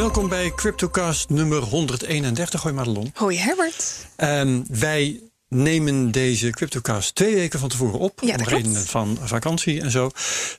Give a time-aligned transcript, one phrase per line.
[0.00, 2.62] Welkom bij CryptoCast nummer 131.
[2.62, 3.10] Hoi Madelon.
[3.14, 4.06] Hoi Herbert.
[4.16, 8.20] Um, wij nemen deze CryptoCast twee weken van tevoren op.
[8.24, 10.10] Ja, om redenen van vakantie en zo.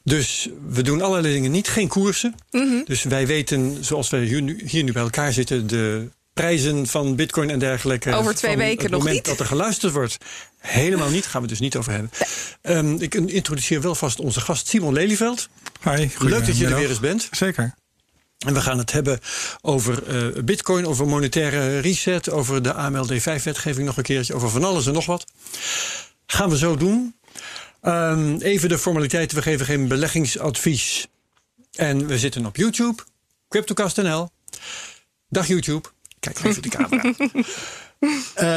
[0.04, 1.68] Dus we doen allerlei dingen niet.
[1.68, 2.36] Geen koersen.
[2.52, 2.84] Mm -hmm.
[2.86, 5.68] Dus wij weten, zoals we hier nu, hier nu bij elkaar zitten...
[5.68, 8.14] de prijzen van bitcoin en dergelijke.
[8.14, 9.26] Over twee weken het nog moment niet.
[9.26, 10.18] dat er geluisterd wordt.
[10.58, 12.12] Helemaal niet, gaan we het dus niet over hebben.
[12.62, 15.50] Um, ik introduceer wel vast onze gast Simon Lelyveld.
[15.84, 17.28] Hi, Leuk dat je er weer eens bent.
[17.32, 17.74] Zeker.
[18.46, 19.20] En we gaan het hebben
[19.62, 22.30] over uh, bitcoin, over monetaire reset...
[22.30, 25.26] over de AMLD5-wetgeving nog een keertje, over van alles en nog wat.
[26.26, 27.16] Gaan we zo doen.
[27.84, 31.08] Um, even de formaliteiten, we geven geen beleggingsadvies.
[31.72, 33.04] En we zitten op YouTube,
[33.50, 34.30] CryptoCast.nl.
[35.30, 35.90] Dag YouTube.
[36.20, 37.14] Kijk even de camera.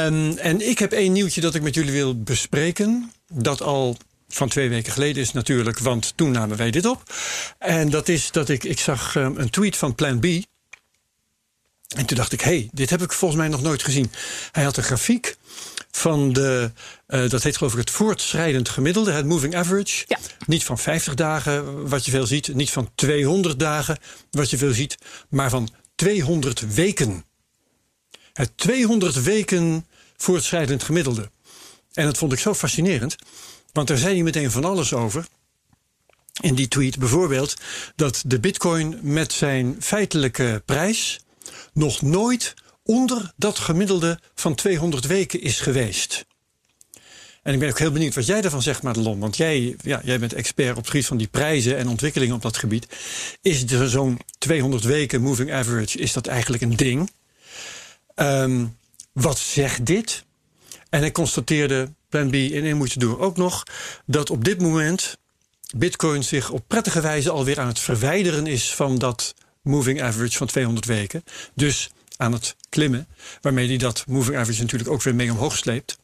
[0.05, 3.11] um, en ik heb één nieuwtje dat ik met jullie wil bespreken.
[3.27, 3.97] Dat al
[4.35, 7.13] van twee weken geleden is natuurlijk, want toen namen wij dit op.
[7.57, 10.25] En dat is dat ik, ik zag um, een tweet van Plan B.
[11.95, 14.11] En toen dacht ik, hé, hey, dit heb ik volgens mij nog nooit gezien.
[14.51, 15.35] Hij had een grafiek
[15.91, 16.71] van de,
[17.07, 20.03] uh, dat heet geloof ik het voortschrijdend gemiddelde, het moving average.
[20.07, 20.17] Ja.
[20.45, 22.53] Niet van 50 dagen, wat je veel ziet.
[22.53, 23.97] Niet van 200 dagen,
[24.31, 24.97] wat je veel ziet.
[25.29, 27.25] Maar van 200 weken.
[28.33, 29.85] Het 200 weken
[30.17, 31.31] voortschrijdend gemiddelde.
[31.93, 33.15] En dat vond ik zo fascinerend.
[33.75, 35.25] Want daar zei hij meteen van alles over.
[36.41, 37.55] In die tweet bijvoorbeeld
[37.95, 41.19] dat de bitcoin met zijn feitelijke prijs
[41.73, 46.25] nog nooit onder dat gemiddelde van 200 weken is geweest.
[47.43, 49.19] En ik ben ook heel benieuwd wat jij daarvan zegt, Madelon.
[49.19, 52.41] Want jij, ja, jij bent expert op het gebied van die prijzen en ontwikkelingen op
[52.41, 52.87] dat gebied.
[53.41, 57.11] Is zo'n 200 weken moving average, is dat eigenlijk een ding?
[58.15, 58.77] Um,
[59.11, 60.24] wat zegt dit?
[60.95, 63.63] En hij constateerde, plan B in één moet je doen ook nog,
[64.05, 65.17] dat op dit moment
[65.77, 70.47] Bitcoin zich op prettige wijze alweer aan het verwijderen is van dat moving average van
[70.47, 71.23] 200 weken.
[71.53, 73.07] Dus aan het klimmen,
[73.41, 75.97] waarmee hij dat moving average natuurlijk ook weer mee omhoog sleept.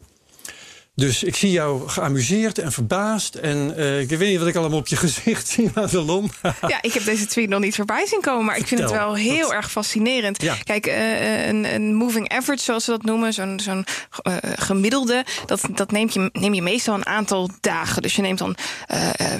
[1.01, 3.35] Dus ik zie jou geamuseerd en verbaasd.
[3.35, 6.31] En uh, ik weet niet wat ik allemaal op je gezicht zie, Madelon.
[6.67, 8.45] ja, ik heb deze tweet nog niet voorbij zien komen.
[8.45, 9.51] Maar Vertel, ik vind het wel heel dat...
[9.51, 10.41] erg fascinerend.
[10.41, 10.55] Ja.
[10.63, 13.85] Kijk, uh, een, een, moving average, zoals ze dat noemen, zo'n zo'n
[14.27, 18.01] uh, gemiddelde, dat, dat neem, je, neem je meestal een aantal dagen.
[18.01, 18.55] Dus je neemt dan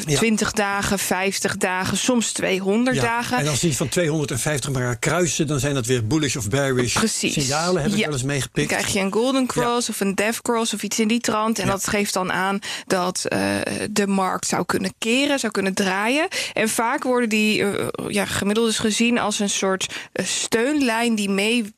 [0.06, 0.18] ja.
[0.18, 3.02] 20 dagen, 50 dagen, soms 200 ja.
[3.02, 3.38] dagen.
[3.38, 7.34] En als die van 250 maar kruisen, dan zijn dat weer bullish of bearish Precies.
[7.34, 7.82] signalen.
[7.82, 8.70] Heb ik wel eens meegepikt.
[8.70, 11.51] Dan krijg je een golden cross of een death cross of iets in die trant.
[11.60, 11.72] En ja.
[11.72, 13.56] dat geeft dan aan dat uh,
[13.90, 16.28] de markt zou kunnen keren, zou kunnen draaien.
[16.54, 21.74] En vaak worden die uh, ja, gemiddeldes gezien als een soort uh, steunlijn die mee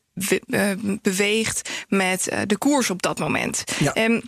[1.02, 3.64] beweegt met de koers op dat moment.
[3.80, 3.94] Ja.
[3.94, 4.24] En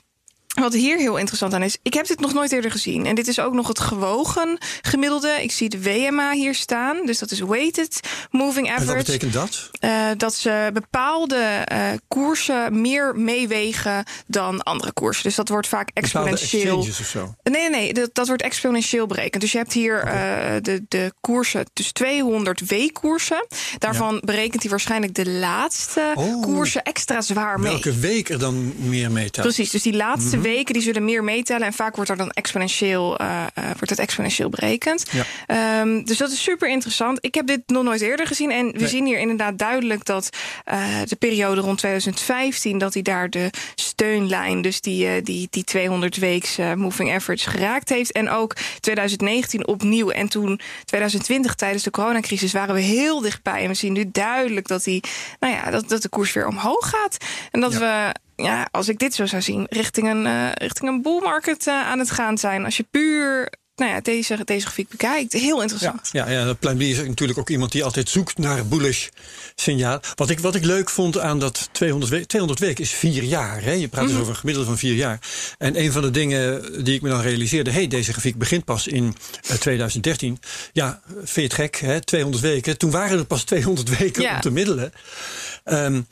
[0.62, 3.06] wat hier heel interessant aan is, ik heb dit nog nooit eerder gezien.
[3.06, 5.30] En dit is ook nog het gewogen gemiddelde.
[5.42, 7.06] Ik zie de WMA hier staan.
[7.06, 8.00] Dus dat is Weighted
[8.32, 8.90] Moving Average.
[8.90, 9.70] En wat betekent dat?
[9.80, 15.24] Uh, dat ze bepaalde uh, koersen meer meewegen dan andere koersen.
[15.24, 16.78] Dus dat wordt vaak exponentieel.
[16.78, 17.36] Of zo?
[17.44, 19.42] Nee, nee, dat, dat wordt exponentieel berekend.
[19.42, 20.56] Dus je hebt hier okay.
[20.56, 23.48] uh, de, de koersen, dus 200 W-koersen.
[23.78, 24.20] Daarvan ja.
[24.24, 26.42] berekent hij waarschijnlijk de laatste oh.
[26.42, 27.72] koersen extra zwaar mee.
[27.72, 29.46] Welke week er dan meer meetelt?
[29.46, 31.68] Precies, dus die laatste -hmm weken die zullen meer meetellen.
[31.68, 35.06] En vaak wordt er dan exponentieel, uh, uh, wordt het exponentieel berekend.
[35.12, 35.82] Ja.
[35.82, 37.18] Um, dus dat is super interessant.
[37.22, 38.52] Ik heb dit nog nooit eerder gezien.
[38.52, 38.88] En we nee.
[38.88, 40.30] zien hier inderdaad duidelijk dat
[40.72, 42.78] uh, de periode rond 2015...
[42.78, 48.12] dat hij daar de steunlijn, dus die, die, die 200 weeks moving average geraakt heeft.
[48.12, 50.10] En ook 2019 opnieuw.
[50.10, 53.62] En toen 2020 tijdens de coronacrisis waren we heel dichtbij.
[53.62, 55.04] En we zien nu duidelijk dat, die,
[55.40, 57.18] nou ja, dat, dat de koers weer omhoog gaat.
[57.52, 57.80] En dat ja.
[57.80, 61.68] we ja, als ik dit zo zou zien, richting een, uh, richting een bull market
[61.68, 62.66] uh, aan het gaan zijn.
[62.66, 65.34] Als je puur nou ja, deze, deze grafiek bekijkt.
[65.34, 66.10] Heel interessant.
[66.12, 69.08] Ja, ja, ja Plan B is natuurlijk ook iemand die altijd zoekt naar bullish
[69.56, 70.00] signaal.
[70.16, 73.64] Wat ik, wat ik leuk vond aan dat 200 weken, 200 weken is vier jaar.
[73.64, 73.72] Hè?
[73.72, 74.18] Je praat dus mm -hmm.
[74.18, 75.20] over een gemiddelde van vier jaar.
[75.58, 77.72] En een van de dingen die ik me dan realiseerde...
[77.72, 79.16] hey, deze grafiek begint pas in
[79.52, 80.40] uh, 2013.
[80.74, 82.02] Ja, vind je het gek, hè?
[82.02, 82.78] 200 weken.
[82.78, 84.36] Toen waren er pas 200 weken ja.
[84.36, 84.94] om te middelen.
[85.66, 86.08] Um,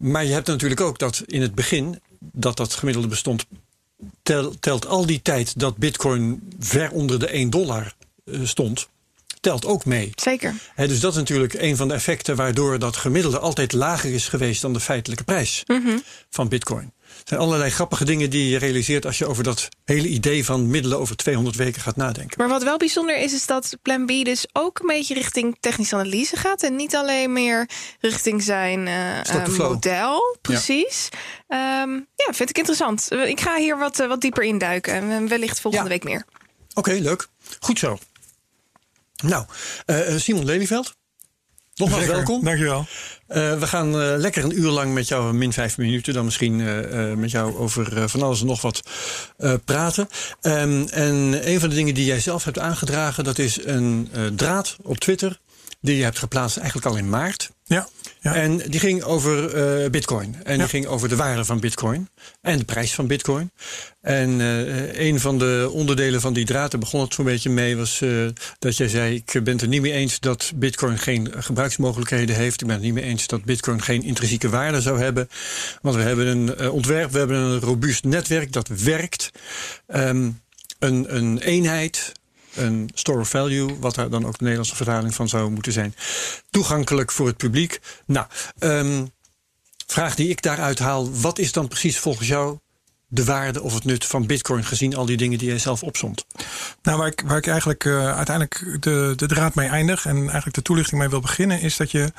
[0.00, 2.00] maar je hebt natuurlijk ook dat in het begin...
[2.18, 3.46] dat dat gemiddelde bestond
[4.22, 7.94] tel, telt al die tijd dat bitcoin ver onder de 1 dollar
[8.24, 8.88] uh, stond,
[9.40, 10.12] telt ook mee.
[10.14, 10.54] Zeker.
[10.74, 14.28] He, dus dat is natuurlijk een van de effecten waardoor dat gemiddelde altijd lager is
[14.28, 16.02] geweest dan de feitelijke prijs mm -hmm.
[16.30, 16.92] van bitcoin.
[17.20, 20.70] Er zijn allerlei grappige dingen die je realiseert als je over dat hele idee van
[20.70, 22.38] middelen over 200 weken gaat nadenken.
[22.38, 25.94] Maar wat wel bijzonder is, is dat Plan B dus ook een beetje richting technische
[25.94, 26.62] analyse gaat.
[26.62, 27.68] En niet alleen meer
[28.00, 30.36] richting zijn uh, model.
[30.40, 31.08] Precies.
[31.48, 31.82] Ja.
[31.82, 33.12] Um, ja, vind ik interessant.
[33.12, 34.92] Ik ga hier wat, uh, wat dieper induiken.
[34.92, 35.92] En wellicht volgende ja.
[35.92, 36.24] week meer.
[36.68, 37.28] Oké, okay, leuk.
[37.60, 37.98] Goed zo.
[39.22, 39.44] Nou,
[39.86, 40.98] uh, Simon Lelyveld.
[41.74, 42.44] Nogmaals welkom.
[42.44, 42.86] Dankjewel.
[43.28, 46.58] Uh, we gaan uh, lekker een uur lang met jou, min vijf minuten, dan misschien
[46.58, 48.82] uh, met jou over van alles en nog wat
[49.64, 50.08] praten.
[50.42, 54.76] Um, en een van de dingen die jij zelf hebt aangedragen, dat is een draad
[54.82, 55.40] op Twitter.
[55.80, 57.50] Die je hebt geplaatst eigenlijk al in maart.
[57.64, 57.88] Ja.
[58.20, 58.34] Ja.
[58.34, 60.36] En die ging over uh, Bitcoin.
[60.42, 62.08] En die ging over de waarde van Bitcoin.
[62.40, 63.50] En de prijs van Bitcoin.
[64.00, 67.76] En uh, een van de onderdelen van die draad, daar begon het zo'n beetje mee,
[67.76, 68.28] was uh,
[68.58, 72.60] dat jij zei: Ik ben het er niet mee eens dat Bitcoin geen gebruiksmogelijkheden heeft.
[72.60, 75.28] Ik ben het niet mee eens dat Bitcoin geen intrinsieke waarde zou hebben.
[75.82, 79.30] Want we hebben een ontwerp, we hebben een robuust netwerk dat werkt.
[79.94, 80.40] Um,
[80.80, 82.12] een, een eenheid,
[82.54, 85.94] een store of value, wat daar dan ook de Nederlandse vertaling van zou moeten zijn,
[86.50, 87.80] toegankelijk voor het publiek.
[88.06, 88.26] Nou,
[88.58, 89.10] um,
[89.86, 92.58] vraag die ik daaruit haal: wat is dan precies volgens jou
[93.06, 96.26] de waarde of het nut van Bitcoin, gezien al die dingen die jij zelf opzond?
[96.82, 100.54] Nou, waar ik, waar ik eigenlijk uh, uiteindelijk de, de draad mee eindig en eigenlijk
[100.54, 102.12] de toelichting mee wil beginnen, is dat je.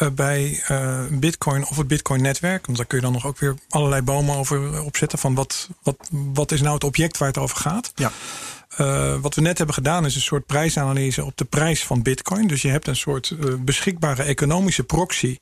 [0.00, 3.54] Uh, bij uh, Bitcoin of het Bitcoin-netwerk, want daar kun je dan nog ook weer
[3.68, 5.18] allerlei bomen over opzetten.
[5.18, 7.92] van wat, wat, wat is nou het object waar het over gaat.
[7.94, 8.12] Ja.
[8.80, 12.46] Uh, wat we net hebben gedaan is een soort prijsanalyse op de prijs van Bitcoin.
[12.46, 15.38] Dus je hebt een soort uh, beschikbare economische proxy.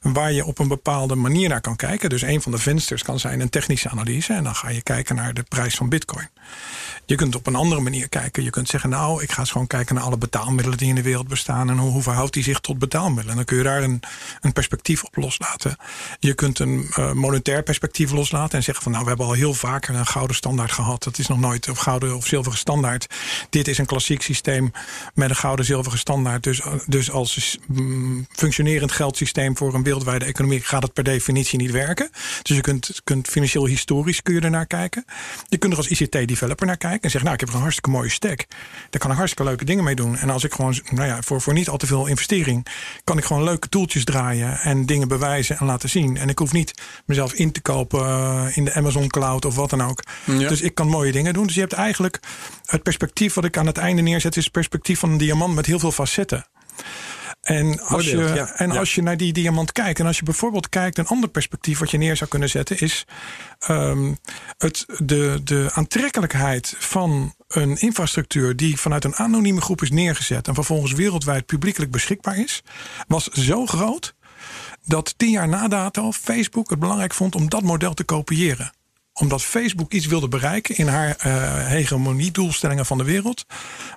[0.00, 2.08] Waar je op een bepaalde manier naar kan kijken.
[2.08, 4.32] Dus een van de vensters kan zijn een technische analyse.
[4.32, 6.28] En dan ga je kijken naar de prijs van Bitcoin.
[7.10, 8.42] Je kunt op een andere manier kijken.
[8.42, 11.02] Je kunt zeggen, nou, ik ga eens gewoon kijken naar alle betaalmiddelen die in de
[11.02, 11.70] wereld bestaan.
[11.70, 13.30] En hoe, verhoudt die zich tot betaalmiddelen?
[13.30, 14.00] En dan kun je daar een,
[14.40, 15.76] een perspectief op loslaten.
[16.18, 19.54] Je kunt een uh, monetair perspectief loslaten en zeggen van, nou, we hebben al heel
[19.54, 21.02] vaker een gouden standaard gehad.
[21.02, 22.26] Dat is nog nooit, of gouden of
[22.56, 23.06] zilveren standaard.
[23.50, 24.72] Dit is een klassiek systeem
[25.14, 26.42] met een gouden zilveren standaard.
[26.42, 31.70] Dus, dus als mm, functionerend geldsysteem voor een wereldwijde economie gaat het per definitie niet
[31.70, 32.10] werken.
[32.42, 35.04] Dus je kunt, kunt financieel historisch kun je ernaar kijken.
[35.48, 38.10] Je kunt er als ICT-developer naar kijken en zeggen, nou, ik heb een hartstikke mooie
[38.10, 38.46] stack.
[38.90, 40.16] Daar kan ik hartstikke leuke dingen mee doen.
[40.16, 42.66] En als ik gewoon, nou ja, voor, voor niet al te veel investering,
[43.04, 46.16] kan ik gewoon leuke toeltjes draaien en dingen bewijzen en laten zien.
[46.16, 46.74] En ik hoef niet
[47.04, 50.02] mezelf in te kopen uh, in de Amazon Cloud of wat dan ook.
[50.24, 50.48] Ja.
[50.48, 51.46] Dus ik kan mooie dingen doen.
[51.46, 52.20] Dus je hebt eigenlijk
[52.64, 55.66] het perspectief wat ik aan het einde neerzet, is het perspectief van een diamant met
[55.66, 56.46] heel veel facetten.
[57.40, 58.54] En, als je, ja.
[58.56, 58.78] en Ja.
[58.78, 61.90] als je naar die diamant kijkt, en als je bijvoorbeeld kijkt, een ander perspectief wat
[61.90, 63.06] je neer zou kunnen zetten, is
[63.68, 64.18] um,
[64.58, 70.54] het, de, de aantrekkelijkheid van een infrastructuur die vanuit een anonieme groep is neergezet en
[70.54, 72.62] vervolgens wereldwijd publiekelijk beschikbaar is,
[73.06, 74.14] was zo groot
[74.84, 78.72] dat tien jaar na dato Facebook het belangrijk vond om dat model te kopiëren
[79.20, 83.46] omdat Facebook iets wilde bereiken in haar uh, hegemoniedoelstellingen van de wereld.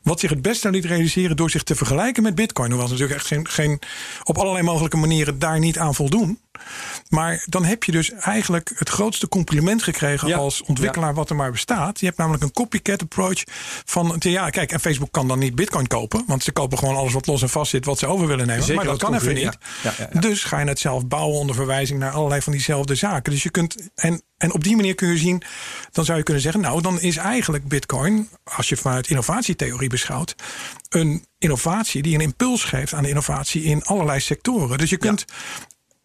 [0.04, 2.70] Wat zich het beste liet realiseren door zich te vergelijken met Bitcoin.
[2.70, 3.80] Hoewel ze natuurlijk echt geen, geen,
[4.24, 6.40] op allerlei mogelijke manieren daar niet aan voldoen.
[7.10, 10.38] Maar dan heb je dus eigenlijk het grootste compliment gekregen Ja.
[10.38, 11.16] als ontwikkelaar Ja.
[11.16, 12.00] wat er maar bestaat.
[12.00, 13.44] Je hebt namelijk een copycat approach
[13.86, 17.14] van ja, kijk, en Facebook kan dan niet Bitcoin kopen, want ze kopen gewoon alles
[17.14, 18.64] wat los en vast zit wat ze over willen nemen.
[18.64, 19.58] Zeker maar dat kan even niet.
[19.84, 20.20] ja.
[20.20, 23.32] Dus ga je het zelf bouwen onder verwijzing naar allerlei van diezelfde zaken.
[23.32, 25.42] Dus je kunt en en op die manier kun je zien,
[25.92, 30.36] dan zou je kunnen zeggen, nou, dan is eigenlijk Bitcoin, als je vanuit innovatietheorie beschouwt,
[30.90, 34.78] een innovatie die een impuls geeft aan de innovatie in allerlei sectoren.
[34.78, 35.26] Dus je kunt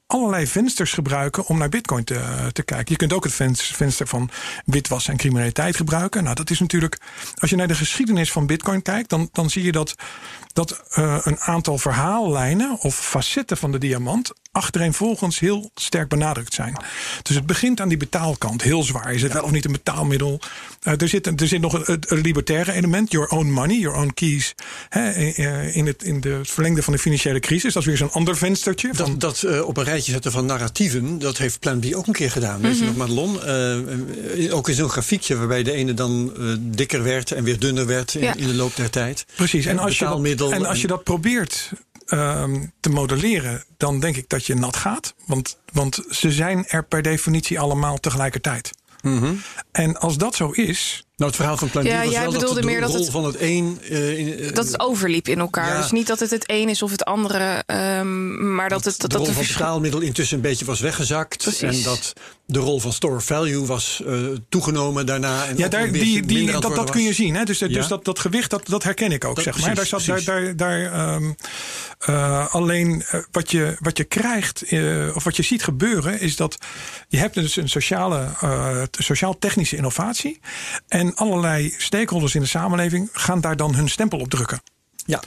[0.09, 2.87] allerlei vensters gebruiken om naar Bitcoin te, te kijken.
[2.93, 4.31] Je kunt ook het vens- venster van
[4.65, 6.23] witwassen en criminaliteit gebruiken.
[6.23, 6.99] Nou, dat is natuurlijk,
[7.35, 9.95] als je naar de geschiedenis van Bitcoin kijkt, dan, dan zie je dat,
[10.53, 16.77] dat uh, een aantal verhaallijnen of facetten van de diamant achtereenvolgens heel sterk benadrukt zijn.
[17.23, 19.13] Dus het begint aan die betaalkant, heel zwaar.
[19.15, 20.41] Is het wel of niet een betaalmiddel?
[20.83, 24.11] Uh, er, zit, er zit nog het, het libertaire element, your own money, your own
[24.15, 24.55] keys.
[24.89, 27.73] Hè, uh, in, het, in de verlengde van de financiële crisis.
[27.73, 28.91] Dat is weer zo'n ander venstertje.
[28.93, 32.07] Van, Dat, dat uh, op een rijtje zetten van narratieven, dat heeft Plan B ook
[32.07, 32.61] een keer gedaan.
[32.61, 33.37] Weet je nog, Madelon?
[34.37, 37.87] Uh, ook in zo'n grafiekje waarbij de ene dan uh, dikker werd en weer dunner
[37.87, 38.35] werd in, Ja.
[38.35, 39.27] in de loop der tijd.
[39.37, 41.71] Precies, en En als, je dat, en als je dat probeert
[42.09, 45.15] ehm, te modelleren, dan denk ik dat je nat gaat.
[45.27, 48.71] Want, want ze zijn er per definitie allemaal tegelijkertijd.
[49.03, 49.35] Mhm.
[49.73, 52.31] En als dat zo is, Nou, het verhaal van Plan B Ja, was jij wel
[52.31, 53.79] dat bedoelde de meer dat rol het- van het een...
[53.91, 55.69] eh, in, eh, Dat het overliep in elkaar.
[55.75, 55.81] Ja.
[55.81, 57.63] Dus niet dat het het een is of het andere.
[57.67, 61.43] ehm, maar dat het dat, de rol dat van betaalmiddel intussen een beetje was weggezakt.
[61.43, 61.77] Precies.
[61.79, 62.13] En dat
[62.47, 64.15] de rol van store value was eh,
[64.49, 65.47] toegenomen daarna.
[65.47, 67.35] En ja, daar, die, die, dat, dat kun je zien.
[67.35, 67.45] Hè?
[67.45, 67.69] Dus, Ja.
[67.69, 69.35] dus dat, dat gewicht, dat, dat herken ik ook.
[69.35, 69.73] Dat- zeg maar.
[69.73, 71.33] precies, daar zat, daar, daar, daar, ehm,
[71.99, 76.59] eh, alleen wat, je, wat je krijgt, eh, of wat je ziet gebeuren, is dat
[77.09, 80.41] je hebt dus een sociale, eh, sociaal-technische innovatie.
[80.89, 84.61] En allerlei stakeholders in de samenleving gaan daar dan hun stempel op drukken.
[85.09, 85.23] Ja,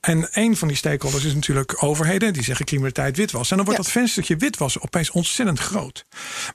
[0.00, 2.32] En een van die stakeholders is natuurlijk overheden.
[2.32, 3.50] Die zeggen criminaliteit witwas.
[3.50, 6.04] En dan wordt dat venstertje witwas opeens ontzettend groot.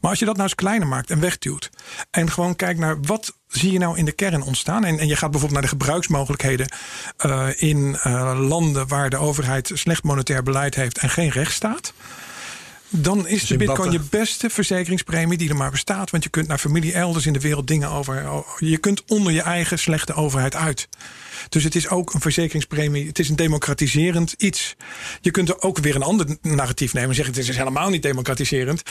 [0.02, 1.70] Maar als je dat nou eens kleiner maakt en wegduwt.
[2.12, 4.84] En gewoon kijkt naar wat zie je nou in de kern ontstaan.
[4.84, 6.72] En, en je gaat bijvoorbeeld naar de gebruiksmogelijkheden
[7.26, 11.94] uh, in uh, landen waar de overheid slecht monetair beleid heeft en geen rechtsstaat.
[12.94, 16.10] Dan is de bitcoin je beste verzekeringspremie die er maar bestaat.
[16.10, 18.44] Want je kunt naar familie elders in de wereld dingen over.
[18.60, 20.88] Je kunt onder je eigen slechte overheid uit.
[21.50, 23.08] Dus het is ook een verzekeringspremie.
[23.08, 24.76] Het is een democratiserend iets.
[25.22, 28.02] Je kunt er ook weer een ander narratief nemen en zeggen: het is helemaal niet
[28.02, 28.82] democratiserend.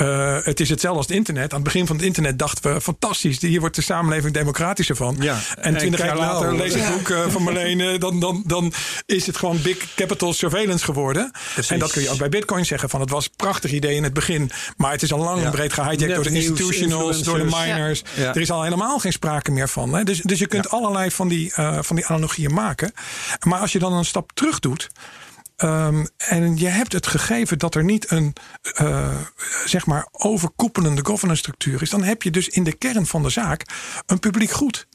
[0.00, 1.50] Uh, het is hetzelfde als het internet.
[1.50, 5.16] Aan het begin van het internet dachten we: fantastisch, hier wordt de samenleving democratischer van.
[5.20, 7.98] Ja, en twintig jaar later nou, lees ik het boek uh, van Marlene.
[7.98, 8.72] Dan, dan, dan
[9.06, 11.30] is het gewoon big capital surveillance geworden.
[11.52, 11.70] Precies.
[11.70, 14.02] En dat kun je ook bij Bitcoin zeggen: van het was een prachtig idee in
[14.02, 17.44] het begin, maar het is al lang en breed gehijacked door de institutionals, door de
[17.44, 18.02] miners.
[18.16, 19.94] Er is al helemaal geen sprake meer van.
[19.94, 20.04] Hè?
[20.04, 22.92] Dus, dus je kunt allerlei van die, uh, van die analogieën maken.
[23.46, 24.88] Maar als je dan een stap terug doet.
[25.56, 28.32] Um, en je hebt het gegeven dat er niet een
[28.80, 29.16] uh,
[29.64, 33.30] zeg maar overkoepelende governance structuur is, dan heb je dus in de kern van de
[33.30, 33.62] zaak
[34.06, 34.86] een publiek goed.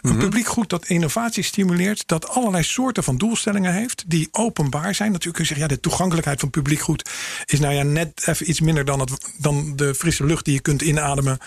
[0.00, 0.18] Een mhm.
[0.18, 5.12] publiek goed dat innovatie stimuleert, dat allerlei soorten van doelstellingen heeft, die openbaar zijn.
[5.12, 7.10] Natuurlijk kun je zeggen, ja, de toegankelijkheid van publiek goed
[7.44, 10.60] is nou ja net even iets minder dan, het, dan de frisse lucht die je
[10.60, 11.38] kunt inademen,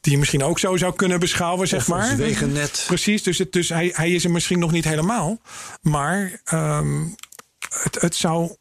[0.00, 2.16] die je misschien ook zo zou kunnen beschouwen, zeg maar.
[2.16, 2.84] Wegennet.
[2.86, 5.40] Precies, dus, het, dus hij, hij is er misschien nog niet helemaal.
[5.80, 7.14] Maar um,
[7.82, 8.56] het, het zou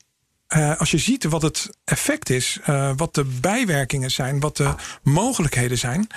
[0.50, 4.74] uh, als je ziet wat het effect is, uh, wat de bijwerkingen zijn, wat de
[5.04, 6.08] mogelijkheden zijn,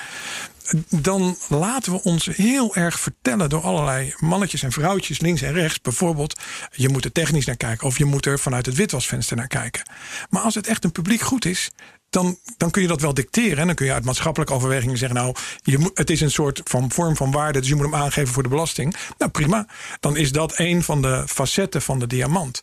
[0.89, 5.81] dan laten we ons heel erg vertellen door allerlei mannetjes en vrouwtjes links en rechts.
[5.81, 9.47] Bijvoorbeeld, je moet er technisch naar kijken of je moet er vanuit het witwasvenster naar
[9.47, 9.83] kijken.
[10.31, 11.71] Maar als het echt een publiek goed is,
[12.11, 13.59] dan, dan kun je dat wel dicteren.
[13.59, 16.91] En dan kun je uit maatschappelijke overwegingen zeggen: Nou, je het is een soort van
[16.91, 18.97] vorm van waarde, dus je moet hem aangeven voor de belasting.
[19.19, 19.67] Nou, prima.
[20.01, 22.61] Dan is dat een van de facetten van de diamant.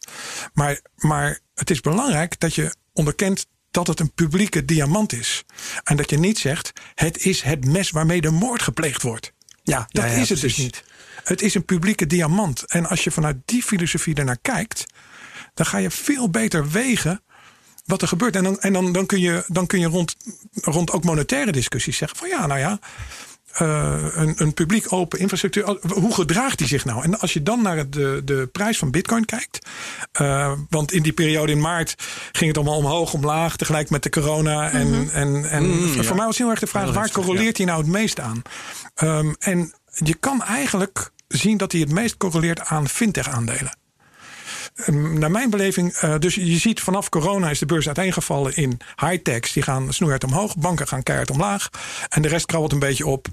[0.53, 3.45] Maar, maar het is belangrijk dat je onderkent
[3.75, 5.46] dat het een publieke diamant is.
[5.84, 9.34] En dat je niet zegt: het is het mes waarmee de moord gepleegd wordt.
[9.63, 10.84] Ja, dat is het dus niet.
[11.24, 12.63] Het is een publieke diamant.
[12.63, 14.86] En als je vanuit die filosofie ernaar kijkt,
[15.53, 17.24] dan ga je veel beter wegen
[17.86, 18.36] wat er gebeurt.
[18.36, 20.15] En dan, en dan, dan kun je, dan kun je rond,
[20.53, 22.79] rond ook monetaire discussies zeggen: van ja, nou ja.
[23.62, 25.77] Uh, een, een publiek open infrastructuur.
[25.93, 27.03] Hoe gedraagt die zich nou?
[27.03, 29.67] En als je dan naar de, de prijs van Bitcoin kijkt.
[30.21, 31.95] Uh, want in die periode in maart
[32.31, 33.55] ging het allemaal omhoog, omlaag.
[33.55, 34.71] Tegelijk met de corona.
[34.71, 35.09] En, mm -hmm.
[35.09, 37.91] en, en mm, voor mij was heel erg de vraag: waar correleert hij nou het
[37.91, 38.41] meest aan?
[39.03, 43.77] Um, en je kan eigenlijk zien dat hij het meest correleert aan fintech-aandelen.
[44.75, 48.79] Ehm, naar mijn beleving, uh, dus je ziet vanaf corona is de beurs uiteengevallen in
[48.96, 49.53] high-techs.
[49.53, 51.70] Die gaan snoeihard omhoog, banken gaan keihard omlaag.
[52.10, 53.27] En de rest krabbelt een beetje op.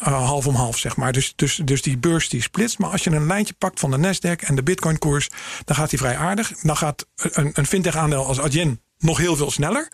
[0.00, 1.12] Uh, half om half, zeg maar.
[1.12, 2.78] Dus, dus, dus die beurs die splitst.
[2.78, 5.28] Maar als je een lijntje pakt van de Nasdaq en de Bitcoin-koers,
[5.64, 6.52] dan gaat die vrij aardig.
[6.62, 9.88] Dan gaat een, een fintech-aandeel als Adyen nog heel veel sneller.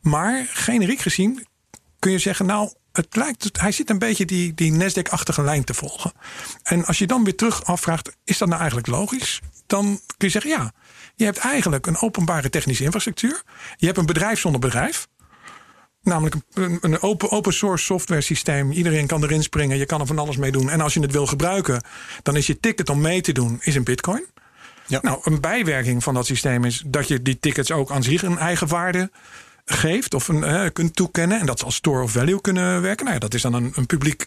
[0.00, 1.46] Maar generiek gezien
[1.98, 5.74] kun je zeggen, nou, het lijkt, hij zit een beetje die, die Nasdaq-achtige lijn te
[5.74, 6.12] volgen.
[6.62, 9.40] En als je dan weer terug afvraagt, is dat nou eigenlijk logisch?
[9.70, 10.72] Dan kun je zeggen, ja,
[11.14, 13.42] je hebt eigenlijk een openbare technische infrastructuur.
[13.76, 15.08] Je hebt een bedrijf zonder bedrijf.
[16.02, 18.72] Namelijk een, open, open source software systeem.
[18.72, 20.70] Iedereen kan erin springen, je kan er van alles mee doen.
[20.70, 21.84] En als je het wil gebruiken,
[22.22, 24.24] dan is je ticket om mee te doen, is een bitcoin.
[24.86, 24.98] Ja.
[25.02, 28.38] Nou, een bijwerking van dat systeem is dat je die tickets ook aan zich een
[28.38, 29.10] eigen waarde
[29.64, 31.40] geeft of een, uh, kunt toekennen.
[31.40, 33.04] En dat als store of value kunnen werken.
[33.04, 34.26] Nou ja, dat is dan een, een publiek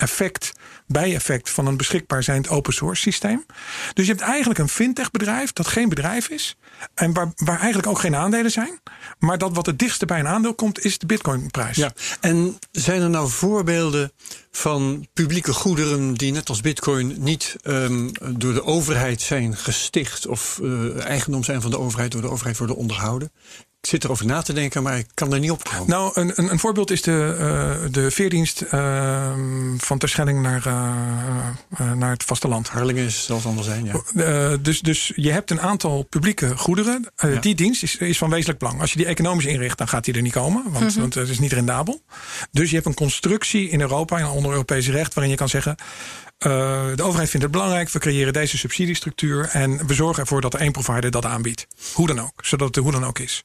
[0.00, 0.52] effect,
[0.86, 3.46] bijeffect van een beschikbaar zijnd open source systeem.
[3.92, 6.56] Dus je hebt eigenlijk een fintech bedrijf dat geen bedrijf is.
[6.94, 8.80] En waar, waar eigenlijk ook geen aandelen zijn.
[9.18, 11.76] Maar dat wat het dichtste bij een aandeel komt, is de bitcoin prijs.
[11.76, 11.92] Ja.
[12.20, 14.12] En zijn er nou voorbeelden
[14.50, 20.58] van publieke goederen die net als bitcoin niet um, door de overheid zijn gesticht of
[20.62, 23.32] uh, eigendom zijn van de overheid, door de overheid worden onderhouden?
[23.80, 25.88] Ik zit erover na te denken, maar ik kan er niet op komen.
[25.88, 29.32] Nou, een, een, een voorbeeld is de, uh, de veerdienst uh,
[29.76, 32.68] van Terschelling naar, uh, naar het vasteland.
[32.68, 34.56] Harlingen zal het allemaal zijn, ja.
[34.56, 37.06] dus, dus je hebt een aantal publieke goederen.
[37.16, 37.40] Ja.
[37.40, 38.80] Die dienst is, is van wezenlijk belang.
[38.80, 40.62] Als je die economisch inricht, dan gaat die er niet komen.
[40.62, 41.00] Want, mm -hmm.
[41.00, 42.02] want het is niet rendabel.
[42.50, 45.14] Dus je hebt een constructie in Europa, en onder Europees recht...
[45.14, 45.76] waarin je kan zeggen...
[46.46, 46.50] Uh,
[46.94, 47.90] de overheid vindt het belangrijk.
[47.90, 49.48] We creëren deze subsidiestructuur.
[49.48, 51.66] En we zorgen ervoor dat er één provider dat aanbiedt.
[51.94, 52.44] Hoe dan ook.
[52.44, 53.44] Zodat het hoe dan ook is.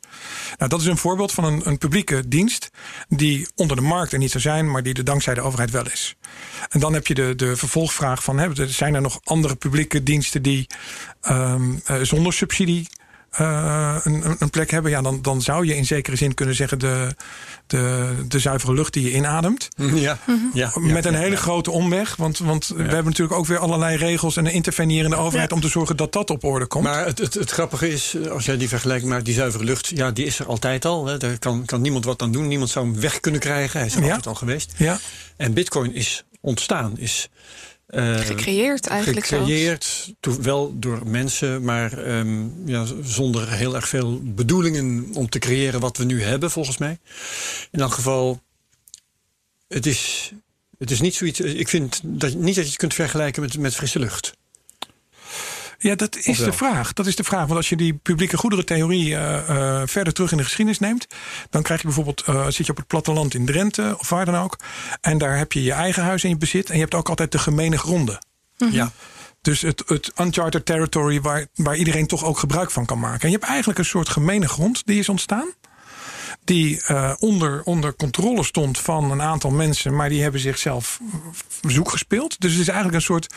[0.58, 2.70] Nou, dat is een voorbeeld van een, een publieke dienst.
[3.08, 4.72] Die onder de markt er niet zou zijn.
[4.72, 6.16] Maar die er dankzij de overheid wel is.
[6.70, 8.38] En dan heb je de, de vervolgvraag van.
[8.38, 10.68] Hè, zijn er nog andere publieke diensten die
[11.30, 12.88] um, uh, zonder subsidie
[13.40, 16.80] uh, een, een, plek hebben, ja, dan, dan zou je in zekere zin kunnen zeggen
[16.80, 17.16] de,
[17.68, 19.70] de, de zuivere lucht die je inademt.
[19.96, 20.18] Ja,
[20.54, 22.16] ja, Met een hele grote omweg.
[22.16, 25.68] Want, want we hebben natuurlijk ook weer allerlei regels en een intervenerende overheid om te
[25.68, 26.84] zorgen dat dat op orde komt.
[26.84, 30.12] Maar het, het, het, grappige is, als jij die vergelijking maakt, die zuivere lucht, ja,
[30.12, 31.06] die is er altijd al.
[31.06, 31.18] Hè.
[31.18, 32.48] Daar kan, kan niemand wat aan doen.
[32.48, 33.80] Niemand zou hem weg kunnen krijgen.
[33.80, 34.74] Hij is er altijd al geweest.
[34.78, 35.00] Ja.
[35.38, 37.30] En bitcoin is ontstaan, is
[37.88, 45.10] uh, gecreëerd eigenlijk Gecreëerd, wel door mensen, maar um, ja, zonder heel erg veel bedoelingen
[45.14, 47.00] om te creëren wat we nu hebben, volgens mij.
[47.72, 48.42] In elk geval,
[49.68, 50.32] het is,
[50.78, 51.40] het is niet zoiets.
[51.40, 54.34] Ik vind dat, niet dat je het kunt vergelijken met, met frisse lucht.
[55.88, 56.94] Ja, dat is de vraag.
[56.94, 57.46] Dat is de vraag.
[57.46, 61.08] Want als je die publieke goederentheorie uh, verder terug in de geschiedenis neemt,
[61.50, 64.36] dan krijg je bijvoorbeeld, uh, zit je op het platteland in Drenthe of waar dan
[64.36, 64.58] ook.
[65.02, 66.70] En daar heb je je eigen huis in je bezit.
[66.70, 68.26] En je hebt ook altijd de gemene gronden.
[68.58, 68.74] Mhm.
[68.74, 68.92] Ja.
[69.42, 73.22] Dus het, het uncharted territory waar, waar iedereen toch ook gebruik van kan maken.
[73.22, 75.54] En je hebt eigenlijk een soort gemene grond die is ontstaan
[76.46, 81.00] die uh, onder, onder controle stond van een aantal mensen, maar die hebben zichzelf
[81.62, 82.40] zoek gespeeld.
[82.42, 83.34] Dus het is eigenlijk een soort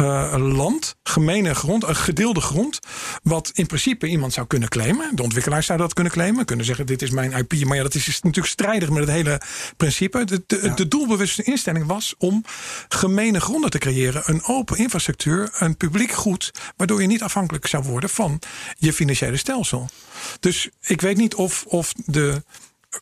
[0.00, 2.78] uh, land, gemene grond, een gedeelde grond,
[3.22, 5.16] wat in principe iemand zou kunnen claimen.
[5.16, 7.64] De ontwikkelaar zou dat kunnen claimen, kunnen zeggen: Dit is mijn IP.
[7.64, 9.40] Maar ja, dat is natuurlijk strijdig met het hele
[9.76, 10.24] principe.
[10.24, 12.44] De, de, de doelbewuste instelling was om
[12.88, 17.84] gemene gronden te creëren, een open infrastructuur, een publiek goed, waardoor je niet afhankelijk zou
[17.84, 18.38] worden van
[18.78, 19.88] je financiële stelsel.
[20.40, 22.35] Dus ik weet niet of, of de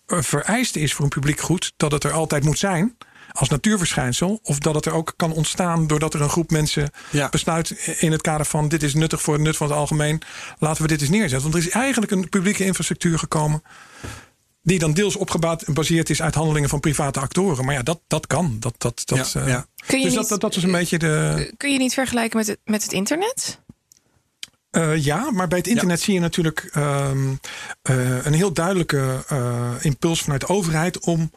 [0.06, 2.96] vereiste is voor een publiek goed dat het er altijd moet zijn
[3.32, 4.38] als natuurverschijnsel.
[4.42, 6.90] Of dat het er ook kan ontstaan doordat er een groep mensen
[7.30, 10.22] besluit in het kader van dit is nuttig voor het nut van het algemeen.
[10.58, 11.50] Laten we dit eens neerzetten.
[11.50, 13.62] Want er is eigenlijk een publieke infrastructuur gekomen.
[14.62, 17.64] Die dan deels opgebaseerd is uit handelingen van private actoren.
[17.64, 18.56] Maar ja, dat, dat kan.
[18.60, 21.52] Dat, dat, dat, ja, uh, Kun je dus niet, dat, dat, is een beetje de.
[21.56, 23.62] Kun je niet vergelijken met het, met het internet?
[24.76, 27.40] Uh, ja, maar bij het internet zie je natuurlijk um,
[27.90, 31.30] uh, een heel duidelijke uh, impuls vanuit de overheid om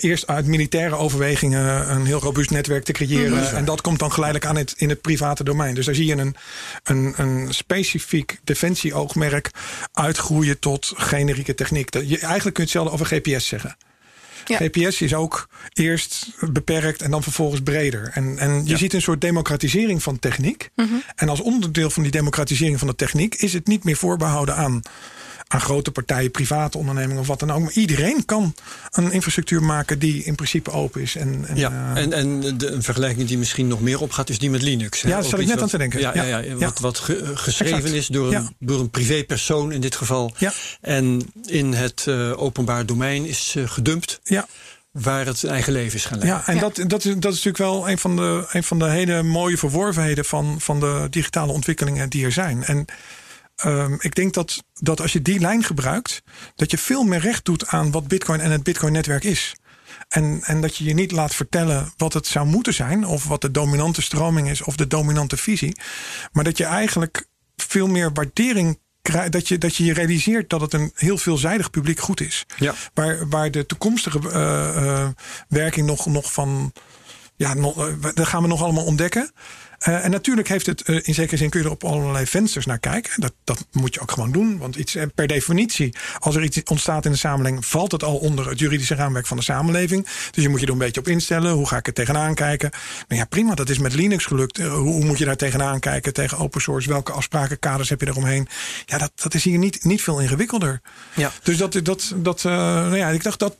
[0.00, 3.48] eerst uit militaire overwegingen een heel robuust netwerk te creëren.
[3.48, 3.56] -hmm.
[3.56, 5.74] En dat komt dan geleidelijk aan het, in het private domein.
[5.74, 6.36] Dus daar zie je een,
[6.82, 9.50] een, een specifiek defensieoogmerk
[9.92, 11.90] uitgroeien tot generieke techniek.
[11.90, 13.76] Dat, je, eigenlijk kun je hetzelfde over GPS zeggen.
[14.48, 14.56] Ja.
[14.56, 18.10] GPS is ook eerst beperkt en dan vervolgens breder.
[18.14, 18.76] En, en je ja.
[18.76, 20.70] ziet een soort democratisering van techniek.
[20.74, 21.02] Mm -hmm.
[21.16, 24.82] En als onderdeel van die democratisering van de techniek is het niet meer voorbehouden aan
[25.48, 27.62] aan grote partijen, private ondernemingen of wat dan ook.
[27.62, 28.54] Maar iedereen kan
[28.90, 31.16] een infrastructuur maken die in principe open is.
[31.16, 34.38] En, en, ja, uh, en, en de, een vergelijking die misschien nog meer opgaat, is
[34.38, 35.00] die met Linux.
[35.00, 36.00] Ja, daar zat ik net wat, aan te denken.
[36.00, 37.94] Ja, ja, ja, ja wat, wat ge, geschreven exact.
[37.94, 40.32] is door een, door een privépersoon in dit geval.
[40.38, 40.52] Ja.
[40.80, 44.20] En in het uh, openbaar domein is uh, gedumpt.
[44.22, 44.46] Ja
[44.90, 46.38] waar het eigen leven is gaan leiden.
[46.38, 46.60] Ja, en ja.
[46.60, 49.56] Dat, dat, is, dat is natuurlijk wel een van de, een van de hele mooie
[49.58, 52.64] verworvenheden van, van de digitale ontwikkelingen die er zijn.
[52.64, 52.86] En
[53.64, 56.22] um, ik denk dat, dat als je die lijn gebruikt,
[56.54, 59.54] dat je veel meer recht doet aan wat Bitcoin en het Bitcoin-netwerk is.
[60.08, 63.40] En, en dat je je niet laat vertellen wat het zou moeten zijn, of wat
[63.40, 65.76] de dominante stroming is, of de dominante visie.
[66.32, 68.78] Maar dat je eigenlijk veel meer waardering
[69.30, 72.46] dat je, dat je je realiseert dat het een heel veelzijdig publiek goed is.
[72.56, 72.74] Ja.
[72.94, 74.32] Waar, waar de toekomstige uh,
[74.84, 75.08] uh,
[75.48, 76.72] werking nog, nog van.
[77.36, 79.32] Ja, nog, uh, dat gaan we nog allemaal ontdekken.
[79.86, 82.66] Uh, en natuurlijk heeft het, uh, in zekere zin kun je er op allerlei vensters
[82.66, 83.20] naar kijken.
[83.20, 84.58] Dat, dat moet je ook gewoon doen.
[84.58, 88.48] Want iets, per definitie, als er iets ontstaat in de samenleving, valt het al onder
[88.48, 90.06] het juridische raamwerk van de samenleving.
[90.30, 91.52] Dus je moet je er een beetje op instellen.
[91.52, 92.70] Hoe ga ik er tegenaan kijken?
[93.08, 94.58] Nou ja, prima, dat is met Linux gelukt.
[94.58, 96.12] Uh, hoe moet je daar tegenaan kijken?
[96.12, 96.88] Tegen open source?
[96.88, 98.48] Welke afspraken, kaders heb je eromheen?
[98.86, 100.80] Ja, dat, dat is hier niet, niet veel ingewikkelder.
[101.14, 101.32] Ja.
[101.42, 103.56] Dus dat, dat, dat nou ja, ik dacht dat,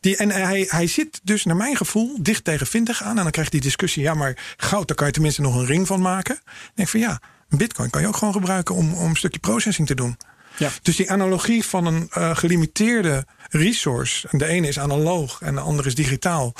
[0.00, 3.16] die, en hij, hij zit dus naar mijn gevoel dicht tegen Vintig aan.
[3.16, 4.02] En dan krijg je die discussie.
[4.02, 6.40] Ja, maar goud, daar kan je tenminste nog een ring van maken.
[6.44, 9.40] Dan denk ik van ja, bitcoin kan je ook gewoon gebruiken om, om een stukje
[9.40, 10.16] processing te doen.
[10.56, 10.70] Ja.
[10.82, 14.28] Dus die analogie van een uh, gelimiteerde resource.
[14.30, 16.54] En de ene is analoog en de andere is digitaal.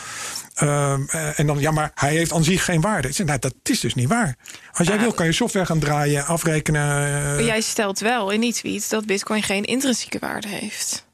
[0.62, 3.09] Uh, en dan, ja, maar hij heeft aan zich geen waarde.
[3.09, 4.37] Ik zeg, nou, dat is dus niet waar.
[4.73, 7.38] Als jij wil, kan je software gaan draaien, afrekenen.
[7.38, 11.09] Uh, jij stelt wel in die tweet dat Bitcoin geen intrinsieke waarde heeft.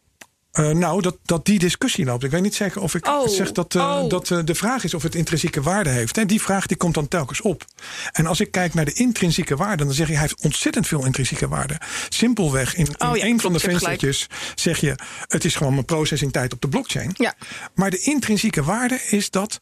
[0.58, 2.24] Uh, nou, dat, dat die discussie loopt.
[2.24, 4.10] Ik weet niet zeker of ik oh, zeg dat, uh, oh.
[4.10, 6.18] dat uh, de vraag is of het intrinsieke waarde heeft.
[6.18, 7.64] En die vraag die komt dan telkens op.
[8.12, 11.04] En als ik kijk naar de intrinsieke waarde, dan zeg je hij heeft ontzettend veel
[11.04, 11.80] intrinsieke waarde.
[12.08, 14.94] Simpelweg, in, in oh, ja, een van de venstertjes zeg je:
[15.26, 17.10] het is gewoon mijn processingtijd op de blockchain.
[17.14, 17.34] Ja.
[17.74, 19.60] Maar de intrinsieke waarde is dat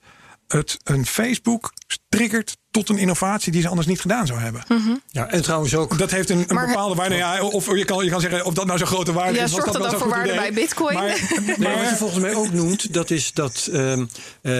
[0.49, 1.73] het een Facebook
[2.09, 4.63] triggert tot een innovatie die ze anders niet gedaan zou hebben.
[5.11, 5.99] Ja, en trouwens ook.
[5.99, 7.15] Dat heeft een, een Maar- bepaalde waarde.
[7.15, 9.51] Ja, of je kan, je kan zeggen of dat nou zo'n grote waarde Ja, is.
[9.51, 10.41] zorgt dat dan zo'n voor waarde idee.
[10.41, 10.95] bij Bitcoin?
[10.95, 14.05] Maar, Nee, wat je maar, volgens mij ook noemt, dat is dat ehm,
[14.43, 14.53] eh,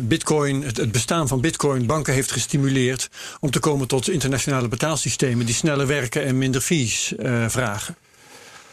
[0.00, 3.08] Bitcoin, het, het bestaan van Bitcoin, banken heeft gestimuleerd
[3.40, 7.96] om te komen tot internationale betaalsystemen die sneller werken en minder fees eh, vragen.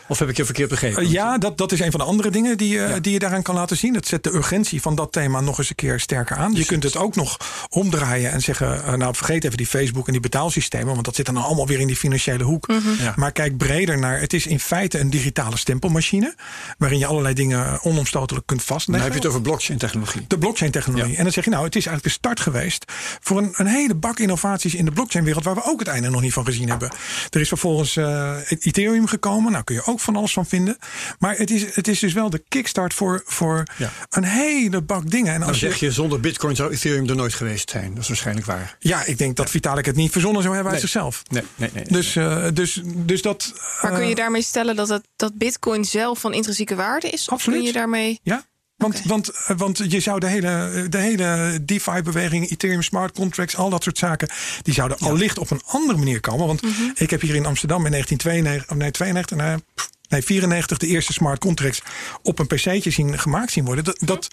[0.07, 1.03] Of heb ik je verkeerd begrepen?
[1.03, 3.41] Eh, Ja, dat, dat is een van de andere dingen die, je die je daaraan
[3.41, 3.93] kan laten zien.
[3.95, 6.53] Het zet de urgentie van dat thema nog eens een keer sterker aan.
[6.53, 7.37] Je kunt het ook nog
[7.69, 11.25] omdraaien en zeggen: eh, Nou, vergeet even die Facebook en die betaalsystemen, want dat zit
[11.25, 12.67] dan allemaal weer in die financiële hoek.
[12.99, 13.13] Ja.
[13.15, 16.35] Maar kijk breder naar: het is in feite een digitale stempelmachine,
[16.77, 19.03] waarin je allerlei dingen onomstotelijk kunt Dan vastleggen.
[19.05, 20.25] heb je het over blockchain-technologie.
[20.27, 21.11] de blockchain-technologie.
[21.11, 21.17] Ja.
[21.17, 22.91] En dan zeg je, nou, het is eigenlijk de start geweest
[23.21, 26.21] voor een, een hele bak innovaties in de blockchain-wereld, waar we ook het einde nog
[26.21, 26.91] niet van gezien hebben.
[27.29, 30.77] Er is vervolgens eh, Ethereum gekomen, nou kun je ook van alles van vinden.
[31.19, 33.91] Maar het is, het is dus wel de kickstart voor, voor Ja.
[34.09, 35.33] een hele bak dingen.
[35.33, 37.93] En Dan als zeg je, zonder Bitcoin zou Ethereum er nooit geweest zijn.
[37.93, 38.75] Dat is waarschijnlijk waar.
[38.79, 40.91] ja, ik denk dat Vitalik het niet verzonnen zou hebben uit Nee.
[40.91, 41.23] zichzelf.
[41.29, 41.83] Nee, nee, nee.
[41.87, 43.53] Dus, eh, dus, dus dat.
[43.81, 47.25] Maar kun eh, je daarmee stellen dat, het, dat Bitcoin zelf van intrinsieke waarde is?
[47.27, 47.57] Of Absoluut.
[47.57, 48.19] kun je daarmee.
[48.23, 48.45] Ja.
[48.77, 53.69] Want, want, eh, want je zou de hele, de hele DeFi-beweging, Ethereum smart contracts, al
[53.69, 54.29] dat soort zaken,
[54.61, 56.47] die zouden allicht op een andere manier komen.
[56.47, 56.61] Want
[56.95, 60.87] ik heb hier in Amsterdam in 1992, of nee, 92, nee, pff, nee, 94 de
[60.87, 61.81] eerste smart contracts
[62.21, 63.83] op een PC'tje zien, gemaakt zien worden.
[63.83, 64.27] Dat, dat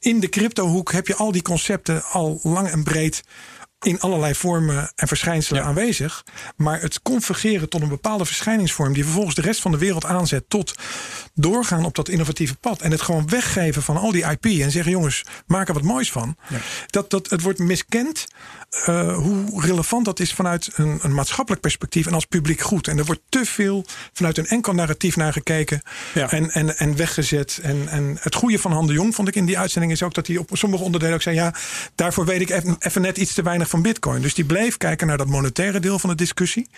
[0.00, 3.22] in de cryptohoek heb je al die concepten al lang en breed
[3.82, 5.68] in allerlei vormen en verschijnselen Ja.
[5.68, 6.24] aanwezig.
[6.56, 10.44] Maar het convergeren tot een bepaalde verschijningsvorm die vervolgens de rest van de wereld aanzet
[10.48, 10.74] tot
[11.34, 12.80] doorgaan op dat innovatieve pad.
[12.80, 16.12] En het gewoon weggeven van al die IP en zeggen jongens, maak er wat moois
[16.12, 16.36] van.
[16.86, 18.26] Dat, dat, het wordt miskend
[18.72, 22.88] eh, hoe relevant dat is vanuit een, een maatschappelijk perspectief en als publiek goed.
[22.88, 25.82] En er wordt te veel vanuit een enkel narratief naar gekeken
[26.14, 26.30] Ja.
[26.30, 27.58] en, en, en weggezet.
[27.62, 30.14] En, en het goede van Han de Jong vond ik in die uitzending is ook
[30.14, 31.54] dat hij op sommige onderdelen ook zei: ja,
[31.94, 34.22] daarvoor weet ik even, even net iets te weinig van Bitcoin.
[34.22, 36.68] Dus die bleef kijken naar dat monetaire deel van de discussie.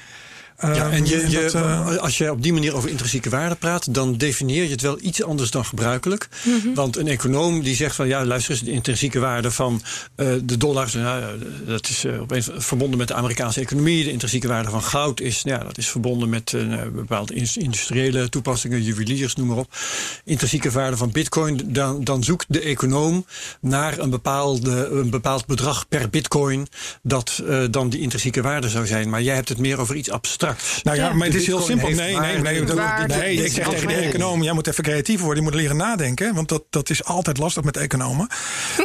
[0.61, 3.55] Ja, en je, Ehm, je, dat, eh, als je op die manier over intrinsieke waarde
[3.55, 6.29] praat, dan definieer je het wel iets anders dan gebruikelijk.
[6.45, 6.75] Mhm.
[6.75, 9.83] Want een econoom die zegt van ja, luister eens, de intrinsieke waarde van
[10.15, 14.05] eh, de dollar, nou, dat is eh, opeens verbonden met de Amerikaanse economie.
[14.05, 18.29] De intrinsieke waarde van goud is, nou ja, dat is verbonden met eh, bepaalde industriële
[18.29, 19.77] toepassingen, juweliers, noem maar op.
[20.25, 23.27] Intrinsieke waarde van bitcoin, dan, dan zoekt de econoom
[23.61, 26.69] naar een, bepaalde, een bepaald bedrag per bitcoin
[27.03, 29.11] dat eh, dan die intrinsieke waarde zou zijn.
[29.11, 30.54] Maar jij hebt het meer over iets abstracts.
[30.83, 31.13] Nou ja, Ja.
[31.13, 31.89] maar het is heel simpel.
[31.89, 33.35] Nee, nee, nee.
[33.45, 35.45] ik zeg tegen de econoom, jij moet even creatief worden.
[35.45, 36.35] Je moet leren nadenken.
[36.35, 38.29] Want dat, dat is altijd lastig met economen.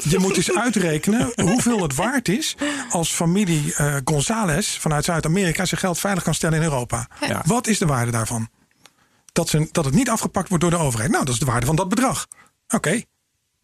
[0.03, 2.55] Je moet eens uitrekenen hoeveel het waard is...
[2.89, 5.65] als familie eh González vanuit Zuid-Amerika...
[5.65, 7.07] zijn geld veilig kan stellen in Europa.
[7.27, 7.41] Ja.
[7.45, 8.49] Wat is de waarde daarvan?
[9.31, 11.11] Dat, ze, dat het niet afgepakt wordt door de overheid.
[11.11, 12.27] Nou, dat is de waarde van dat bedrag.
[12.67, 13.01] Oké.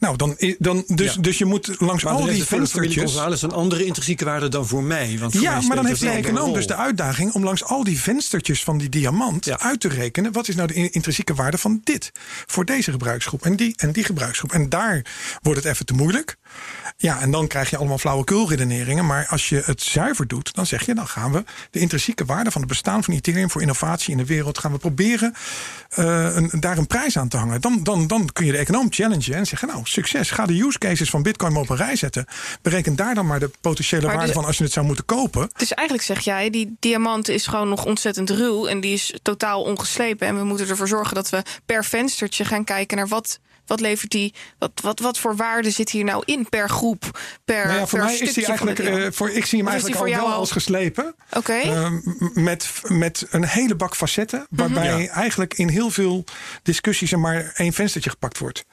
[0.06, 1.22] Nou, dan, is- dan, dus, Ja.
[1.22, 3.04] dus je moet langs Maar al die venstertjes...
[3.12, 5.18] González een andere intrinsieke waarde dan voor mij.
[5.20, 7.64] Want voor Ja, mij maar dan heeft die andere econoom dus de uitdaging om langs
[7.64, 9.60] al die venstertjes van die diamant Ja.
[9.60, 10.32] uit te rekenen.
[10.32, 12.12] Wat is nou de in- intrinsieke waarde van dit
[12.46, 14.52] voor deze gebruiksgroep en die en die gebruiksgroep.
[14.52, 15.06] En daar
[15.42, 16.36] wordt het even te moeilijk.
[16.98, 19.06] Ja, en dan krijg je allemaal flauwekulredeneringen.
[19.06, 22.52] Maar als je het zuiver doet, dan zeg je dan gaan we de intrinsieke waarde
[22.52, 25.34] van het bestaan van Ethereum voor innovatie in de wereld gaan we proberen
[25.90, 27.62] eh, een, daar een prijs aan te hangen.
[27.62, 30.78] Dan, dan, dan kun je de econoom challengen en zeggen nou succes, ga de use
[30.78, 32.26] cases van Bitcoin maar op een rij zetten.
[32.62, 35.06] Bereken daar dan maar de potentiële Maar waarde dus- van als je het zou moeten
[35.06, 35.50] kopen.
[35.58, 39.64] Dus eigenlijk zeg jij, die diamant is gewoon nog ontzettend ruw en die is totaal
[39.64, 40.28] ongeslepen.
[40.28, 44.12] En we moeten ervoor zorgen dat we per venstertje gaan kijken naar wat, wat levert
[44.12, 47.86] die, wat, wat, wat voor waarde zit hier nou in per groep, per, Nou ja,
[47.88, 50.14] voor per mij is die eigenlijk, eh, voor, ik zie hem Of eigenlijk voor al
[50.14, 51.16] jou wel al- als geslepen.
[51.32, 51.54] Oké.
[51.54, 51.92] Eh,
[52.34, 54.48] met, met een hele bak facetten.
[54.50, 55.02] Waarbij Mhm.
[55.02, 55.08] Ja.
[55.14, 56.24] eigenlijk in heel veel
[56.64, 58.66] discussies er maar één venstertje gepakt wordt.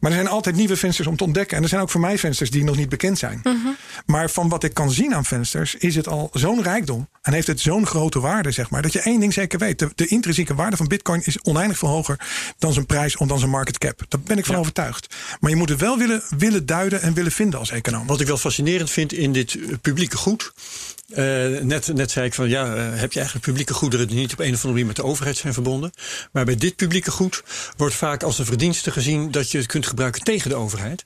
[0.00, 1.56] Maar er zijn altijd nieuwe vensters om te ontdekken.
[1.56, 3.40] En er zijn ook voor mij vensters die nog niet bekend zijn.
[3.42, 3.56] Mhm.
[4.06, 7.08] Maar van wat ik kan zien aan vensters, is het al zo'n rijkdom.
[7.22, 8.82] En heeft het zo'n grote waarde, zeg maar.
[8.82, 9.78] Dat je één ding zeker weet.
[9.78, 12.20] De, de intrinsieke waarde van Bitcoin is oneindig veel hoger
[12.58, 14.02] dan zijn prijs of dan zijn market cap.
[14.08, 14.60] Daar ben ik van Ja.
[14.60, 15.14] overtuigd.
[15.40, 18.06] Maar je moet het wel willen, willen duiden en willen vinden als econoom.
[18.06, 20.52] Wat ik wel fascinerend vind in dit eh, publieke goed.
[21.10, 24.32] Eh, net, net zei ik van ja, eh, heb je eigenlijk publieke goederen die niet
[24.32, 25.90] op een of andere manier met de overheid zijn verbonden.
[26.32, 27.42] Maar bij dit publieke goed
[27.76, 31.04] wordt vaak als een verdienste gezien dat je het kunt gebruiken tegen de overheid.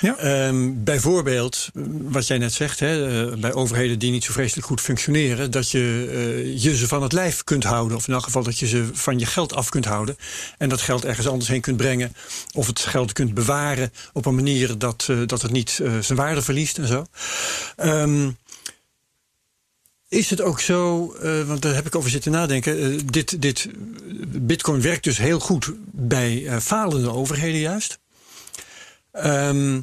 [0.00, 0.16] Ja.
[0.16, 1.68] Ehm, bijvoorbeeld,
[2.02, 5.70] wat jij net zegt, hè, eh, bij overheden die niet zo vreselijk goed functioneren, dat
[5.70, 7.96] je je ze van het lijf kunt houden.
[7.96, 10.16] Of in elk geval dat je ze van je geld af kunt houden.
[10.58, 12.12] En dat geld ergens anders heen kunt brengen.
[12.54, 16.78] Of het geld kunt bewaren op een manier dat, dat het niet zijn waarde verliest
[16.78, 17.06] en zo.
[17.76, 18.30] Ehm,
[20.14, 22.78] is het ook zo, eh, want daar heb ik over zitten nadenken.
[22.78, 23.68] eh, dit, dit
[24.26, 27.98] Bitcoin werkt dus heel goed bij eh, falende overheden, juist.
[29.12, 29.80] Ehm,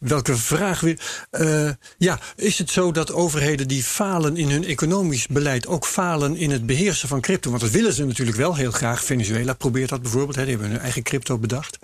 [0.00, 1.26] welke vraag weer.
[1.30, 6.36] Uh, ja, is het zo dat overheden die falen in hun economisch beleid ook falen
[6.36, 7.50] in het beheersen van crypto?
[7.50, 9.04] Want dat willen ze natuurlijk wel heel graag.
[9.04, 10.36] Venezuela probeert dat bijvoorbeeld.
[10.36, 11.78] Hè, die hebben hun eigen crypto bedacht.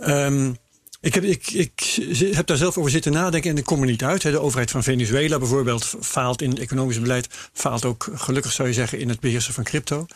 [0.00, 0.56] Um,
[1.00, 1.98] ik heb, ik, ik
[2.30, 4.22] heb daar zelf over zitten nadenken en ik kom er niet uit.
[4.22, 7.28] De overheid van Venezuela bijvoorbeeld faalt in het economisch beleid.
[7.52, 10.06] Faalt ook, gelukkig zou je zeggen, in het beheersen van crypto.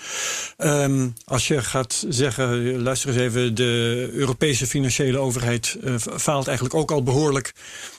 [0.58, 6.76] Um, als je gaat zeggen, luister eens even, de Europese financiële overheid uh, faalt eigenlijk
[6.76, 7.52] ook al behoorlijk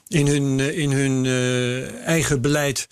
[0.07, 2.87] in hun, uh, in hun uh, eigen beleid.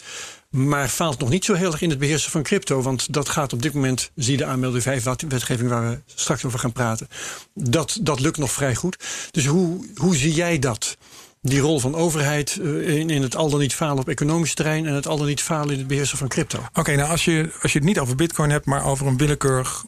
[0.50, 2.82] Maar faalt nog niet zo heel erg in het beheersen van crypto.
[2.82, 6.60] Want dat gaat op dit moment, zie de aanmelding 5 wetgeving waar we straks over
[6.60, 7.08] gaan praten.
[7.54, 8.98] Dat, dat lukt nog vrij goed.
[9.32, 10.98] Dus hoe, hoe zie jij dat?
[11.42, 14.94] Die rol van overheid in, in het al dan niet falen op economisch terrein en
[14.94, 16.60] het al dan niet falen in het beheersen van crypto.
[16.74, 19.86] Oké, nou als je, als je het niet over bitcoin hebt, maar over een willekeurig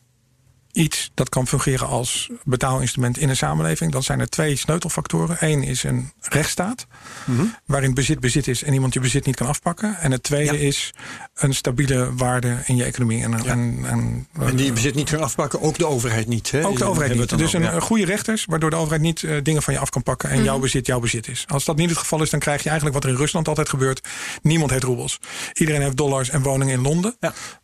[0.73, 5.37] iets dat kan fungeren als betaalinstrument in een samenleving, dan zijn er twee sleutelfactoren.
[5.39, 6.87] Eén is een rechtsstaat,
[7.25, 9.97] mm waarin bezit bezit is en iemand je bezit niet kan afpakken.
[9.99, 10.93] En het tweede is
[11.33, 13.23] een stabiele waarde in je economie.
[13.23, 13.45] En, en,
[13.85, 16.51] en, en, die je bezit niet kan afpakken, ook de overheid niet.
[16.51, 16.65] Hè?
[16.65, 17.37] Ook de overheid niet.
[17.37, 20.29] Dus een, goede rechters, waardoor de overheid niet uh, dingen van je af kan pakken
[20.29, 21.45] en mm jouw bezit jouw bezit is.
[21.47, 23.69] Als dat niet het geval is, dan krijg je eigenlijk wat er in Rusland altijd
[23.69, 24.07] gebeurt.
[24.41, 25.19] Niemand heeft roebels.
[25.53, 27.17] Iedereen heeft dollars en woningen in Londen.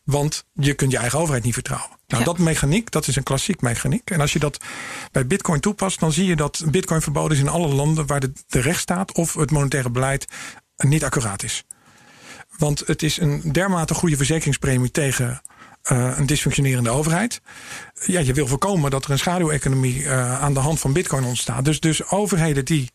[0.08, 1.90] Want je kunt je eigen overheid niet vertrouwen.
[2.08, 4.10] Nou, dat mechaniek, dat is een klassiek mechaniek.
[4.10, 4.60] En als je dat
[5.12, 8.32] bij Bitcoin toepast, dan zie je dat Bitcoin verboden is in alle landen waar de,
[8.48, 10.28] de rechtsstaat of het monetaire beleid
[10.78, 11.64] niet accuraat is.
[12.58, 15.42] Want het is een dermate goede verzekeringspremie tegen
[15.92, 17.42] uh, een dysfunctionerende overheid.
[18.06, 21.66] Ja, je wil voorkomen dat er een schaduweconomie uh, aan de hand van Bitcoin ontstaat.
[21.66, 22.92] Dus, dus overheden die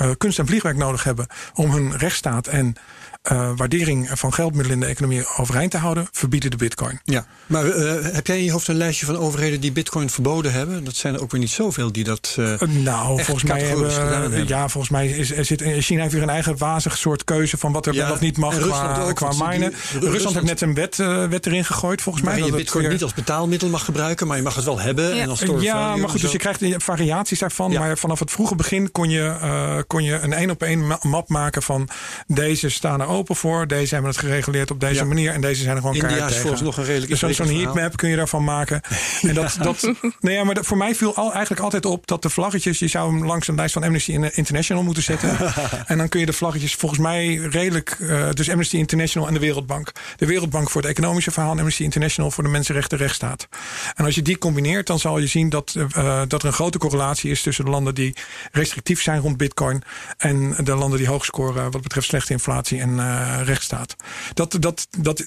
[0.00, 2.76] uh, kunst en vliegwerk nodig hebben om hun rechtsstaat en
[3.22, 7.00] uh, waardering van geldmiddelen in de economie overeind te houden, verbieden de bitcoin.
[7.04, 10.52] Ja, maar uh, heb jij in je hoofd een lijstje van overheden die bitcoin verboden
[10.52, 10.84] hebben?
[10.84, 12.36] Dat zijn er ook weer niet zoveel die dat.
[12.38, 16.22] Uh, nou, volgens mij hebben, hebben, Ja, volgens mij is, er zit, China heeft weer
[16.22, 19.14] een eigen wazig soort keuze van wat er ja, wel of niet mag qua, ook,
[19.14, 19.70] qua minen.
[19.70, 20.96] Rusland, Rusland heeft net een wet,
[21.30, 22.38] wet erin gegooid, volgens mij.
[22.38, 25.14] Dat je bitcoin niet als betaalmiddel mag gebruiken, maar je mag het wel hebben.
[25.14, 27.72] Ja, en als ja maar goed, dus je krijgt variaties daarvan.
[27.72, 31.62] Maar vanaf het vroege begin kon je, kon je een één op één map maken
[31.62, 31.88] van
[32.26, 35.32] deze staan er open voor, deze hebben het gereguleerd op deze manier.
[35.32, 38.08] En deze zijn er gewoon India is volgens nog een redelijk Dus zo'n heatmap kun
[38.08, 38.80] je daarvan maken.
[39.20, 42.30] En dat, dat, nee, ja, maar voor mij viel al, eigenlijk altijd op dat de
[42.30, 42.78] vlaggetjes...
[42.78, 45.36] je zou hem langs een lijst van Amnesty International moeten zetten.
[45.86, 47.96] en dan kun je de vlaggetjes volgens mij redelijk...
[48.00, 49.92] Uh, dus Amnesty International en de Wereldbank.
[50.16, 51.52] De Wereldbank voor het economische verhaal...
[51.52, 53.48] en Amnesty International voor de mensenrechten rechtsstaat.
[53.94, 56.78] En als je die combineert, dan zal je zien dat, uh, dat er een grote
[56.78, 57.42] correlatie is...
[57.42, 58.16] tussen de landen die
[58.52, 59.82] restrictief zijn rond bitcoin...
[60.16, 63.96] en de landen die hoog scoren wat betreft slechte inflatie en uh, rechtsstaat.
[64.34, 65.20] Dat, dat, dat,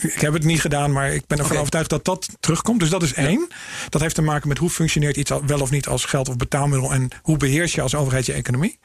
[0.00, 1.58] ik heb het niet gedaan, maar ik ben ervan okay.
[1.58, 2.80] overtuigd dat dat terugkomt.
[2.80, 3.48] Dus dat is één.
[3.88, 6.92] Dat heeft te maken met hoe functioneert iets wel of niet als geld of betaalmiddel
[6.92, 8.78] en hoe beheers je als overheid je economie.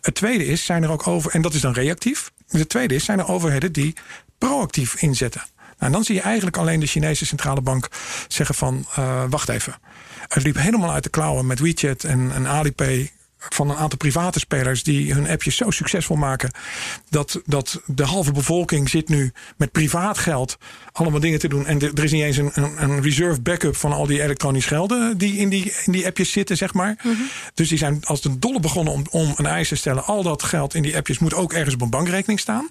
[0.00, 2.30] Het tweede is, zijn er ook over, en dat is dan reactief.
[2.48, 3.94] Het tweede is, zijn er overheden die
[4.38, 5.42] proactief inzetten.
[5.56, 7.88] Nou, en dan zie je eigenlijk alleen de Chinese centrale bank
[8.28, 9.76] zeggen van uh, wacht even.
[10.28, 14.38] Het liep helemaal uit de klauwen met WeChat en, en Alipay van een aantal private
[14.38, 16.50] spelers die hun appjes zo succesvol maken.
[17.08, 20.58] Dat, dat de halve bevolking zit nu met privaat geld
[20.92, 21.66] allemaal dingen te doen.
[21.66, 25.18] En er is niet eens een, een, een, reserve backup van al die elektronisch gelden
[25.18, 26.96] die in die, in die appjes zitten, zeg maar.
[27.02, 27.28] Mm -hmm.
[27.54, 30.04] Dus die zijn als een dolle begonnen om, om een eis te stellen.
[30.04, 32.68] Al dat geld in die appjes moet ook ergens op een bankrekening staan.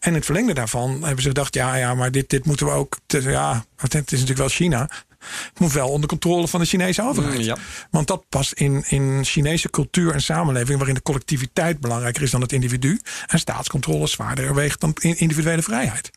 [0.00, 2.98] En het verlengde daarvan hebben ze gedacht, ja, ja, maar dit, dit moeten we ook.
[3.06, 4.88] Ja, het is natuurlijk wel China.
[5.48, 7.44] Het moet wel onder controle van de Chinese overheid.
[7.44, 7.56] Ja.
[7.90, 10.76] Want dat past in, in Chinese cultuur en samenleving...
[10.76, 13.00] waarin de collectiviteit belangrijker is dan het individu...
[13.26, 16.10] en staatscontrole zwaarder weegt dan individuele vrijheid.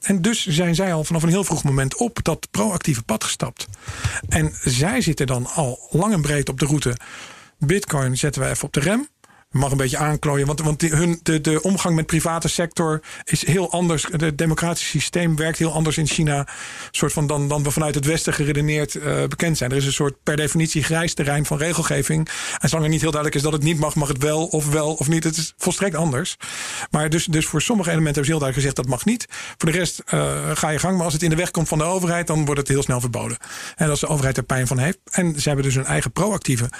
[0.00, 3.66] En dus zijn zij al vanaf een heel vroeg moment op dat proactieve pad gestapt.
[4.28, 6.96] En zij zitten dan al lang en breed op de route...
[7.66, 9.08] Bitcoin zetten we even op de rem
[9.52, 10.46] mag een beetje aanklooien.
[10.46, 14.06] Want, want hun, de, de omgang met private sector is heel anders.
[14.10, 16.48] Het democratische systeem werkt heel anders in China.
[16.90, 19.70] Soort van dan, dan we vanuit het Westen geredeneerd uh, bekend zijn.
[19.70, 22.28] Er is een soort per definitie grijs terrein van regelgeving.
[22.58, 24.68] En zolang er niet heel duidelijk is dat het niet mag, mag het wel of
[24.68, 25.24] wel of niet.
[25.24, 26.36] Het is volstrekt anders.
[26.90, 29.26] Maar dus, dus voor sommige elementen hebben ze heel duidelijk gezegd dat mag niet.
[29.58, 30.96] Voor de rest uh, ga je gang.
[30.96, 33.00] Maar als het in de weg komt van de overheid, dan wordt het heel snel
[33.00, 33.36] verboden.
[33.76, 34.98] En als de overheid er pijn van heeft.
[35.10, 36.70] En ze hebben dus een eigen proactieve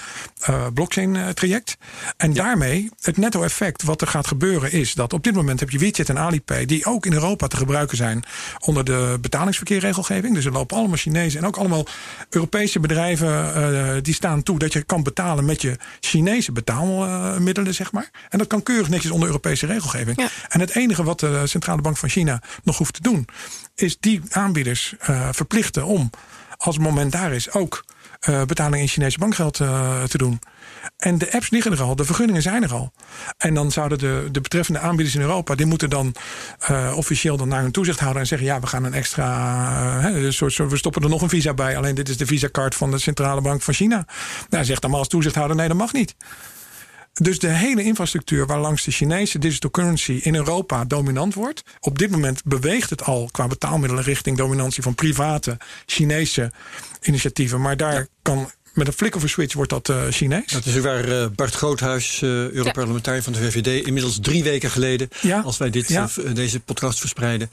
[0.49, 1.77] uh, blockchain traject.
[2.17, 2.55] En ja.
[2.63, 6.09] Daarmee het netto-effect wat er gaat gebeuren is dat op dit moment heb je WeChat
[6.09, 8.23] en Alipay, die ook in Europa te gebruiken zijn
[8.59, 10.35] onder de betalingsverkeerregelgeving.
[10.35, 11.85] Dus er lopen allemaal Chinezen en ook allemaal
[12.29, 17.91] Europese bedrijven uh, die staan toe dat je kan betalen met je Chinese betaalmiddelen, zeg
[17.91, 18.09] maar.
[18.29, 20.21] En dat kan keurig netjes onder Europese regelgeving.
[20.21, 20.29] Ja.
[20.49, 23.27] En het enige wat de Centrale Bank van China nog hoeft te doen,
[23.75, 26.09] is die aanbieders uh, verplichten om,
[26.57, 27.83] als het moment daar is, ook
[28.29, 30.39] uh, betaling in Chinese bankgeld te doen.
[30.97, 32.91] En de apps liggen er al, de vergunningen zijn er al.
[33.37, 36.15] En dan zouden de, de betreffende aanbieders in Europa, die moeten dan
[36.71, 40.57] uh, officieel dan naar hun toezichthouder en zeggen: ja, we gaan een extra, uh, soort,
[40.57, 41.77] we stoppen er nog een visa bij.
[41.77, 44.05] Alleen dit is de visa-card van de centrale bank van China.
[44.49, 46.15] Nou, zegt dan maar als toezichthouder: nee, dat mag niet.
[47.13, 51.63] Dus de hele infrastructuur waarlangs de Chinese digital currency in Europa dominant wordt.
[51.79, 56.51] Op dit moment beweegt het al qua betaalmiddelen richting dominantie van private Chinese
[57.01, 57.61] initiatieven.
[57.61, 60.51] Maar daar kan met een flick of switch wordt dat uh, Chinees.
[60.51, 65.09] Dat is waar uh, Bart Groothuis, uh, Europarlementariër van de VVD, inmiddels drie weken geleden,
[65.21, 65.39] ja.
[65.39, 66.09] als wij dit, ja.
[66.33, 67.51] deze podcast verspreiden,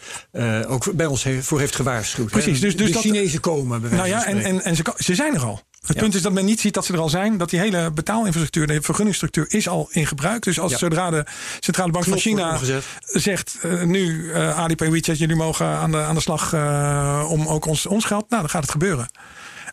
[0.66, 2.30] ook bij ons voor heeft gewaarschuwd.
[2.30, 3.82] Precies, dus, dus de dat, Chinezen komen.
[3.90, 5.62] nou ja, en, en, en ze, ze zijn er al.
[5.86, 7.38] Het punt is dat men niet ziet dat ze er al zijn.
[7.38, 10.42] Dat die hele betaalinfrastructuur, de vergunningsstructuur is al in gebruik.
[10.42, 11.24] Dus als zodra de
[11.60, 12.58] Centrale Bank Knop van China
[13.02, 13.58] zegt...
[13.64, 17.66] Uh, nu uh, Alipay, WeChat, jullie mogen aan de, aan de slag uh, om ook
[17.66, 18.28] ons, ons geld...
[18.28, 19.08] nou, dan gaat het gebeuren.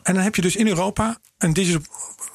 [0.08, 1.82] En dan heb je dus in Europa een digital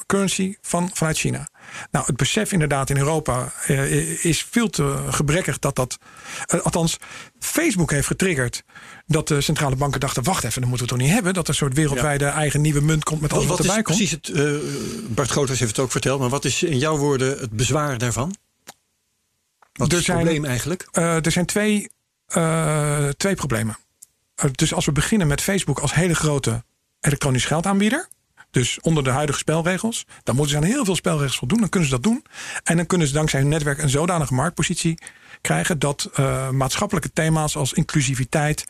[0.06, 1.48] currency van, vanuit China.
[1.90, 5.98] Nou, het besef inderdaad in Europa uh, is veel te gebrekkig dat dat.
[6.54, 6.96] Uh, althans,
[7.38, 8.62] Facebook heeft getriggerd
[9.06, 11.34] dat de centrale banken dachten: wacht even, dat moeten we toch niet hebben.
[11.34, 12.32] Dat er een soort wereldwijde ja.
[12.32, 13.96] eigen nieuwe munt komt met alles wat, wat erbij komt.
[13.96, 14.56] Precies, het, uh,
[15.08, 18.36] Bart Groothuis heeft het ook verteld, maar wat is in jouw woorden het bezwaar daarvan?
[19.72, 20.88] Wat er is het zijn, probleem eigenlijk?
[20.92, 21.90] er zijn twee,
[23.16, 23.76] twee problemen.
[24.52, 26.62] dus als we beginnen met Facebook als hele grote
[27.02, 28.08] elektronisch geldaanbieder.
[28.50, 30.06] Dus onder de huidige spelregels.
[30.22, 31.60] Dan moeten ze aan heel veel spelregels voldoen.
[31.60, 32.24] Dan kunnen ze dat doen.
[32.64, 34.98] En dan kunnen ze dankzij hun netwerk een zodanige marktpositie
[35.42, 38.64] krijgen dat uh, maatschappelijke thema's als inclusiviteit,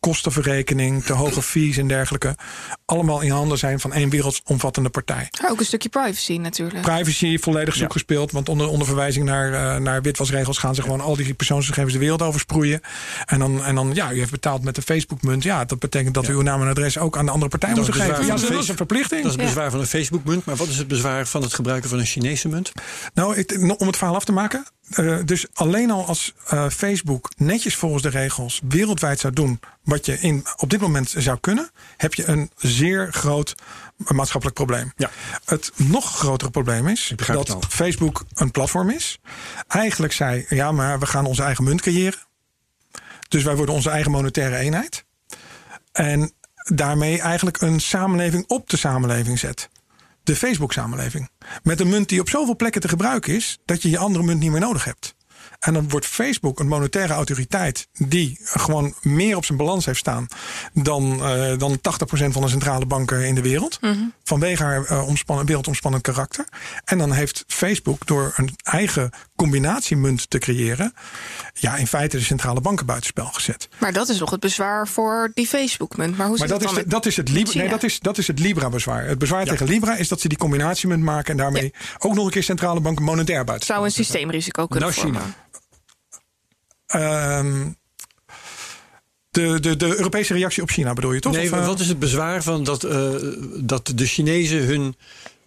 [0.00, 2.36] kostenverrekening, te hoge fees en dergelijke,
[2.84, 5.28] allemaal in handen zijn van één wereldomvattende partij.
[5.50, 6.82] ook een stukje privacy natuurlijk.
[6.82, 11.00] Privacy volledig zoek gespeeld, want onder, onder verwijzing naar, uh, naar witwasregels gaan ze gewoon
[11.00, 12.80] al die persoonsgegevens de wereld over sproeien.
[13.24, 15.42] En dan, en dan, ja, u heeft betaald met de Facebook-munt.
[15.42, 17.92] Ja, dat betekent dat u uw naam en adres ook aan de andere partij moet
[17.92, 18.26] geven.
[18.26, 19.22] Ja, dat is een verplichting.
[19.22, 20.44] Dat is het bezwaar van een Facebook-munt.
[20.44, 22.72] Maar wat is het bezwaar van het gebruiken van een Chinese munt?
[23.14, 24.66] Nou, ik, om het verhaal af te maken.
[24.90, 30.06] Uh, dus alleen al als uh, Facebook netjes volgens de regels wereldwijd zou doen wat
[30.06, 33.54] je in, op dit moment zou kunnen, heb je een zeer groot
[33.96, 34.92] maatschappelijk probleem.
[34.96, 35.10] Ja.
[35.44, 39.18] Het nog grotere probleem is dat Facebook een platform is.
[39.68, 42.18] Eigenlijk zei, ja, maar we gaan onze eigen munt creëren.
[43.28, 45.04] Dus wij worden onze eigen monetaire eenheid.
[45.92, 46.32] En
[46.64, 49.68] daarmee eigenlijk een samenleving op de samenleving zet
[50.26, 51.30] de Facebook-samenleving.
[51.62, 54.40] Met een munt die op zoveel plekken te gebruiken is dat je je andere munt
[54.40, 55.14] niet meer nodig hebt.
[55.58, 60.26] En dan wordt Facebook een monetaire autoriteit die gewoon meer op zijn balans heeft staan
[60.72, 63.78] dan, uh, dan 80% van de centrale banken in de wereld.
[63.80, 64.12] Mm -hmm.
[64.24, 66.44] Vanwege haar uh, omspannen, wereldomspannend karakter.
[66.84, 70.94] En dan heeft Facebook door een eigen combinatiemunt te creëren,
[71.54, 73.68] ja, in feite de centrale banken buitenspel gezet.
[73.78, 76.16] Maar dat is nog het bezwaar voor die Facebook-munt.
[76.16, 77.58] Maar hoe maar dat, is de, dat is het Libra.
[77.58, 79.06] Nee, dat is, dat is het Libra-bezwaar.
[79.06, 79.50] Het bezwaar ja.
[79.50, 81.80] tegen Libra is dat ze die combinatiemunt maken en daarmee ja.
[81.98, 83.76] ook nog een keer centrale banken monetair buitenspel.
[83.76, 85.34] Zou een systeemrisico kunnen nou, vormen.
[86.86, 87.38] China.
[87.38, 87.76] Um,
[89.30, 91.32] de, de, de Europese reactie op China bedoel je toch?
[91.32, 93.14] Nee, of, wat is het bezwaar van dat, uh,
[93.60, 94.96] dat de Chinezen hun,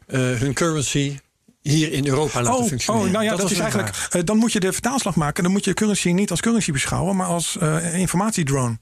[0.08, 1.20] uh, hun currency
[1.62, 3.08] hier in Europa laten oh, functioneren?
[3.08, 4.10] Oh, nou ja, dat, dat is eigenlijk.
[4.16, 5.44] Uh, dan moet je de vertaalslag maken.
[5.44, 7.58] Dan moet je currency niet als currency beschouwen, maar als
[7.94, 8.80] informatiedrone.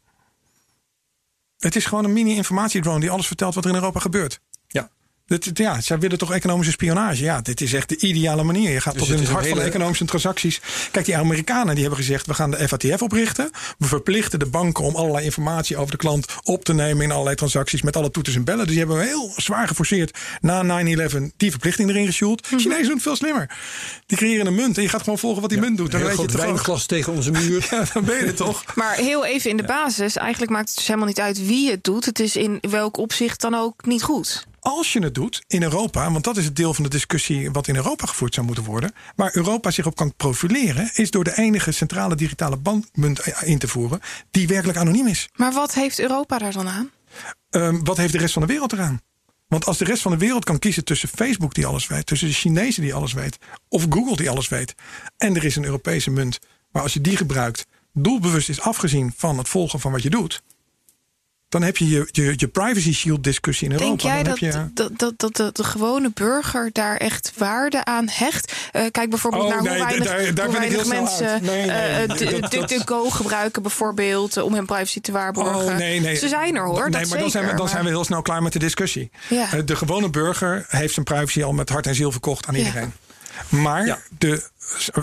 [1.57, 4.39] Het is gewoon een mini-informatiedrone die alles vertelt wat er in Europa gebeurt.
[5.27, 7.23] Dit, ja, zij willen toch economische spionage?
[7.23, 8.71] Ja, dit is echt de ideale manier.
[8.71, 9.55] Je gaat dus toch in het hart hele...
[9.55, 10.61] van de economische transacties.
[10.91, 13.49] Kijk, die Amerikanen die hebben gezegd: we gaan de FATF oprichten.
[13.77, 17.35] We verplichten de banken om allerlei informatie over de klant op te nemen in allerlei
[17.35, 18.59] transacties met alle toeters en bellen.
[18.65, 22.41] Dus die hebben we heel zwaar geforceerd na 9-11 die verplichting erin gesjoeld.
[22.41, 22.59] Mm -hmm.
[22.59, 23.49] Chinezen doen het veel slimmer.
[24.05, 25.91] Die creëren een munt en je gaat gewoon volgen wat die ja, munt doet.
[25.91, 27.67] Dan weet je het wijnglas tegen onze muur.
[27.69, 28.63] ja, dan ben je het toch.
[28.75, 31.83] Maar heel even in de basis, eigenlijk maakt het dus helemaal niet uit wie het
[31.83, 32.05] doet.
[32.05, 36.11] Het is in welk opzicht dan ook niet goed als je het doet in Europa,
[36.11, 38.91] want dat is het deel van de discussie wat in Europa gevoerd zou moeten worden,
[39.15, 43.67] waar Europa zich op kan profileren, is door de enige centrale digitale bankmunt in te
[43.67, 43.99] voeren
[44.31, 45.29] die werkelijk anoniem is.
[45.35, 46.91] Maar wat heeft Europa daar dan aan?
[47.49, 49.01] Um, wat heeft de rest van de wereld eraan?
[49.47, 52.27] Want als de rest van de wereld kan kiezen tussen Facebook die alles weet, tussen
[52.27, 53.37] de Chinezen die alles weet,
[53.69, 54.75] of Google die alles weet,
[55.17, 56.39] en er is een Europese munt,
[56.71, 60.41] maar als je die gebruikt, doelbewust is afgezien van het volgen van wat je doet,
[61.49, 63.89] dan heb je je, je, je privacy shield discussie in Europa.
[63.89, 64.69] Denk jij dat, je...
[64.73, 68.53] dat, dat, dat, dat de gewone burger daar echt waarde aan hecht?
[68.75, 72.07] Uh, kijk bijvoorbeeld oh, naar nee, hoe weinig, daar, daar hoe weinig mensen nee, nee,
[72.07, 75.55] uh, de Go gebruiken bijvoorbeeld om hun privacy te waarborgen.
[75.55, 76.15] Oh, nee, nee.
[76.15, 78.43] Ze zijn er hoor, nee, maar dan, zijn we, dan zijn we heel snel klaar
[78.43, 79.09] met de discussie.
[79.29, 79.53] Ja.
[79.53, 82.93] Uh, de gewone burger heeft zijn privacy al met hart en ziel verkocht aan iedereen.
[83.49, 83.99] Maar ja.
[84.17, 84.49] de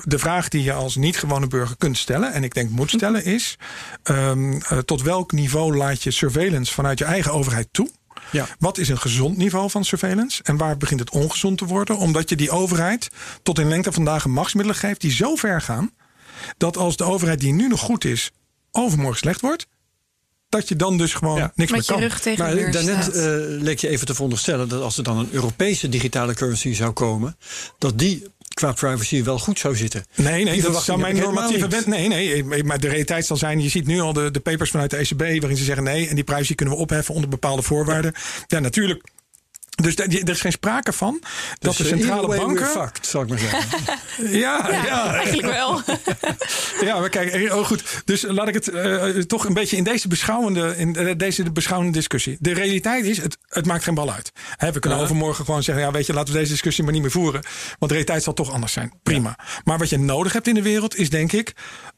[0.05, 3.59] de vraag die je als niet-gewone burger kunt stellen, en ik denk moet stellen, is:
[4.05, 7.90] um, uh, tot welk niveau laat je surveillance vanuit je eigen overheid toe?
[8.31, 8.47] Ja.
[8.59, 10.42] Wat is een gezond niveau van surveillance?
[10.42, 11.97] En waar begint het ongezond te worden?
[11.97, 13.11] Omdat je die overheid
[13.42, 15.91] tot in lengte van dagen machtsmiddelen geeft die zo ver gaan
[16.57, 18.30] dat als de overheid die nu nog goed is,
[18.70, 19.66] overmorgen slecht wordt,
[20.55, 21.52] dat je dan dus gewoon Ja.
[21.55, 22.00] niks Met meer je kan.
[22.00, 23.24] rug tegen de Maar muur daarnet eh,
[23.62, 27.36] leek je even te veronderstellen dat als er dan een Europese digitale currency zou komen,
[27.78, 28.24] dat die
[28.55, 30.05] qua privacy wel goed zou zitten.
[30.14, 31.86] Nee, nee, dat zou mijn normatieve wet.
[31.86, 33.62] Nee, nee, maar de realiteit zal zijn.
[33.62, 36.09] Je ziet nu al de, de papers vanuit de ECB waarin ze zeggen nee.
[36.09, 38.12] En die privacy kunnen we opheffen onder bepaalde voorwaarden.
[38.46, 39.02] Ja, natuurlijk.
[39.75, 41.18] Dus er is geen sprake van
[41.59, 42.66] dat Dus, de eh, centrale banken.
[42.66, 43.68] fucked, zal ik maar zeggen.
[44.16, 45.81] Ja, ja, ja, eigenlijk wel.
[46.89, 48.03] Ja, maar kijk, eh, oh goed.
[48.05, 52.37] Dus laat ik het eh, toch een beetje in deze beschouwende, in deze beschouwende discussie.
[52.41, 54.33] De realiteit is, het, het maakt geen bal uit.
[54.57, 55.05] Hè, we kunnen Ja.
[55.05, 57.43] overmorgen gewoon zeggen, ja, weet je, laten we deze discussie maar niet meer voeren.
[57.43, 58.93] Want de realiteit zal toch anders zijn.
[59.03, 59.39] Prima.
[59.64, 61.53] Maar wat je nodig hebt in de wereld is, denk ik,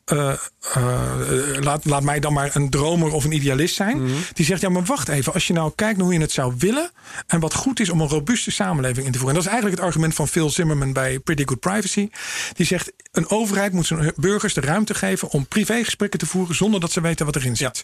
[0.06, 0.32] eh,
[0.74, 4.02] eh, laat, laat mij dan maar een dromer of een idealist zijn.
[4.02, 4.12] Mhm.
[4.32, 5.32] Die zegt, ja, maar wacht even.
[5.32, 6.90] Als je nou kijkt naar hoe je het zou willen.
[7.26, 9.36] En wat goed is om een robuuste samenleving in te voeren.
[9.36, 12.08] En dat is eigenlijk het argument van Phil Zimmerman bij Pretty Good Privacy.
[12.52, 16.80] Die zegt, een overheid moet zijn burgers de ruimte geven om privégesprekken te voeren zonder
[16.80, 17.82] dat ze weten wat erin zit.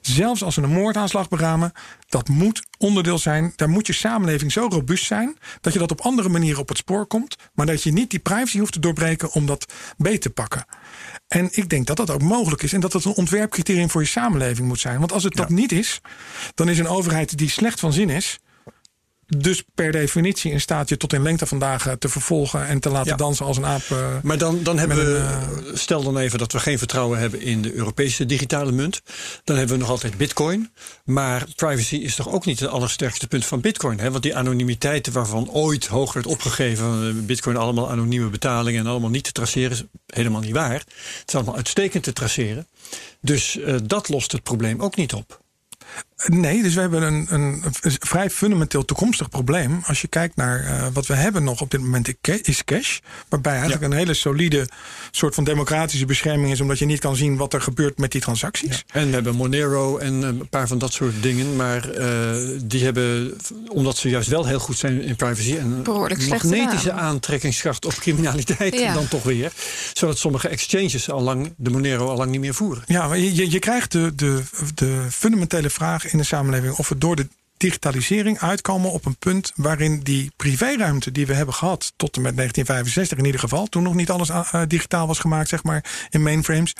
[0.00, 1.72] Zelfs als ze een moordaanslag beramen,
[2.08, 3.52] dat moet onderdeel zijn.
[3.56, 6.78] Daar moet je samenleving zo robuust zijn dat je dat op andere manieren op het
[6.78, 7.36] spoor komt.
[7.54, 10.64] Maar dat je niet die privacy hoeft te doorbreken om dat beet te pakken.
[11.32, 12.72] En ik denk dat dat ook mogelijk is.
[12.72, 14.98] En dat dat een ontwerpcriterium voor je samenleving moet zijn.
[14.98, 16.00] Want als het dat niet is,
[16.54, 18.38] dan is een overheid die slecht van zin is.
[19.38, 22.88] Dus per definitie in staat je tot in lengte van dagen te vervolgen en te
[22.90, 23.16] laten Ja.
[23.16, 23.82] dansen als een aap.
[23.90, 25.16] eh, Maar dan, dan hebben we,
[25.70, 29.02] een, stel dan even dat we geen vertrouwen hebben in de Europese digitale munt.
[29.44, 30.72] Dan hebben we nog altijd Bitcoin.
[31.04, 34.00] Maar privacy is toch ook niet het allersterkste punt van Bitcoin.
[34.00, 34.10] Hè?
[34.10, 37.08] Want die anonimiteit waarvan ooit hoog werd opgegeven.
[37.08, 39.70] eh, Bitcoin allemaal anonieme betalingen en allemaal niet te traceren.
[39.70, 40.72] is helemaal niet waar.
[40.74, 42.68] Het is allemaal uitstekend te traceren.
[43.20, 45.40] Dus eh, dat lost het probleem ook niet op.
[46.26, 49.80] Nee, dus we hebben een, een, een vrij fundamenteel toekomstig probleem.
[49.86, 52.98] Als je kijkt naar eh, wat we hebben nog op dit moment is cash.
[53.28, 54.68] Waarbij eigenlijk een hele solide
[55.10, 56.60] soort van democratische bescherming is.
[56.60, 58.84] Omdat je niet kan zien wat er gebeurt met die transacties.
[58.92, 61.56] En we hebben Monero en eh, een paar van dat soort dingen.
[61.56, 63.36] Maar eh, die hebben,
[63.68, 65.56] omdat ze juist wel heel goed zijn in privacy...
[65.56, 68.94] en Behoorlijk slecht magnetische aantrekkingskracht op criminaliteit Ja.
[68.94, 69.52] dan toch weer.
[69.92, 72.82] Zodat sommige exchanges al lang de Monero al lang niet meer voeren.
[72.86, 74.42] Ja, maar je, je- je krijgt de, de,
[74.74, 79.52] de fundamentele vraag in de samenleving of we door de digitalisering uitkomen op een punt
[79.54, 83.82] waarin die privéruimte die we hebben gehad tot en met 1965 in ieder geval, toen
[83.82, 86.74] nog niet alles eh, digitaal was gemaakt, zeg maar, in mainframes.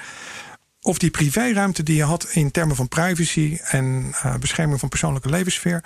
[0.80, 5.28] Of die privéruimte die je had in termen van privacy en eh, bescherming van persoonlijke
[5.28, 5.84] levenssfeer.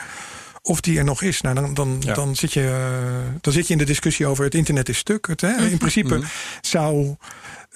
[0.63, 1.41] Of die er nog is.
[1.41, 2.15] Nou, dan, dan, Ja.
[2.15, 5.27] dan, zit je, eh, dan zit je in de discussie over het internet is stuk.
[5.27, 5.57] Het, hè?
[5.67, 6.23] In principe
[6.61, 7.17] zou,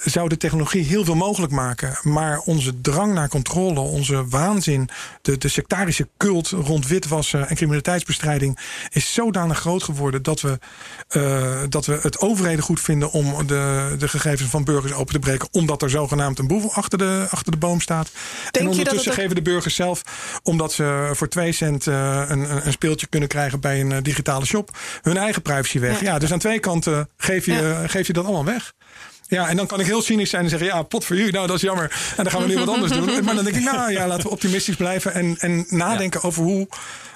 [0.04, 1.98] zou de technologie heel veel mogelijk maken.
[2.02, 4.88] Maar onze drang naar controle, onze waanzin,
[5.22, 8.58] de, de sectarische cult rond witwassen en criminaliteitsbestrijding
[8.90, 10.58] is zodanig groot geworden dat we,
[11.08, 15.18] eh, dat we het overheden goed vinden om de, de gegevens van burgers open te
[15.18, 15.48] breken.
[15.52, 18.10] Omdat er zogenaamd een boeven achter de, achter de boom staat.
[18.50, 20.02] dat en ondertussen geven de burgers zelf,
[20.42, 24.44] omdat ze voor twee cent eh, een, een- speeltje kunnen krijgen bij een eh, digitale
[24.46, 26.00] shop, hun eigen privacy weg.
[26.00, 26.18] Ja, Ja.
[26.18, 27.86] dus aan twee kanten geef je, Ja.
[27.86, 28.72] geef je dat allemaal weg.
[29.30, 31.46] Ja, en dan kan ik heel cynisch zijn en zeggen: ja, pot voor u, nou
[31.46, 32.14] dat is jammer.
[32.16, 33.24] En dan gaan we nu wat anders doen.
[33.24, 36.68] Maar dan denk ik: nou ja, laten we optimistisch blijven en, en nadenken over hoe.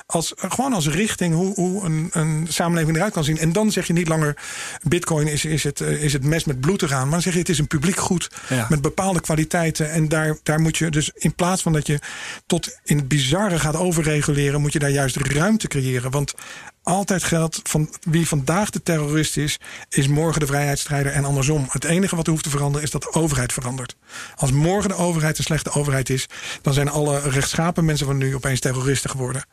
[0.06, 3.38] Als, gewoon als richting hoe, hoe een, een samenleving eruit kan zien.
[3.38, 4.36] En dan zeg je niet langer:
[4.82, 7.02] Bitcoin is, is, het, eh, is het mes met bloed eraan.
[7.02, 8.66] Maar dan zeg je: het is een publiek goed Ja.
[8.68, 9.90] met bepaalde kwaliteiten.
[9.90, 11.98] En daar, daar moet je dus in plaats van dat je
[12.46, 16.10] tot in het bizarre gaat overreguleren, moet je daar juist ruimte creëren.
[16.10, 16.34] Want
[16.82, 21.66] altijd geldt van wie vandaag de terrorist is, is morgen de vrijheidsstrijder en andersom.
[21.68, 23.96] Het enige wat er hoeft te veranderen is dat de overheid verandert.
[24.36, 26.26] Als morgen de overheid een slechte overheid is,
[26.62, 29.44] dan zijn alle rechtschapen mensen van nu opeens terroristen geworden.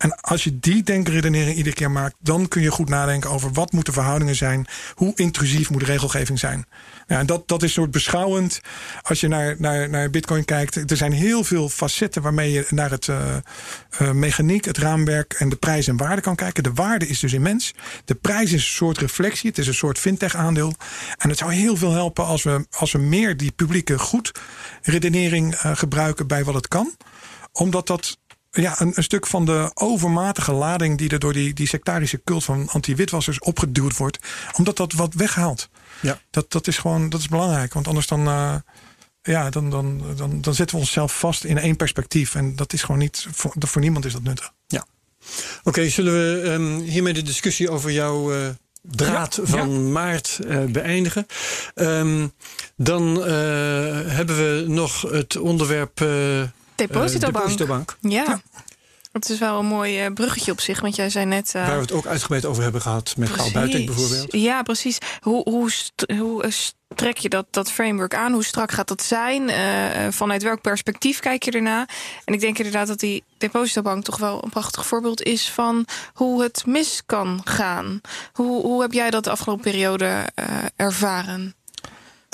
[0.00, 3.72] En als je die denkredenering iedere keer maakt, dan kun je goed nadenken over wat
[3.72, 6.66] moeten verhoudingen zijn, hoe intrusief moet regelgeving zijn.
[7.06, 8.60] Ja, en dat, dat is soort beschouwend.
[9.02, 12.90] Als je naar, naar, naar Bitcoin kijkt, er zijn heel veel facetten waarmee je naar
[12.90, 13.36] het eh,
[13.90, 16.62] eh, mechaniek, het raamwerk en de prijs en waarde kan kijken.
[16.62, 17.74] De waarde is dus immens.
[18.04, 20.74] De prijs is een soort reflectie, het is een soort fintech-aandeel.
[21.18, 24.32] En het zou heel veel helpen als we, als we meer die publieke goed
[24.82, 26.94] redenering eh, gebruiken bij wat het kan
[27.52, 28.18] omdat dat
[28.50, 32.44] ja, een, een stuk van de overmatige lading die er door die, die sectarische cult
[32.44, 34.18] van anti-witwassers opgeduwd wordt,
[34.56, 35.68] omdat dat wat weghaalt.
[36.02, 36.20] Ja.
[36.30, 38.54] Dat, dat is gewoon dat is belangrijk, want anders dan, eh,
[39.22, 42.34] ja, dan, dan, dan, dan zetten we onszelf vast in één perspectief.
[42.34, 44.52] En dat is gewoon niet, voor, voor niemand is dat nuttig.
[44.66, 44.86] Ja.
[45.62, 48.48] Oké, zullen we ehm, hiermee de discussie over jouw eh,
[48.82, 51.26] draad Ja, van maart eh, beëindigen?
[51.74, 52.26] Ehm,
[52.76, 53.26] dan eh,
[54.06, 56.06] hebben we nog het onderwerp
[56.86, 57.34] Depositobank.
[57.34, 57.96] depositobank.
[58.00, 58.40] Ja.
[59.12, 61.52] Dat is wel een mooi uh, bruggetje op zich, want jij zei net...
[61.56, 64.32] Uh, Waar we het ook uitgebreid over hebben gehad met Gaal Buiting bijvoorbeeld.
[64.32, 64.98] Ja, precies.
[65.20, 65.70] Hoe, hoe,
[66.18, 66.52] hoe
[66.94, 68.32] trek je dat, dat framework aan?
[68.32, 69.48] Hoe strak gaat dat zijn?
[69.48, 71.88] Uh, vanuit welk perspectief kijk je erna?
[72.24, 76.42] En ik denk inderdaad dat die depositobank toch wel een prachtig voorbeeld is van hoe
[76.42, 78.00] het mis kan gaan.
[78.32, 80.28] Hoe, hoe heb jij dat de afgelopen periode
[80.76, 81.54] ervaren?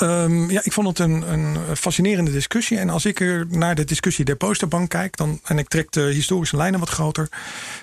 [0.03, 2.79] Um, ja, ik vond het een, een fascinerende discussie.
[2.79, 6.01] En als ik er naar de discussie der posterbank kijk, dan, en ik trek de
[6.01, 7.29] historische lijnen wat groter,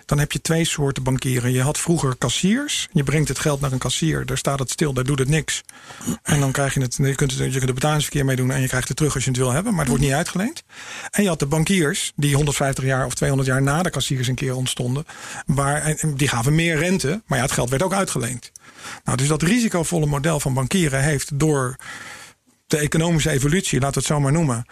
[0.05, 1.51] dan heb je twee soorten bankieren.
[1.51, 2.87] Je had vroeger kassiers.
[2.91, 5.63] Je brengt het geld naar een kassier, daar staat het stil, daar doet het niks.
[6.23, 8.67] En dan krijg je het, je kunt, je kunt er betalingsverkeer mee doen en je
[8.67, 10.63] krijgt het terug als je het wil hebben, maar het wordt niet uitgeleend.
[11.11, 14.35] En je had de bankiers, die 150 jaar of 200 jaar na de kassiers een
[14.35, 15.05] keer ontstonden,
[15.45, 18.51] waar, die gaven meer rente, maar ja, het geld werd ook uitgeleend.
[19.03, 21.75] Nou, dus dat risicovolle model van bankieren heeft door
[22.67, 24.65] de economische evolutie, laten we het zo maar noemen,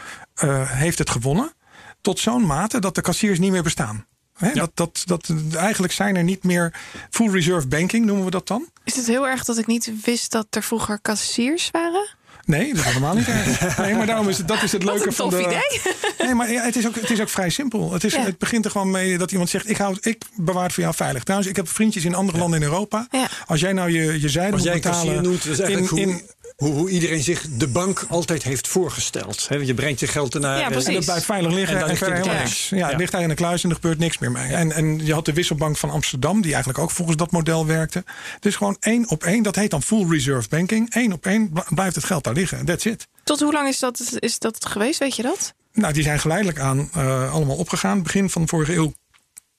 [0.43, 1.53] uh, heeft het gewonnen.
[2.01, 4.05] Tot zo'n mate dat de kassiers niet meer bestaan.
[4.53, 6.74] dat, dat, dat, eigenlijk zijn er niet meer
[7.09, 8.70] full reserve banking, noemen we dat dan.
[8.84, 12.16] Is het heel erg dat ik niet wist dat er vroeger kassiers waren?
[12.45, 13.77] Nee, dat is helemaal niet erg.
[13.77, 15.41] Nee, maar daarom is het, dat is het leuke van de.
[15.41, 15.81] Idee.
[16.17, 17.93] Nee, maar ja, het, is ook, het is ook vrij simpel.
[17.93, 20.73] Het, is, het begint er gewoon mee dat iemand zegt: ik, hou, ik bewaar het
[20.73, 21.23] voor jou veilig.
[21.23, 23.07] Trouwens, ik heb vriendjes in andere landen in Europa.
[23.45, 25.23] Als jij nou je, je zijde moet betalen.
[25.23, 26.21] Noemt, is eigenlijk in,
[26.56, 29.47] hoe, hoe, iedereen zich de bank altijd heeft voorgesteld.
[29.62, 31.78] je brengt je geld ernaar ja, en dat blijft veilig liggen.
[31.78, 32.70] En, helemaal niks.
[32.70, 34.54] Ja, het ligt daar in de kluis en er gebeurt niks meer mee.
[34.54, 38.04] En, en je had de wisselbank van Amsterdam, die eigenlijk ook volgens dat model werkte.
[38.39, 40.95] Dus gewoon één op één, dat heet dan full reserve banking.
[40.95, 42.66] Eén op één blijft het geld daar liggen.
[42.66, 43.08] That's it.
[43.24, 45.54] Tot hoe lang is dat, is dat geweest, weet je dat?
[45.74, 48.04] Nou, die zijn geleidelijk aan uh, allemaal opgegaan.
[48.04, 48.93] Begin van de vorige eeuw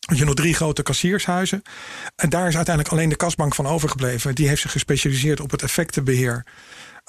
[0.07, 1.63] je nog drie grote kassiershuizen.
[2.17, 4.35] En daar is uiteindelijk alleen de kasbank van overgebleven.
[4.35, 6.47] Die heeft zich gespecialiseerd op het effectenbeheer.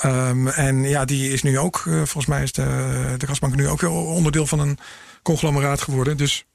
[0.06, 3.82] Um, en ja, die is nu ook, uh, volgens mij is de, kasbank nu ook
[3.82, 4.78] weer onderdeel van een
[5.22, 6.18] conglomeraat geworden.
[6.18, 6.46] Dus,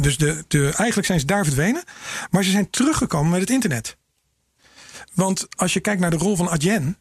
[0.00, 1.84] dus de, de, eigenlijk zijn ze daar verdwenen.
[2.30, 3.96] Maar ze zijn teruggekomen met het internet.
[5.14, 6.98] Want als je kijkt naar de rol van Adyen,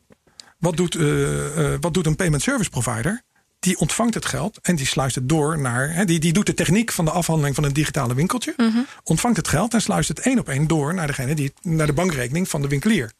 [0.58, 3.22] wat doet, uh, uh, wat doet een payment service provider?
[3.60, 5.94] Die ontvangt het geld en die sluist het door naar.
[5.94, 8.54] Hè, die, die doet de techniek van de afhandeling van een digitale winkeltje.
[8.58, 8.88] Mm -hmm.
[9.04, 11.94] Ontvangt het geld en sluist het één op één door naar degene die naar de
[11.94, 13.12] bankrekening van de winkelier.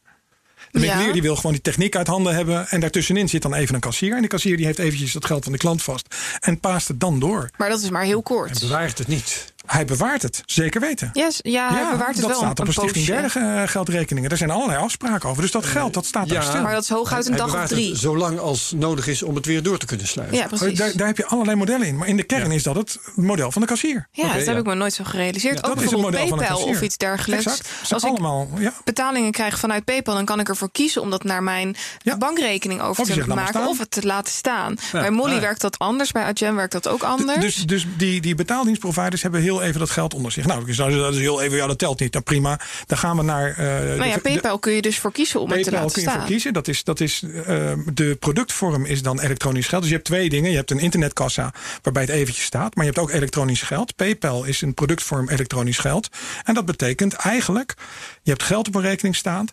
[0.70, 2.68] De winkelier die wil gewoon die techniek uit handen hebben.
[2.68, 4.14] En daartussenin zit dan even een kassier.
[4.14, 6.14] En die kassier die heeft eventjes het geld van de klant vast.
[6.40, 7.50] En paast het dan door.
[7.56, 8.50] Maar dat is maar heel kort.
[8.50, 9.54] En bewaart het niet.
[9.66, 11.10] Hij bewaart het, zeker weten.
[11.12, 12.30] Yes, ja, hij bewaart het dat wel.
[12.30, 14.30] Dat staat op een stichting derde uh, geldrekeningen.
[14.30, 15.42] Er zijn allerlei afspraken over.
[15.42, 16.62] Dus dat geld, dat staat daar stil.
[16.62, 17.96] Maar dat is hooguit een dag of drie.
[17.96, 20.38] Zolang als nodig is om het weer door te kunnen sluiten.
[20.38, 20.78] Ja, precies.
[20.78, 21.96] Daar, daar heb je allerlei modellen in.
[21.96, 24.08] Maar in de kern is dat het model van de kassier.
[24.12, 25.66] Ja, okay, dat heb ik me nooit zo gerealiseerd.
[25.66, 27.44] Ook bijvoorbeeld PayPal of iets dergelijks.
[27.46, 27.92] Exact.
[27.92, 31.42] Als allemaal, ik betalingen krijg vanuit PayPal, dan kan ik ervoor kiezen om dat naar
[31.42, 31.76] mijn
[32.18, 34.76] bankrekening over te maken of het te laten staan.
[34.92, 37.40] Bij Molly werkt dat anders, bij Adyen werkt dat ook anders.
[37.40, 40.46] Dus, dus die, die betaaldienstproviders hebben heel even dat geld onder zich.
[40.46, 42.12] Nou, dat is heel even, ja, dat telt niet.
[42.12, 42.60] Dan nou, prima.
[42.86, 43.50] Dan gaan we naar.
[43.50, 43.56] Uh,
[43.96, 46.08] nou ja, PayPal kun je dus voor kiezen om PayPal het te laten kun je
[46.08, 46.20] staan.
[46.20, 46.52] voor kiezen.
[46.52, 49.80] Dat is, dat is, uh, de productvorm is dan elektronisch geld.
[49.80, 50.50] Dus je hebt twee dingen.
[50.50, 51.52] Je hebt een internetkassa
[51.82, 52.74] waarbij het eventjes staat.
[52.74, 53.96] Maar je hebt ook elektronisch geld.
[53.96, 56.08] PayPal is een productvorm elektronisch geld.
[56.44, 57.74] En dat betekent eigenlijk,
[58.22, 59.48] je hebt geld op een rekening staan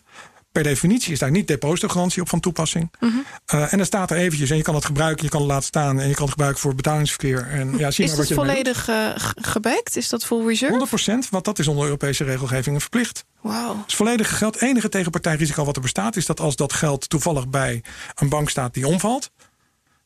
[0.54, 2.92] per definitie is daar niet depositogarantie op van toepassing.
[3.00, 3.24] Mm -hmm.
[3.54, 5.66] uh, en dan staat er eventjes en je kan het gebruiken, je kan het laten
[5.66, 7.48] staan en je kan het gebruiken voor betalingsverkeer.
[7.50, 9.96] En, ja, zie is maar wat je volledig uh, gebackt?
[9.96, 11.24] Is dat full reserve?
[11.26, 13.24] 100%, want dat is onder Europese regelgeving verplicht.
[13.40, 13.78] Wow.
[13.80, 14.62] Het is volledig geld.
[14.62, 17.84] enige tegenpartijrisico wat er bestaat is dat als dat geld toevallig bij
[18.14, 19.30] een bank staat die omvalt,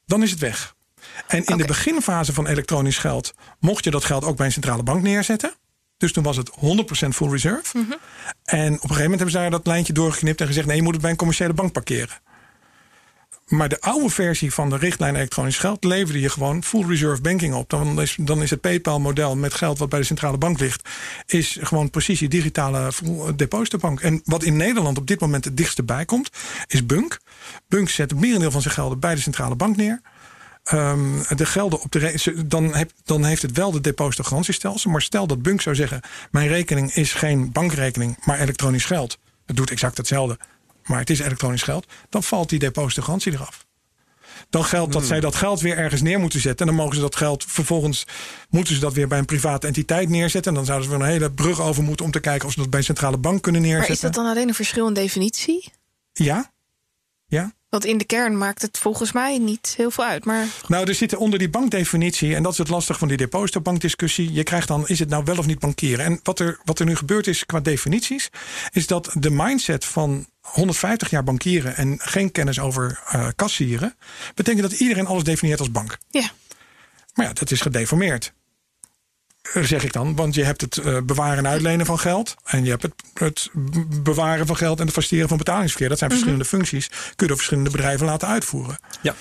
[0.06, 0.74] dan is het weg.
[1.26, 1.56] En in okay.
[1.56, 5.52] de beginfase van elektronisch geld mocht je dat geld ook bij een centrale bank neerzetten.
[5.98, 7.78] Dus toen was het 100% full reserve.
[7.78, 7.98] Mm -hmm.
[8.44, 10.92] En op een gegeven moment hebben zij dat lijntje doorgeknipt en gezegd: nee, je moet
[10.92, 12.20] het bij een commerciële bank parkeren.
[13.48, 17.54] Maar de oude versie van de richtlijn elektronisch geld leverde je gewoon full reserve banking
[17.54, 17.70] op.
[17.70, 20.88] Dan is, dan is het PayPal-model met geld wat bij de centrale bank ligt,
[21.26, 22.92] is gewoon precies je digitale
[23.36, 24.00] depositobank.
[24.00, 26.30] En wat in Nederland op dit moment het dichtste bij komt,
[26.66, 27.18] is Bunk.
[27.68, 30.00] Bunk zet het merendeel van zijn gelden bij de centrale bank neer.
[30.72, 34.90] Um, de gelden op de dan, heb, dan heeft het wel de depositogarantiestelsel.
[34.90, 36.00] Maar stel dat Bunk zou zeggen:
[36.30, 39.18] Mijn rekening is geen bankrekening, maar elektronisch geld.
[39.46, 40.38] Het doet exact hetzelfde,
[40.84, 41.86] maar het is elektronisch geld.
[42.08, 43.66] Dan valt die depositogarantie eraf.
[44.50, 45.10] Dan geldt dat hmm.
[45.10, 46.66] zij dat geld weer ergens neer moeten zetten.
[46.66, 48.06] En dan mogen ze dat geld vervolgens.
[48.48, 50.50] moeten ze dat weer bij een private entiteit neerzetten.
[50.50, 52.58] En dan zouden ze weer een hele brug over moeten om te kijken of ze
[52.58, 53.88] dat bij een centrale bank kunnen neerzetten.
[53.88, 55.72] Maar is dat dan alleen een verschil in definitie?
[56.12, 56.52] Ja.
[57.26, 57.52] Ja.
[57.68, 60.24] Want in de kern maakt het volgens mij niet heel veel uit.
[60.24, 60.46] Maar...
[60.66, 64.32] Nou, er zitten onder die bankdefinitie, en dat is het lastig van die depositobankdiscussie.
[64.32, 66.04] Je krijgt dan, is het nou wel of niet bankieren?
[66.04, 68.30] En wat er, wat er nu gebeurd is qua definities,
[68.70, 73.96] is dat de mindset van 150 jaar bankieren en geen kennis over uh, kassieren,
[74.34, 75.98] betekent dat iedereen alles definieert als bank.
[76.10, 76.30] Ja.
[77.14, 78.32] Maar ja, dat is gedeformeerd.
[79.54, 80.16] Zeg ik dan.
[80.16, 82.34] Want je hebt het uh, bewaren en uitlenen van geld.
[82.44, 83.50] En je hebt het, het
[84.02, 85.88] bewaren van geld en het faciliteren van betalingsverkeer.
[85.88, 86.18] Dat zijn Mhm.
[86.18, 86.88] verschillende functies.
[86.88, 88.78] Kun je door verschillende bedrijven laten uitvoeren.
[89.02, 89.14] Ja.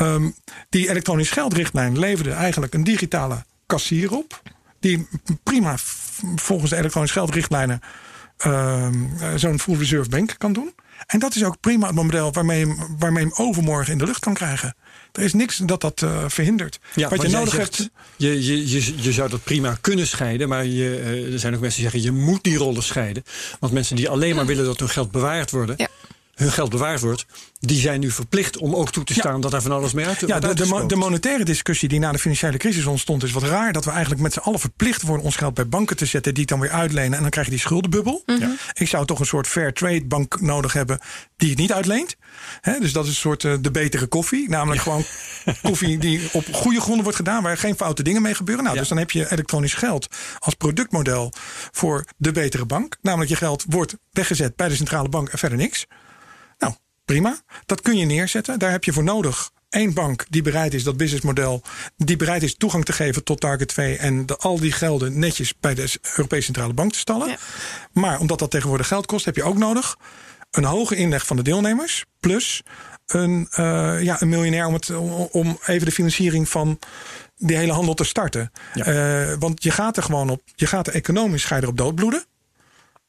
[0.00, 0.34] Um,
[0.68, 4.42] die elektronisch geldrichtlijn leverde eigenlijk een digitale kassier op.
[4.80, 5.08] Die
[5.42, 5.74] prima
[6.36, 7.80] volgens de elektronisch geldrichtlijnen
[8.46, 8.88] uh,
[9.34, 10.74] zo'n full reserve bank kan doen.
[11.06, 14.04] En dat is ook prima het model waarmee je, waarmee je hem overmorgen in de
[14.04, 14.74] lucht kan krijgen.
[15.12, 16.78] Er is niks dat dat uh, verhindert.
[16.94, 17.90] Ja, Wat je nodig zegt, hebt.
[18.16, 20.48] Je, je, je, je zou dat prima kunnen scheiden.
[20.48, 23.22] Maar je, uh, er zijn ook mensen die zeggen: je moet die rollen scheiden.
[23.60, 25.74] Want mensen die alleen maar willen dat hun geld bewaard worden.
[25.78, 25.88] Ja
[26.34, 27.26] hun geld bewaard wordt,
[27.60, 29.40] die zijn nu verplicht om ook toe te staan ja.
[29.40, 32.18] dat daar van alles mee uit Ja, de, de, de, monetaire discussie die na de
[32.18, 33.72] financiële crisis ontstond, is wat raar.
[33.72, 36.42] Dat we eigenlijk met z'n allen verplicht worden ons geld bij banken te zetten, die
[36.42, 37.14] het dan weer uitlenen.
[37.14, 38.22] En dan krijg je die schuldenbubbel.
[38.26, 38.48] Mhm.
[38.72, 40.98] Ik zou toch een soort fair trade bank nodig hebben
[41.36, 42.16] die het niet uitleent.
[42.60, 44.48] He, dus dat is een soort uh, de betere koffie.
[44.48, 44.90] Namelijk ja.
[44.90, 45.04] gewoon
[45.62, 48.64] koffie die op goede gronden wordt gedaan, waar geen foute dingen mee gebeuren.
[48.64, 50.08] Nou, dus dan heb je elektronisch geld
[50.38, 51.32] als productmodel
[51.72, 52.96] voor de betere bank.
[53.02, 55.86] Namelijk je geld wordt weggezet bij de centrale bank en verder niks.
[57.04, 57.40] Prima.
[57.66, 58.58] Dat kun je neerzetten.
[58.58, 61.62] Daar heb je voor nodig één bank die bereid is dat businessmodel,
[61.96, 65.54] die bereid is toegang te geven tot Target 2 en de, al die gelden netjes
[65.60, 67.28] bij de Europese Centrale Bank te stallen.
[67.28, 67.36] Ja.
[67.92, 69.96] Maar omdat dat tegenwoordig geld kost, heb je ook nodig
[70.50, 72.62] een hoge inleg van de deelnemers plus
[73.06, 76.78] een, uh, ja, een miljonair om, het, om, om even de financiering van
[77.36, 78.50] die hele handel te starten.
[78.74, 78.86] Ja.
[78.86, 82.24] Uh, want je gaat er gewoon op, je gaat er economisch ga je erop doodbloeden.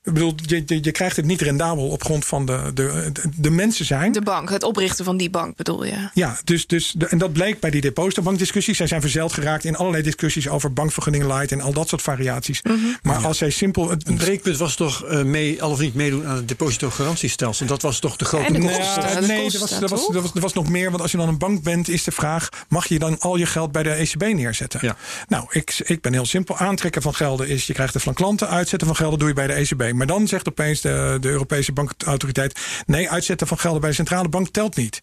[0.06, 3.22] Ik bedoel, je, je, je, krijgt het niet rendabel op grond van de, de, de,
[3.36, 4.12] de, mensen zijn.
[4.12, 6.10] De bank, het oprichten van die bank bedoel je?
[6.14, 8.78] Ja, dus, dus de, en dat bleek bij die depositobankdiscussies.
[8.78, 12.62] Zij zijn verzeld geraakt in allerlei discussies over bankvergunningen light en al dat soort variaties.
[12.62, 12.74] Mhm.
[12.74, 12.97] Mm -hmm.
[13.01, 13.28] Maar ja.
[13.28, 13.89] als zij simpel.
[13.89, 17.66] Het breekpunt was toch uh, mee, al of niet meedoen aan het depositogarantiestelsel.
[17.66, 19.03] Dat was toch de grote en de kosten.
[19.03, 19.28] kosten.
[19.28, 20.89] nee, er was, er, was, er, was, er was nog meer.
[20.89, 23.45] Want als je dan een bank bent, is de vraag: mag je dan al je
[23.45, 24.80] geld bij de ECB neerzetten?
[24.84, 24.95] Ja.
[25.28, 26.58] Nou, ik, ik ben heel simpel.
[26.58, 29.47] Aantrekken van gelden is: je krijgt er van klanten, uitzetten van gelden doe je bij
[29.47, 29.93] de ECB.
[29.95, 34.29] Maar dan zegt opeens de, de Europese bankautoriteit: nee, uitzetten van gelden bij de centrale
[34.29, 35.01] bank telt niet.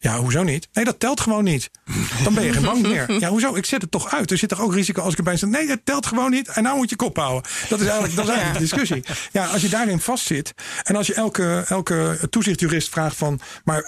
[0.00, 0.68] Ja, hoezo niet?
[0.72, 1.70] Nee, dat telt gewoon niet.
[2.24, 3.12] Dan ben je geen bank meer.
[3.20, 3.54] Ja, hoezo?
[3.54, 4.30] Ik zet het toch uit.
[4.30, 5.48] Er zit toch ook risico als ik erbij zit?
[5.48, 6.48] Nee, dat telt gewoon niet.
[6.48, 7.50] En nou moet je kop houden.
[7.68, 9.04] Dat is eigenlijk, dat is eigenlijk de discussie.
[9.32, 10.54] Ja, als je daarin vastzit.
[10.82, 13.40] En als je elke, elke toezichtjurist vraagt van...
[13.64, 13.84] maar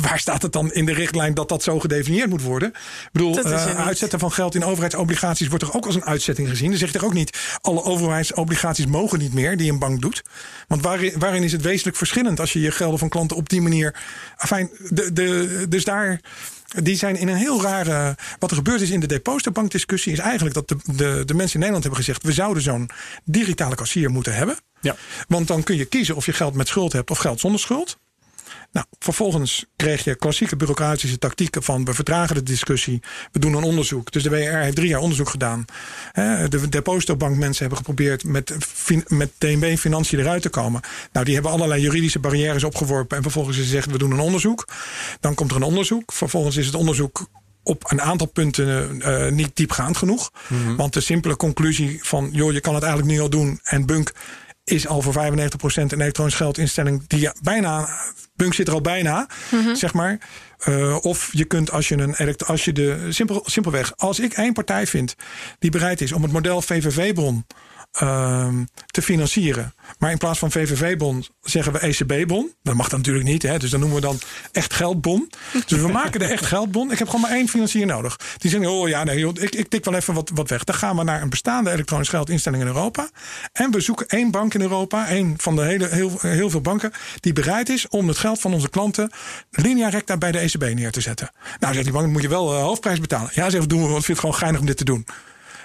[0.00, 2.68] waar staat het dan in de richtlijn dat dat zo gedefinieerd moet worden?
[2.68, 5.48] Ik bedoel, uh, uitzetten van geld in overheidsobligaties...
[5.48, 6.68] wordt toch ook als een uitzetting gezien?
[6.68, 7.38] Dan zeg je toch ook niet...
[7.60, 10.22] alle overheidsobligaties mogen niet meer die een bank doet?
[10.68, 12.40] Want waarin, waarin is het wezenlijk verschillend...
[12.40, 13.94] als je je gelden van klanten op die manier...
[14.36, 16.20] Enfin, de, de, dus daar,
[16.82, 18.16] die zijn in een heel rare.
[18.38, 21.60] Wat er gebeurd is in de depositobankdiscussie, is eigenlijk dat de, de, de mensen in
[21.60, 22.90] Nederland hebben gezegd: we zouden zo'n
[23.24, 24.58] digitale kassier moeten hebben.
[24.80, 24.96] Ja.
[25.28, 27.98] Want dan kun je kiezen of je geld met schuld hebt of geld zonder schuld.
[28.72, 33.62] Nou, vervolgens kreeg je klassieke bureaucratische tactieken van we vertragen de discussie, we doen een
[33.62, 34.12] onderzoek.
[34.12, 35.64] Dus de WR heeft drie jaar onderzoek gedaan.
[36.48, 38.56] De depositobank mensen hebben geprobeerd met,
[39.06, 40.80] met DNB Financiën eruit te komen.
[41.12, 44.68] Nou, die hebben allerlei juridische barrières opgeworpen en vervolgens is gezegd we doen een onderzoek.
[45.20, 46.12] Dan komt er een onderzoek.
[46.12, 47.28] Vervolgens is het onderzoek
[47.62, 50.30] op een aantal punten uh, niet diepgaand genoeg.
[50.48, 50.76] Mm -hmm.
[50.76, 54.12] Want de simpele conclusie van joh, je kan het eigenlijk nu al doen en Bunk
[54.64, 55.16] is al voor 95%
[55.74, 57.88] een elektronisch geldinstelling die bijna.
[58.34, 59.76] Bunk zit er al bijna, mm -hmm.
[59.76, 60.18] zeg maar.
[60.68, 64.52] Uh, of je kunt als je een als je de simpel, simpelweg, als ik één
[64.52, 65.14] partij vind
[65.58, 67.69] die bereid is om het model VVV-bon uh,
[68.86, 69.74] te financieren.
[69.98, 72.54] Maar in plaats van VVV-bon zeggen we ECB-bon.
[72.62, 73.58] Dat mag natuurlijk niet, hè?
[73.58, 74.18] dus dan noemen we dan
[74.52, 75.30] echt geldbon.
[75.66, 76.92] Dus we maken de echt geldbon.
[76.92, 78.18] Ik heb gewoon maar één financier nodig.
[78.38, 80.64] Die zeggen, oh ja, nee, joh, ik, ik tik wel even wat, wat weg.
[80.64, 83.10] Dan gaan we naar een bestaande elektronisch geldinstelling in Europa.
[83.52, 86.92] En we zoeken één bank in Europa, één van de hele, heel, heel veel banken,
[87.20, 89.10] die bereid is om het geld van onze klanten
[89.50, 91.30] linea recta bij de ECB neer te zetten.
[91.58, 93.30] Nou, zegt die bank, moet je wel uh, hoofdprijs betalen.
[93.34, 95.06] Ja, zegt, doen we, want ik vind het gewoon geinig om dit te doen.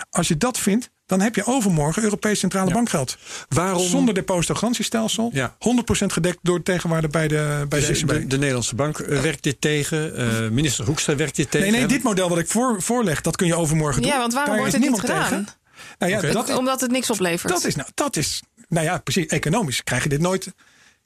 [0.09, 2.73] Als je dat vindt, dan heb je overmorgen Europees Centrale Ja.
[2.73, 3.17] Bankgeld.
[3.49, 3.87] Waarom?
[3.87, 5.29] Zonder depositogarantiestelsel.
[5.33, 5.55] Ja.
[5.59, 8.07] 100% gedekt door de tegenwaarde bij de, bij de ECB.
[8.07, 10.15] de, de Nederlandse bank eh, werkt dit tegen.
[10.17, 11.71] eh, minister Hoekstra werkt dit tegen.
[11.71, 14.11] nee, nee, dit model wat ik voor, voorleg, dat kun je overmorgen doen.
[14.11, 15.45] Ja, want waarom Daar wordt het niet niemand gedaan?
[15.45, 15.63] tegen.
[15.99, 17.53] Nou ja, dat, Omdat het niks oplevert.
[17.53, 19.25] dat, is, nou, dat is, nou ja, precies.
[19.25, 20.53] Economisch krijg je dit nooit.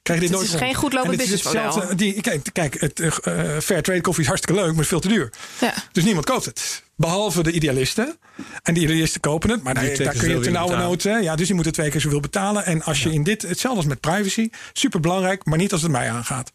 [0.02, 1.96] Krijg je dit Het nooit is geen goed lopend En het is businessmodel.
[1.96, 5.00] Die, kijk, kijk het, eh, eh, fair trade koffie is hartstikke leuk, maar is veel
[5.00, 5.32] te duur.
[5.60, 5.74] Ja.
[5.92, 6.82] Dus niemand koopt het.
[6.96, 8.18] Behalve de idealisten.
[8.62, 9.62] En die idealisten kopen het.
[9.62, 10.78] Maar daar, daar kun je betalen.
[10.78, 11.02] nood.
[11.02, 11.16] hè.
[11.16, 12.64] Ja, dus die moeten twee keer zoveel betalen.
[12.64, 15.90] En als je in dit, hetzelfde als met privacy, super belangrijk, maar niet als het
[15.90, 16.52] mij aangaat.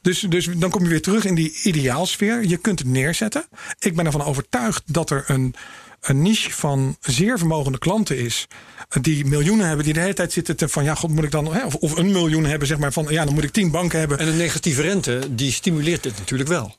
[0.00, 2.44] Dus, dus dan kom je weer terug in die ideaalsfeer.
[2.44, 3.44] Je kunt het neerzetten.
[3.78, 5.54] Ik ben ervan overtuigd dat er een,
[6.00, 8.46] een niche van zeer vermogende klanten is.
[9.00, 11.64] Die miljoenen hebben, die de hele tijd zitten te van ja, god moet ik dan.
[11.64, 14.18] Of, of een miljoen hebben, zeg maar van ja, dan moet ik tien banken hebben.
[14.18, 16.76] En een negatieve rente, die stimuleert dit natuurlijk wel.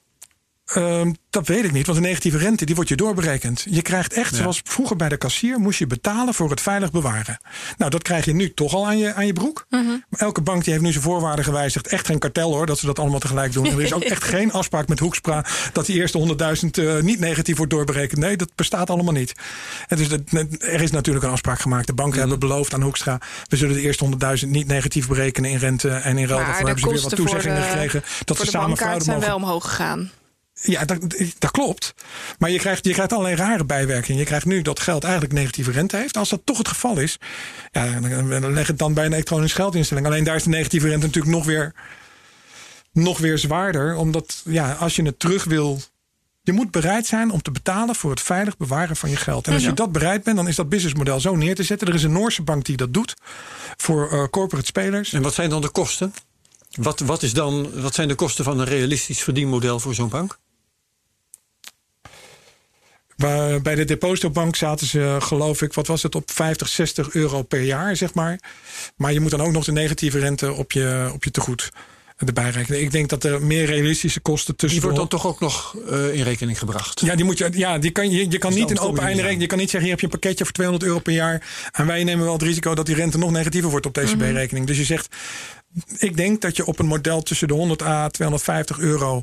[0.74, 3.66] Ehm, dat weet ik niet, want de negatieve rente die wordt je doorberekend.
[3.70, 7.40] Je krijgt echt, zoals vroeger bij de kassier, moest je betalen voor het veilig bewaren.
[7.78, 9.66] Nou, dat krijg je nu toch al aan je, aan je broek.
[9.70, 9.98] Mhm.
[10.10, 11.88] Elke bank die heeft nu zijn voorwaarden gewijzigd.
[11.88, 13.66] Echt geen kartel hoor, dat ze dat allemaal tegelijk doen.
[13.66, 17.20] En er is ook echt geen afspraak met Hoekstra dat die eerste 100.000 uh, niet
[17.20, 18.20] negatief wordt doorberekend.
[18.20, 19.34] Nee, dat bestaat allemaal niet.
[19.88, 20.22] En dus dat,
[20.60, 21.88] er is natuurlijk een afspraak gemaakt.
[21.88, 22.30] De banken mhm.
[22.30, 23.18] hebben beloofd aan Hoekstra,
[23.48, 24.10] we zullen de eerste
[24.44, 26.40] 100.000 niet negatief berekenen in rente en in ruil.
[26.40, 30.12] Daarvoor hebben ze weer wat toezeggingen gekregen dat ze samen fraude zijn wel omhoog gegaan.
[30.62, 31.00] Ja, dat,
[31.38, 31.94] dat klopt.
[32.38, 34.20] Maar je krijgt, je krijgt allerlei rare bijwerkingen.
[34.20, 36.18] Je krijgt nu dat geld eigenlijk negatieve rente heeft.
[36.18, 37.18] Als dat toch het geval is,
[37.72, 40.06] ja, dan leg het dan bij een elektronische geldinstelling.
[40.06, 41.74] Alleen daar is de negatieve rente natuurlijk nog weer,
[42.92, 43.96] nog weer zwaarder.
[43.96, 45.82] Omdat ja, als je het terug wil.
[46.42, 49.48] Je moet bereid zijn om te betalen voor het veilig bewaren van je geld.
[49.48, 51.88] En als je dat bereid bent, dan is dat businessmodel zo neer te zetten.
[51.88, 53.16] Er is een Noorse bank die dat doet
[53.78, 55.14] voor uh, corporate spelers.
[55.14, 56.14] En wat zijn dan de kosten?
[56.72, 60.40] Wat, wat, is dan, wat zijn de kosten van een realistisch verdienmodel voor zo'n bank?
[63.62, 67.62] Bij de depositobank zaten ze, geloof ik, wat was het, op 50, 60 euro per
[67.62, 68.40] jaar, zeg maar.
[68.96, 71.72] Maar je moet dan ook nog de negatieve rente op je, op je tegoed
[72.28, 72.82] erbij rekenen.
[72.82, 74.80] Ik denk dat er meer realistische kosten tussen.
[74.80, 77.02] Die wordt dan toch ook nog uh, in rekening gebracht?
[77.02, 79.42] Ja, die moet je, ja die kan, je, je kan niet in open einde rekenen.
[79.42, 81.70] Je kan niet zeggen: hier heb je een pakketje voor 200 euro per jaar.
[81.72, 84.66] En wij nemen wel het risico dat die rente nog negatiever wordt op deze mm
[84.66, 85.16] Dus je zegt:
[85.98, 89.22] ik denk dat je op een model tussen de 100 à 250 euro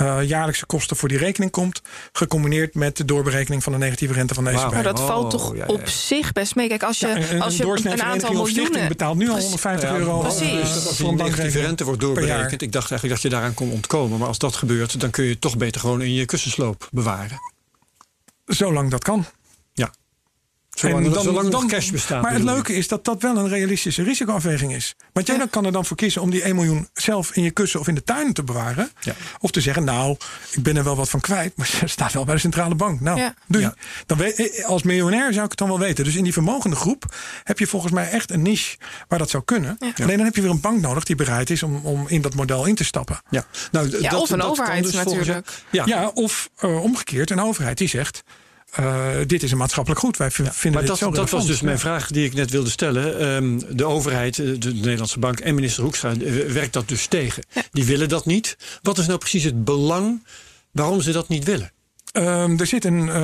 [0.00, 1.82] uh, jaarlijkse kosten voor die rekening komt.
[2.12, 4.72] Gecombineerd met de doorberekening van de negatieve rente van deze wow.
[4.72, 6.68] Maar dat valt toch oh, op zich best mee.
[6.68, 8.88] Kijk, als je, ja, een, als je een, een aantal miljoenen...
[8.88, 10.18] betaalt nu al 150 euro.
[10.18, 10.72] Precies.
[10.74, 12.62] Dus als die negatieve rente wordt doorberekend.
[12.62, 14.18] Ik dacht eigenlijk dat je daaraan kon ontkomen.
[14.18, 17.38] Maar als dat gebeurt, dan kun je het toch beter gewoon in je kussensloop bewaren.
[18.44, 19.26] Zolang dat kan.
[20.74, 22.22] Zolang, en dan, zolang dan, cash bestaat.
[22.22, 24.94] Maar het leuke is dat dat wel een realistische risicoafweging is.
[25.12, 27.50] Want jij dan kan er dan voor kiezen om die 1 miljoen zelf in je
[27.50, 28.90] kussen of in de tuin te bewaren.
[29.00, 29.14] Ja.
[29.38, 30.16] Of te zeggen, nou,
[30.50, 33.00] ik ben er wel wat van kwijt, maar het staat wel bij de centrale bank.
[33.00, 33.34] Nou, ja.
[33.46, 33.74] doe je.
[34.06, 36.04] Dan weet, eh, als miljonair zou ik het dan wel weten.
[36.04, 37.14] Dus in die vermogende groep
[37.44, 38.76] heb je volgens mij echt een niche
[39.08, 39.78] waar dat zou kunnen.
[39.78, 42.34] Alleen dan heb je weer een bank nodig die bereid is om, om in dat
[42.34, 43.20] model in te stappen.
[43.30, 43.44] Ja.
[43.70, 45.48] Nou, dat, of een dat overheid dus natuurlijk.
[45.70, 45.82] Ja.
[45.86, 48.22] ja, of uh, omgekeerd een overheid die zegt
[48.80, 50.16] uh, dit is een maatschappelijk goed.
[50.16, 52.70] Wij vinden maar dit dat, zo dat was dus mijn vraag die ik net wilde
[52.70, 53.32] stellen.
[53.34, 57.44] Um, de overheid, de, de, Nederlandse Bank en minister Hoekstra uh, werkt dat dus tegen.
[57.52, 57.62] Ja.
[57.72, 58.56] Die willen dat niet.
[58.82, 60.26] Wat is nou precies het belang
[60.70, 61.72] waarom ze dat niet willen?
[62.12, 63.14] Um, er zit een, uh,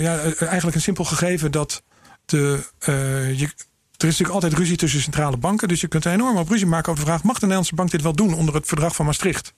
[0.00, 1.82] ja, eigenlijk een simpel gegeven dat
[2.24, 2.58] de,
[3.36, 3.48] je,
[3.96, 5.68] er is natuurlijk altijd ruzie tussen centrale banken.
[5.68, 7.90] Dus je kunt een enorm op ruzie maken over de vraag: mag de Nederlandse bank
[7.90, 9.54] dit wel doen onder het verdrag van Maastricht?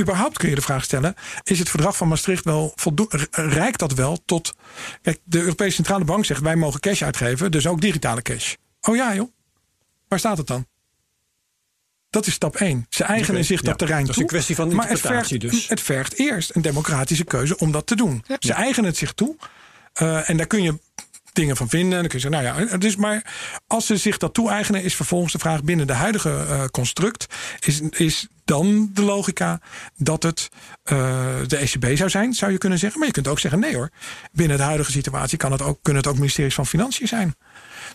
[0.00, 3.28] überhaupt kun je de vraag stellen: is het verdrag van Maastricht wel voldoende?
[3.30, 4.54] Rijkt dat wel tot.
[5.02, 8.54] Kijk, de Europese Centrale Bank zegt: wij mogen cash uitgeven, dus ook digitale cash.
[8.80, 9.32] Oh ja, joh.
[10.08, 10.66] Waar staat het dan?
[12.10, 12.86] Dat is stap 1.
[12.88, 14.06] Ze eigenen zich dat terrein toe.
[14.06, 15.68] Dat is een kwestie van interpretatie maar het vergt, dus.
[15.68, 18.24] Het vergt eerst een democratische keuze om dat te doen.
[18.38, 19.36] Ze eigenen het zich toe.
[20.02, 20.78] Uh, en daar kun je
[21.32, 21.98] dingen van vinden.
[21.98, 23.24] Dan kun je zeggen, nou ja, dus maar
[23.66, 27.26] als ze zich dat toe-eigenen, is vervolgens de vraag binnen de huidige uh, construct,
[27.58, 29.60] is, is dan de logica
[29.96, 30.48] dat het
[30.92, 30.98] uh,
[31.46, 32.98] de ECB zou zijn, zou je kunnen zeggen.
[32.98, 33.90] Maar je kunt ook zeggen, nee hoor,
[34.32, 37.34] binnen de huidige situatie kan het ook, kunnen het ook ministeries van Financiën zijn.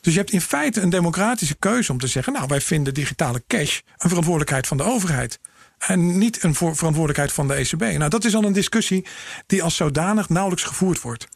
[0.02, 3.44] Dus je hebt in feite een democratische keuze om te zeggen, nou wij vinden digitale
[3.48, 5.40] cash een verantwoordelijkheid van de overheid.
[5.78, 7.82] En niet een verantwoordelijkheid van de ECB.
[7.82, 9.06] Nou, dat is al een discussie
[9.46, 11.28] die als zodanig nauwelijks gevoerd wordt.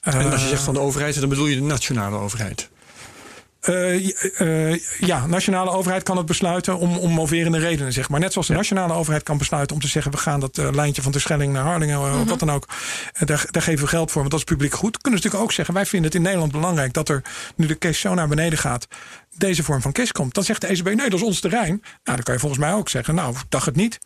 [0.00, 2.70] En als je zegt van de overheid, dan bedoel je de nationale overheid?
[3.68, 8.20] Uh, uh, ja, nationale overheid kan het besluiten om, om moverende redenen, zeg maar.
[8.20, 11.02] Net zoals de nationale overheid kan besluiten om te zeggen: we gaan dat uh, lijntje
[11.02, 12.24] van de Schelling naar Harlingen, of mhm.
[12.24, 12.68] wat dan ook.
[13.18, 15.00] daar, daar geven we geld voor, want dat is publiek goed.
[15.00, 17.22] Kunnen ze natuurlijk ook zeggen: wij vinden het in Nederland belangrijk dat er
[17.56, 18.86] nu de cash zo naar beneden gaat,
[19.36, 20.34] deze vorm van cash komt.
[20.34, 21.80] Dan zegt de ECB: nee, dat is ons terrein.
[21.80, 23.98] Nou, dan kan je volgens mij ook zeggen: nou, dacht het niet.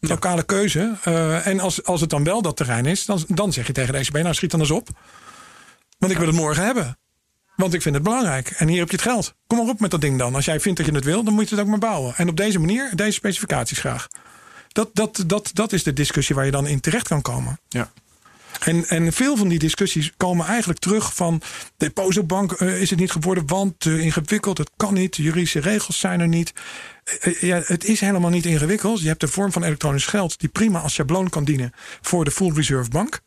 [0.00, 0.96] Lokale keuze.
[1.44, 3.98] en als, als het dan wel dat terrein is, dan, dan zeg je tegen de
[3.98, 4.88] ECB: nou, schiet dan eens op.
[5.98, 6.98] Want ik wil het morgen hebben.
[7.56, 8.50] Want ik vind het belangrijk.
[8.50, 9.34] En hier heb je het geld.
[9.46, 10.34] Kom maar op met dat ding dan.
[10.34, 12.14] Als jij vindt dat je het wil, dan moet je het ook maar bouwen.
[12.16, 14.08] En op deze manier, deze specificaties graag.
[14.68, 17.60] Dat, dat, dat, dat is de discussie waar je dan in terecht kan komen.
[17.68, 17.90] Ja.
[18.58, 21.42] En, en veel van die discussies komen eigenlijk terug van...
[21.76, 25.16] depositobank uh, is het niet geworden, want uh, ingewikkeld, het kan niet.
[25.16, 26.52] Juridische regels zijn er niet.
[27.24, 29.00] Uh, ja, het is helemaal niet ingewikkeld.
[29.00, 30.40] Je hebt de vorm van elektronisch geld...
[30.40, 33.20] die prima als schabloon kan dienen voor de full reserve bank.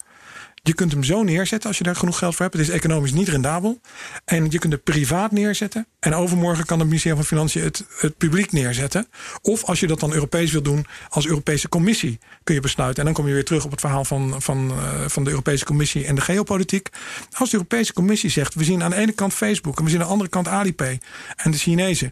[0.63, 2.57] Je kunt hem zo neerzetten als je daar genoeg geld voor hebt.
[2.57, 3.81] Het is economisch niet rendabel.
[4.25, 5.87] En je kunt het privaat neerzetten.
[5.99, 9.07] En overmorgen kan het ministerie van Financiën het, het publiek neerzetten.
[9.41, 12.99] Of als je dat dan Europees wil doen, als Europese Commissie kun je besluiten.
[12.99, 15.65] En dan kom je weer terug op het verhaal van, van, uh, van de Europese
[15.65, 16.89] Commissie en de geopolitiek.
[17.31, 19.99] Als de Europese Commissie zegt: we zien aan de ene kant Facebook en we zien
[19.99, 20.99] aan de andere kant Alipay
[21.35, 22.11] en de Chinezen.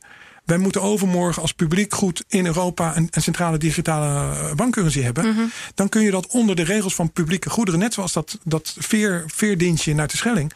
[0.49, 5.27] Wij moeten overmorgen als publiek goed in Europa een, een centrale digitale bankcurrency hebben.
[5.27, 5.41] Mhm.
[5.75, 9.23] Dan kun je dat onder de regels van publieke goederen, net zoals dat, dat veer,
[9.27, 10.53] veerdienstje naar de Schelling,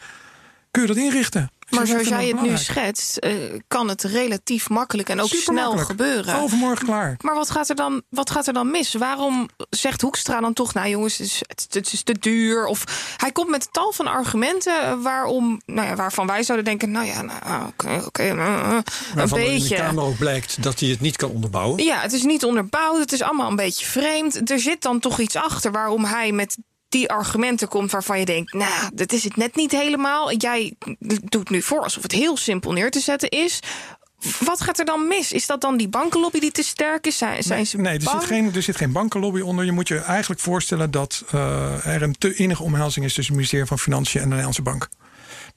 [0.72, 1.52] kun je dat inrichten.
[1.74, 3.34] Maar zoals jij het nu schetst, eh,
[3.68, 6.40] kan het relatief makkelijk en ook snel gebeuren.
[6.40, 7.18] Overmorgen klaar.
[7.22, 8.94] Maar wat gaat, er dan, wat gaat er dan mis?
[8.94, 12.66] Waarom zegt Hoekstra dan toch, nou jongens, het is, het, het is te duur?
[12.66, 12.84] Of
[13.18, 17.22] hij komt met tal van argumenten waarom, nou ja, waarvan wij zouden denken, nou ja,
[17.22, 18.84] nou, oké, oké, eh, eh, een
[19.16, 19.76] Waarvan in de beetje.
[19.76, 21.84] Kamer ook blijkt dat hij het niet kan onderbouwen.
[21.84, 24.50] Ja, het is niet onderbouwd, het is allemaal een beetje vreemd.
[24.50, 26.58] Er zit dan toch iets achter waarom hij met
[26.94, 30.34] die argumenten komt waarvan je denkt, nou, dat is het net niet helemaal.
[30.34, 30.74] Jij
[31.24, 33.60] doet nu voor alsof het heel simpel neer te zetten is.
[34.40, 35.32] Wat gaat er dan mis?
[35.32, 37.18] Is dat dan die bankenlobby die te sterk is?
[37.18, 39.66] Zijn, zijn ze Nee, er zit, geen, er zit geen bankenlobby onder.
[39.66, 43.34] Je moet je eigenlijk voorstellen dat eh, er een te innige omhelzing is tussen het
[43.34, 44.90] ministerie van Financiën en de Nederlandse Bank.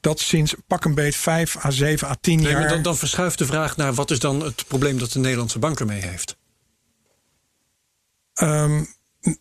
[0.00, 2.60] Dat sinds pak een beet 5 à 7 à 10 Nee, jaar.
[2.60, 5.58] maar dan, dan verschuift de vraag naar wat is dan het probleem dat de Nederlandse
[5.58, 6.36] bank ermee heeft.
[8.34, 8.84] Ehm,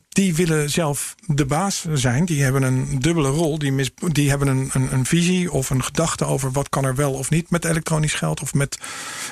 [0.10, 2.26] die willen zelf de baas zijn.
[2.26, 3.60] Die hebben een dubbele rol.
[3.60, 6.96] Die, mis, die hebben een, een, een visie of een gedachte over wat kan er
[6.96, 8.78] wel of niet met elektronisch geld of met,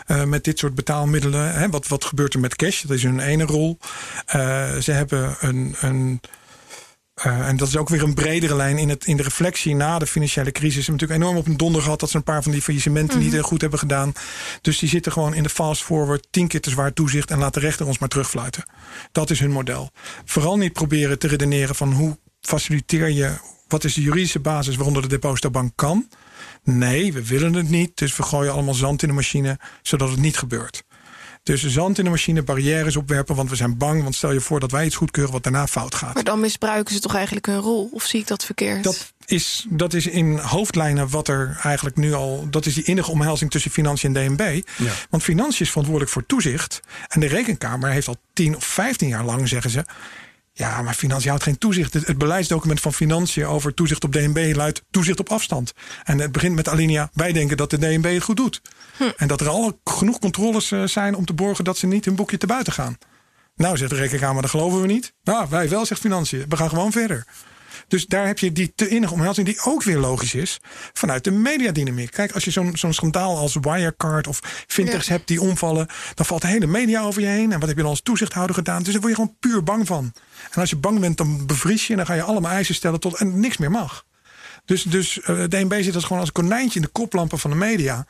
[0.05, 1.53] eh, met dit soort betaalmiddelen.
[1.53, 1.69] Hè?
[1.69, 2.81] Wat, wat gebeurt er met cash?
[2.81, 3.77] Dat is hun ene rol.
[4.25, 5.75] Eh, ze hebben een.
[5.79, 6.19] een
[7.13, 9.99] eh, en dat is ook weer een bredere lijn in, het, in de reflectie na
[9.99, 10.85] de financiële crisis.
[10.85, 13.19] Ze hebben natuurlijk enorm op een donder gehad dat ze een paar van die faillissementen
[13.19, 14.13] niet eh, goed hebben gedaan.
[14.61, 17.53] Dus die zitten gewoon in de fast forward, tien keer te zwaar toezicht en laat
[17.53, 18.63] de rechter ons maar terugfluiten.
[19.11, 19.91] Dat is hun model.
[20.25, 23.33] Vooral niet proberen te redeneren van hoe faciliteer je,
[23.67, 26.09] wat is de juridische basis waaronder de depositobank kan.
[26.63, 30.19] Nee, we willen het niet, dus we gooien allemaal zand in de machine zodat het
[30.19, 30.83] niet gebeurt.
[31.43, 34.03] Dus zand in de machine, barrières opwerpen, want we zijn bang.
[34.03, 36.13] Want stel je voor dat wij iets goedkeuren wat daarna fout gaat.
[36.13, 37.89] Maar dan misbruiken ze toch eigenlijk hun rol?
[37.93, 38.83] Of zie ik dat verkeerd?
[38.83, 42.47] Dat is, dat is in hoofdlijnen wat er eigenlijk nu al.
[42.49, 44.61] Dat is die innige omhelzing tussen financiën en DNB.
[44.77, 44.91] Ja.
[45.09, 46.79] Want financiën is verantwoordelijk voor toezicht.
[47.07, 49.85] En de rekenkamer heeft al 10 of 15 jaar lang, zeggen ze.
[50.55, 51.93] Ja, maar financiën houdt geen toezicht.
[51.93, 55.73] Het, het beleidsdocument van financiën over toezicht op DNB luidt toezicht op afstand.
[56.03, 57.09] En het begint met alinea.
[57.13, 58.61] Wij denken dat de DNB het goed doet.
[59.17, 62.15] En dat er al genoeg controles eh, zijn om te borgen dat ze niet hun
[62.15, 62.97] boekje te buiten gaan.
[63.55, 65.13] Nou, zegt de rekenkamer, dat geloven we niet.
[65.23, 66.45] Nou, wij wel, zegt financiën.
[66.49, 67.25] We gaan gewoon verder.
[67.93, 70.59] Dus daar heb je die te innige omhelzing, die ook weer logisch is
[70.93, 72.11] vanuit de mediadynamiek.
[72.11, 76.41] Kijk, als je zo'n zo'n schandaal als Wirecard of fintechs hebt die omvallen, dan valt
[76.41, 77.51] de hele media over je heen.
[77.51, 78.83] En wat heb je dan als toezichthouder gedaan?
[78.83, 80.13] Dus daar word je gewoon puur bang van.
[80.51, 82.99] En als je bang bent, dan bevries je en dan ga je allemaal eisen stellen
[82.99, 84.05] tot en niks meer mag.
[84.65, 87.57] Dus, dus eh, DNB zit als gewoon als een konijntje in de koplampen van de
[87.57, 88.05] media.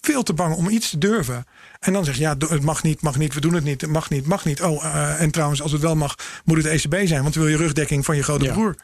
[0.00, 1.44] Veel te bang om iets te durven.
[1.80, 3.90] En dan zeg je, ja, het mag niet, mag niet, we doen het niet, het
[3.90, 4.62] mag niet, mag niet.
[4.62, 6.14] Oh, eh, en trouwens, als het wel mag,
[6.44, 8.52] moet het ECB zijn, want dan wil je rugdekking van je grote Ja.
[8.52, 8.76] broer.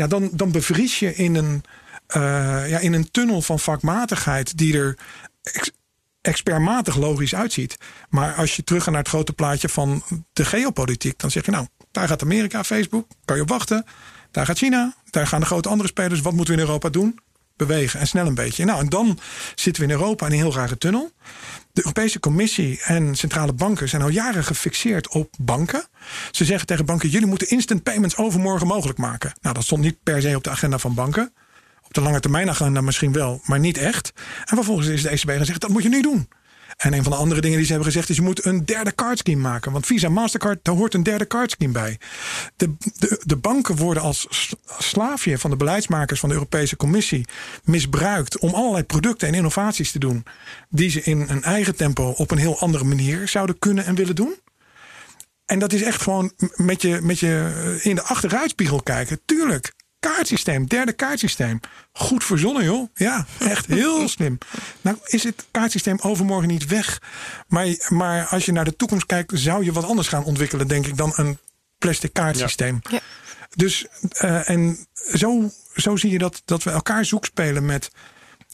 [0.00, 1.62] Ja, dan, dan bevries je in een,
[2.06, 4.98] eh, ja, in een tunnel van vakmatigheid die er
[5.42, 5.70] ex-
[6.20, 7.76] expertmatig logisch uitziet.
[8.08, 11.50] Maar als je terug gaat naar het grote plaatje van de geopolitiek, dan zeg je
[11.50, 13.84] nou, daar gaat Amerika, Facebook, kan je op wachten.
[14.30, 16.20] Daar gaat China, daar gaan de grote andere spelers.
[16.20, 17.18] Wat moeten we in Europa doen?
[17.56, 18.64] Bewegen en snel een beetje.
[18.64, 19.18] Nou, en dan
[19.54, 21.12] zitten we in Europa in een heel rare tunnel.
[21.80, 25.84] De Europese Commissie en centrale banken zijn al jaren gefixeerd op banken.
[26.30, 29.32] Ze zeggen tegen banken: jullie moeten instant payments overmorgen mogelijk maken.
[29.40, 31.32] Nou, dat stond niet per se op de agenda van banken.
[31.82, 34.12] Op de lange termijn agenda misschien wel, maar niet echt.
[34.44, 36.28] En vervolgens is de ECB zeggen: dat moet je nu doen.
[36.80, 38.94] En een van de andere dingen die ze hebben gezegd is: je moet een derde
[38.94, 39.72] cardscheme maken.
[39.72, 41.98] Want Visa Mastercard, daar hoort een derde cardscheme bij.
[42.56, 44.26] De, de, de banken worden als
[44.78, 47.26] slaafje van de beleidsmakers van de Europese Commissie
[47.64, 50.24] misbruikt om allerlei producten en innovaties te doen.
[50.68, 54.14] die ze in een eigen tempo op een heel andere manier zouden kunnen en willen
[54.16, 54.34] doen.
[55.46, 59.20] En dat is echt gewoon met je, met je eh, in de achteruitspiegel kijken.
[59.24, 59.72] Tuurlijk.
[60.00, 61.60] Kaartsysteem, derde kaartsysteem.
[61.92, 62.88] Goed verzonnen, joh.
[62.94, 64.38] Ja, echt heel slim.
[64.80, 67.02] Nou, is het kaartsysteem overmorgen niet weg.
[67.48, 70.86] Maar, maar als je naar de toekomst kijkt, zou je wat anders gaan ontwikkelen, denk
[70.86, 71.38] ik, dan een
[71.78, 72.80] plastic kaartsysteem.
[72.90, 73.00] Ja.
[73.54, 77.90] Dus, eh, en zo, zo zie je dat, dat we elkaar zoek spelen met.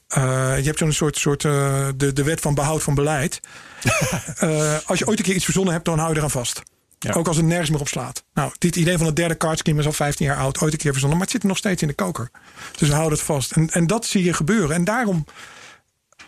[0.09, 0.23] eh,
[0.59, 3.41] je hebt zo'n soort, soort eh, de, de wet van behoud van beleid.
[4.87, 6.63] Als je ooit een keer iets verzonnen hebt, dan hou je eraan vast.
[7.07, 7.13] Ja.
[7.13, 8.25] Ook als het nergens meer op slaat.
[8.35, 10.91] Nou, dit idee van het derde cardscheme is al 15 jaar oud, ooit een keer
[10.91, 12.31] verzonnen, maar het zit nog steeds in de koker.
[12.77, 13.53] Dus we houden het vast.
[13.53, 14.77] En, en dat zie je gebeuren.
[14.77, 15.25] En daarom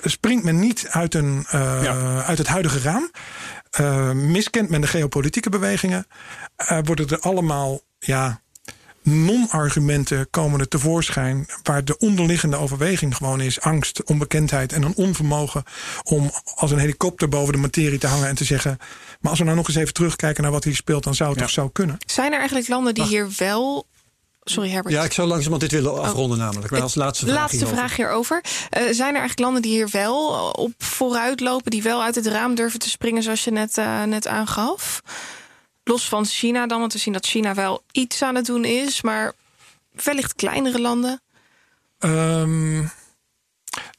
[0.02, 2.22] springt men niet uit, een, eh, Ja.
[2.22, 3.10] uit het huidige raam.
[3.70, 6.06] Eh, miskent men de geopolitieke bewegingen.
[6.56, 8.40] Eh, worden er allemaal ja,
[9.08, 11.46] non-argumenten komen er tevoorschijn.
[11.62, 15.62] Waar de onderliggende overweging gewoon is angst, onbekendheid en een onvermogen
[16.02, 18.78] om als een helikopter boven de materie te hangen en te zeggen.
[19.20, 21.38] Maar als we nou nog eens even terugkijken naar wat hier speelt, dan zou het
[21.38, 21.44] Ja.
[21.44, 21.96] toch zo kunnen.
[22.06, 23.86] Zijn er eigenlijk landen die hier wel
[24.44, 24.94] sorry Herbert.
[24.94, 26.70] Ja, ik zou langzamerhand dit willen afronden namelijk.
[26.70, 27.78] Maar als laatste vraag Laatste hierover.
[27.78, 28.40] vraag hierover.
[28.70, 31.70] Eh, zijn er eigenlijk landen die hier wel op vooruit lopen...
[31.70, 35.02] die wel uit het raam durven te springen zoals je net, eh, net aangaf?
[35.88, 39.02] Los van China dan, want we zien dat China wel iets aan het doen is...
[39.02, 39.32] maar
[40.04, 41.20] wellicht kleinere landen?
[41.98, 42.84] Ehm,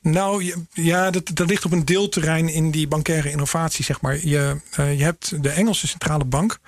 [0.01, 4.25] nou, ja, dat, dat ligt op een deelterrein in die bankaire innovatie, zeg maar.
[4.25, 6.59] Je, eh, je hebt de Engelse centrale bank.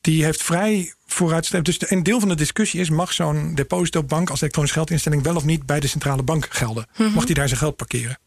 [0.00, 1.78] Die heeft vrij vooruitstrevend.
[1.78, 5.44] Dus een deel van de discussie is: mag zo'n depositobank als elektronische geldinstelling wel of
[5.44, 6.86] niet bij de centrale bank gelden?
[7.14, 8.18] Mag die daar zijn geld parkeren?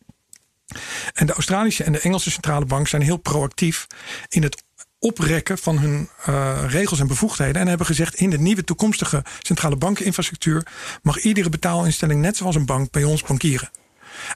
[1.14, 3.88] En de Australische en de Engelse centrale bank zijn heel proactief
[4.30, 4.64] in het
[5.00, 7.62] oprekken van hun eh, regels en bevoegdheden.
[7.62, 10.68] En hebben gezegd: in de nieuwe toekomstige centrale bankeninfrastructuur
[11.02, 13.70] mag iedere betaalinstelling, net zoals een bank, bij ons bankieren.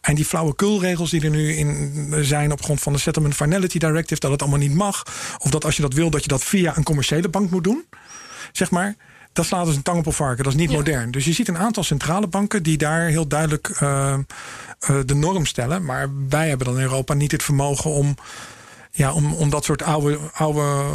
[0.02, 4.20] En die flauwekulregels die er nu in zijn op grond van de Settlement Finality Directive,
[4.20, 5.04] dat het allemaal niet mag.
[5.38, 7.86] Of dat als je dat wil, dat je dat via een commerciële bank moet doen.
[8.52, 8.96] Zeg maar.
[9.34, 10.44] Dat slaat als een tang op een varken.
[10.44, 11.12] Dat is niet modern.
[11.12, 14.20] Dus je ziet een aantal centrale banken die daar heel duidelijk eh, eh,
[15.06, 15.86] de norm stellen.
[15.86, 18.16] Maar wij hebben dan in Europa niet het vermogen om,
[18.96, 20.94] ja, om, om dat soort oude, oude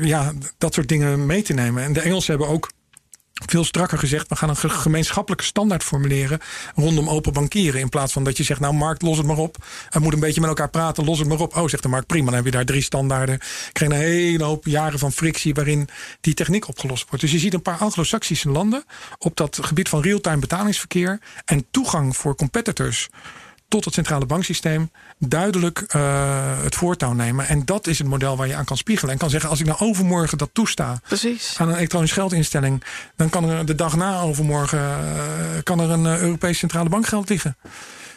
[0.00, 1.82] ja, dat soort dingen mee te nemen.
[1.82, 2.70] En de Engelsen hebben ook
[3.46, 6.40] veel strakker gezegd: we gaan een ge- gemeenschappelijke standaard formuleren
[6.74, 7.80] rondom open bankieren.
[7.80, 9.56] In plaats van dat je zegt: Nou, markt, los het maar op.
[9.90, 11.56] We moeten een beetje met elkaar praten, los het maar op.
[11.56, 12.24] Oh, zegt de markt, prima.
[12.26, 13.38] Dan heb je daar drie standaarden.
[13.72, 15.88] Krijg je een hele hoop jaren van frictie waarin
[16.20, 17.20] die techniek opgelost wordt.
[17.20, 18.84] Dus je ziet een paar Anglo-Saxische landen
[19.18, 23.08] op dat gebied van real-time betalingsverkeer en toegang voor competitors
[23.68, 27.46] tot het centrale banksysteem duidelijk eh, het voortouw nemen.
[27.46, 29.12] En dat is het model waar je aan kan spiegelen.
[29.12, 31.54] En kan zeggen, als ik nou overmorgen dat toesta Precies.
[31.58, 32.82] aan een elektronisch geldinstelling,
[33.16, 37.06] dan kan er de dag na overmorgen eh, kan er een eh, Europese centrale bank
[37.06, 37.56] geld liggen.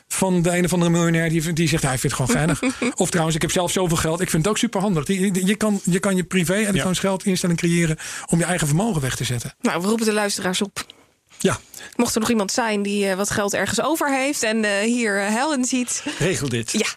[0.07, 2.79] Van de een of andere miljonair die, die zegt, hij vindt het gewoon geinig.
[2.95, 4.21] of trouwens, ik heb zelf zoveel geld.
[4.21, 5.07] Ik vind het ook super handig.
[5.07, 9.15] Je, je, kan, je kan je privé elektronisch geldinstelling creëren om je eigen vermogen weg
[9.15, 9.53] te zetten.
[9.61, 10.85] Nou, we roepen de luisteraars op.
[11.41, 11.59] Ja,
[11.95, 14.43] Mocht er nog iemand zijn die eh, wat geld ergens over heeft...
[14.43, 16.03] en eh, hier eh, hel in ziet...
[16.19, 16.71] regel dit.
[16.71, 16.87] Ja,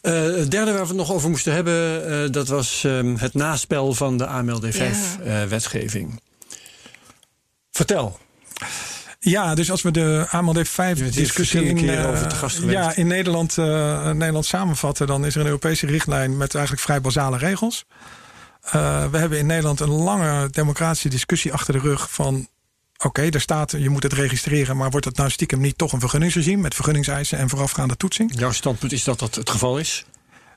[0.00, 3.34] Eh, het derde waar we het nog over moesten hebben, eh, dat was ehm, het
[3.34, 6.20] naspel van de AMLD5-wetgeving.
[7.70, 8.18] Vertel.
[9.18, 12.62] Ja, dus als we de AMLD 5 Je bent hier discussie in, eh, geweest.
[12.70, 17.00] ja, in Nederland, eh, Nederland samenvatten, dan is er een Europese richtlijn met eigenlijk vrij
[17.00, 17.84] basale regels.
[18.62, 22.48] Eh, we hebben in Nederland een lange democratische discussie achter de rug van.
[23.02, 26.00] Oké, er staat, je moet het registreren, maar wordt het nou stiekem niet toch een
[26.00, 28.38] vergunningsregime met vergunningseisen en voorafgaande toetsing?
[28.38, 30.04] Jouw standpunt is dat dat het geval is?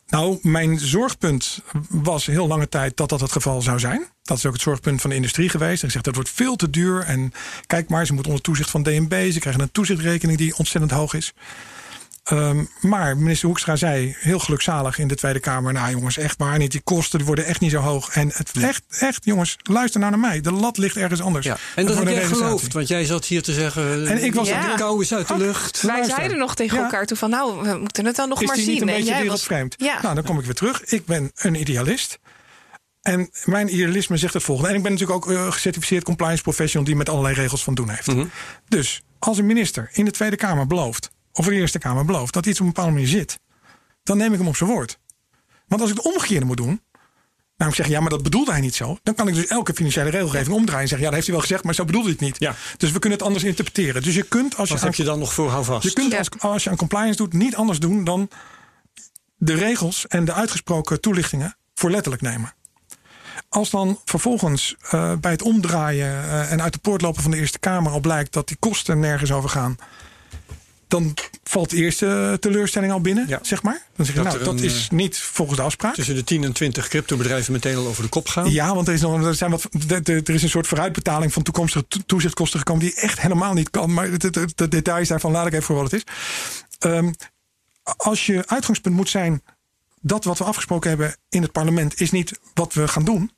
[0.08, 4.08] Nou, mijn zorgpunt was heel lange tijd dat dat het geval zou zijn.
[4.24, 5.82] Dat is ook het zorgpunt van de industrie geweest.
[5.82, 7.02] En gezegd dat wordt veel te duur.
[7.02, 7.32] En
[7.68, 9.32] kijk maar, ze moeten onder toezicht van DNB.
[9.32, 11.34] Ze krijgen een toezichtrekening die ontzettend hoog is.
[12.24, 16.58] Ehm, maar minister Hoekstra zei heel gelukzalig in de Tweede Kamer: Nou, jongens, echt waar
[16.58, 16.72] niet.
[16.72, 18.10] Die kosten die worden echt niet zo hoog.
[18.10, 20.42] En het echt, echt, jongens, luister nou naar mij.
[20.42, 21.46] De lat ligt ergens anders.
[21.46, 21.58] Ja.
[21.76, 24.08] En dat heb jij geloofd, want jij zat hier te zeggen...
[24.08, 24.72] En ik was Ja.
[24.72, 25.82] De kou is uit de lucht.
[25.82, 26.16] wij Luister.
[26.16, 26.84] zeiden nog tegen Ja.
[26.84, 27.30] elkaar toe van...
[27.30, 28.74] nou, we moeten het dan nog is maar die zien.
[28.74, 29.76] niet een En beetje jij was- wereldvreemd?
[29.78, 30.02] Ja.
[30.02, 30.84] Nou, dan kom ik weer terug.
[30.84, 32.20] Ik ben een idealist.
[33.02, 34.70] En mijn idealisme zegt het volgende.
[34.70, 36.86] En ik ben natuurlijk ook eh, gecertificeerd compliance professional...
[36.88, 38.08] die met allerlei regels van doen heeft.
[38.08, 38.26] Mhm.
[38.68, 41.12] Dus als een minister in de Tweede Kamer belooft...
[41.34, 43.40] of in de Eerste Kamer belooft dat iets op een bepaalde manier zit...
[44.04, 45.00] dan neem ik hem op zijn woord.
[45.68, 46.82] Want als ik het omgekeerde moet doen...
[47.58, 48.98] nou ik zeg ja, maar dat bedoelde hij niet zo...
[49.04, 50.82] dan kan ik dus elke financiële regelgeving omdraaien...
[50.82, 52.40] en zeggen ja, dat heeft hij wel gezegd, maar zo bedoelde hij het niet.
[52.40, 52.56] Ja.
[52.78, 54.04] Dus we kunnen het anders interpreteren.
[54.04, 54.74] Dus je kunt als je...
[54.74, 55.84] Wat aan- heb je dan nog voor houvast?
[55.84, 56.18] je kunt Ja.
[56.18, 58.30] als, als je aan compliance doet niet anders doen dan
[59.36, 62.54] de regels en de uitgesproken toelichtingen voor letterlijk nemen.
[63.50, 67.38] Als dan vervolgens eh, bij het omdraaien eh, en uit de poort lopen van de
[67.38, 69.76] Eerste Kamer al blijkt dat die kosten nergens over gaan,
[70.94, 71.14] dan
[71.44, 73.40] valt de eerste teleurstelling al binnen, Ja.
[73.42, 73.82] zeg maar.
[73.96, 75.94] Dan zeg je, Dat nou, dat een, is niet volgens de afspraak.
[75.94, 78.52] Tussen de 10 en 20 cryptobedrijven meteen al over de kop gaan.
[78.52, 81.88] Ja, want er is, nog, er, zijn wat, er is een soort vooruitbetaling van toekomstige
[81.88, 83.94] to- toezichtkosten gekomen die echt helemaal niet kan.
[83.94, 86.14] Maar de, de, de details daarvan laat ik even voor wat het is.
[86.80, 87.12] Ehm,
[87.84, 89.42] als je uitgangspunt moet zijn
[90.02, 93.32] dat wat we afgesproken hebben in het parlement is niet wat we gaan doen,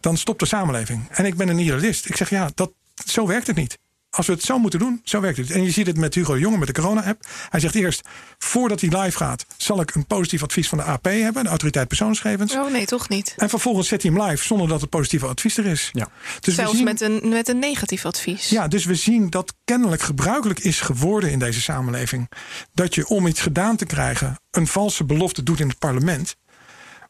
[0.00, 1.08] dan stopt de samenleving.
[1.10, 2.08] En ik ben een idealist.
[2.08, 2.72] Ik zeg ja, dat,
[3.06, 3.78] zo werkt het niet.
[4.16, 5.50] Als we het zo moeten doen, zo werkt het.
[5.50, 7.26] En je ziet het met Hugo de Jonge met de corona-app.
[7.50, 8.08] Hij zegt eerst,
[8.38, 11.88] voordat hij live gaat, zal ik een positief advies van de AP hebben, de autoriteit
[11.88, 12.52] persoonsgegevens.
[12.54, 13.34] Oh nee, toch niet.
[13.36, 15.88] En vervolgens zet hij hem live zonder dat het positieve advies er is.
[15.92, 16.08] Ja.
[16.40, 18.48] Dus we Zelfs zien, met, een, met een negatief advies.
[18.48, 22.30] ja, dus we zien dat kennelijk gebruikelijk is geworden in deze samenleving.
[22.74, 26.36] Dat je om iets gedaan te krijgen een valse belofte doet in het parlement.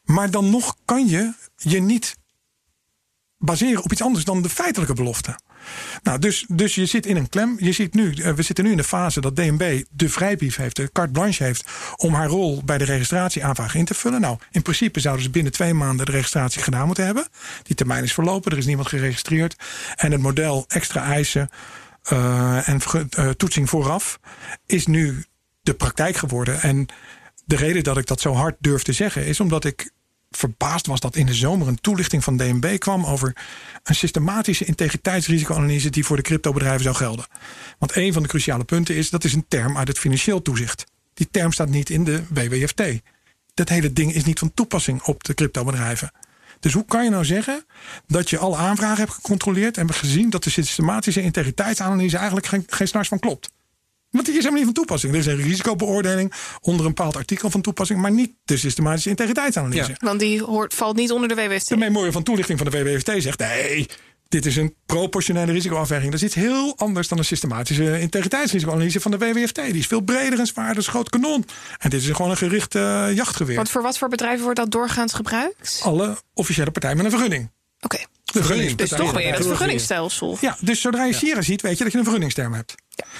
[0.03, 2.15] Maar dan nog kan je je niet
[3.37, 5.35] baseren op iets anders dan de feitelijke belofte.
[6.03, 7.55] Nou, dus, dus je zit in een klem.
[7.59, 10.75] Je ziet nu, eh, we zitten nu in de fase dat DNB de vrijbrief heeft,
[10.75, 14.21] de carte blanche heeft, om haar rol bij de registratieaanvraag in te vullen.
[14.21, 17.27] Nou, in principe zouden ze binnen twee maanden de registratie gedaan moeten hebben.
[17.63, 19.55] Die termijn is verlopen, er is niemand geregistreerd.
[19.95, 21.49] En het model extra eisen
[22.13, 22.79] uh, en
[23.19, 24.19] uh, toetsing vooraf
[24.65, 25.25] is nu
[25.61, 26.61] de praktijk geworden.
[26.61, 26.87] En
[27.45, 29.91] de reden dat ik dat zo hard durf te zeggen is omdat ik
[30.37, 33.35] verbaasd was dat in de zomer een toelichting van DNB kwam over
[33.83, 37.25] een systematische integriteitsrisicoanalyse die voor de cryptobedrijven zou gelden.
[37.79, 40.85] Want een van de cruciale punten is dat is een term uit het financieel toezicht.
[41.13, 42.83] Die term staat niet in de WWFT.
[43.53, 46.11] Dat hele ding is niet van toepassing op de cryptobedrijven.
[46.59, 47.65] Dus hoe kan je nou zeggen
[48.07, 53.05] dat je alle aanvragen hebt gecontroleerd en gezien dat de systematische integriteitsanalyse eigenlijk geen, geen
[53.05, 53.49] van klopt?
[54.09, 55.13] Want die is helemaal niet van toepassing.
[55.13, 59.95] Er is een risicobeoordeling onder een bepaald artikel van toepassing, maar niet de systematische integriteitsanalyse.
[59.99, 61.67] want die hoort, valt niet onder de WWFT.
[61.67, 63.87] De memorie van toelichting van de WWFT zegt nee.
[64.27, 66.11] Dit is een proportionele risicoafweging.
[66.11, 69.55] Dat is iets heel anders dan een systematische integriteitsrisicoanalyse van de WWFT.
[69.55, 71.45] Die is veel breder en zwaarder, is groot kanon.
[71.77, 73.55] En dit is gewoon een gericht uh, jachtgeweer.
[73.55, 75.81] Want voor wat voor bedrijven wordt dat doorgaans gebruikt?
[75.83, 77.51] Alle officiële partijen met een vergunning.
[77.81, 77.97] Oké.
[78.23, 78.75] De vergunning.
[78.75, 80.37] Dus toch weer het vergunningsstelsel.
[80.41, 82.75] Ja, dus zodra je Sierra ziet, weet je dat je een vergunningsterm hebt.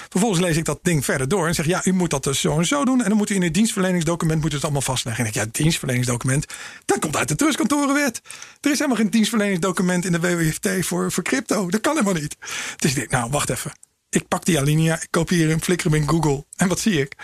[0.08, 2.58] Vervolgens lees ik dat ding verder door en zeg ja, u moet dat dus zo
[2.58, 3.02] en zo doen.
[3.02, 5.24] En dan moet u in het dienstverleningsdocument moet het allemaal vastleggen.
[5.24, 6.46] En ik ja, dienstverleningsdocument,
[6.84, 8.20] dat komt uit de trustkantorenwet.
[8.60, 11.70] Er is helemaal geen dienstverleningsdocument in de WWFT voor, voor crypto.
[11.70, 12.36] Dat kan helemaal niet.
[12.76, 13.72] Dus ik denk, nou, wacht even.
[14.10, 16.44] Ik pak die alinea, ik kopieer hem, flikker hem in Google.
[16.56, 17.14] En wat zie ik?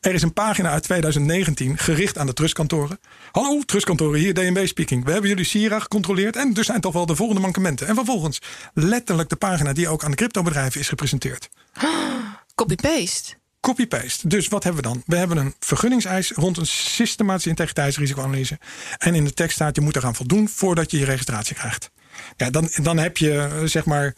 [0.00, 3.00] Er is een pagina uit 2019 gericht aan de trustkantoren.
[3.32, 5.04] Hallo, trustkantoren, hier DNB speaking.
[5.04, 7.86] We hebben jullie Sierra gecontroleerd en er zijn toch wel de volgende mankementen.
[7.86, 8.38] En vervolgens
[8.74, 11.48] letterlijk de pagina die ook aan de cryptobedrijven is gepresenteerd.
[12.54, 13.34] Copy-paste.
[13.60, 14.28] Copy-paste.
[14.28, 15.02] Dus wat hebben we dan?
[15.06, 18.58] We hebben een vergunningseis rond een systematische integriteitsrisicoanalyse.
[18.98, 21.90] En in de tekst staat je moet eraan voldoen voordat je je registratie krijgt.
[22.36, 24.14] Ja, dan, dan heb je eh, zeg maar.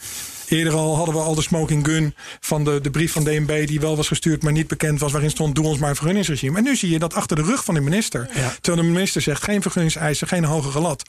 [0.49, 3.81] Eerder al hadden we al de smoking gun van de, de brief van DNB, die
[3.81, 6.59] wel was gestuurd, maar niet bekend was, waarin stond: doe ons maar een vergunningsregime.
[6.59, 8.29] En nu zie je dat achter de rug van de minister,
[8.61, 11.03] terwijl de minister zegt: geen vergunningseisen, geen hogere lat,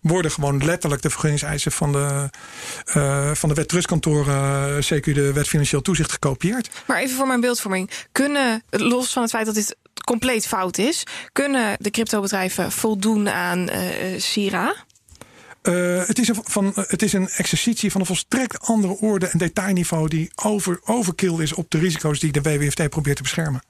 [0.00, 2.30] worden gewoon letterlijk de vergunningseisen van de,
[2.96, 6.70] uh, van de wet trustkantoren, uh, CQ de wet financieel toezicht, gekopieerd.
[6.86, 11.04] Maar even voor mijn beeldvorming: kunnen, los van het feit dat dit compleet fout is,
[11.32, 14.74] kunnen de cryptobedrijven voldoen aan uh, SIRA?
[15.62, 19.38] Uh, het, is een, van, het is een exercitie van een volstrekt andere orde en
[19.38, 23.62] detailniveau die over, overkill is op de risico's die de WWFT probeert te beschermen.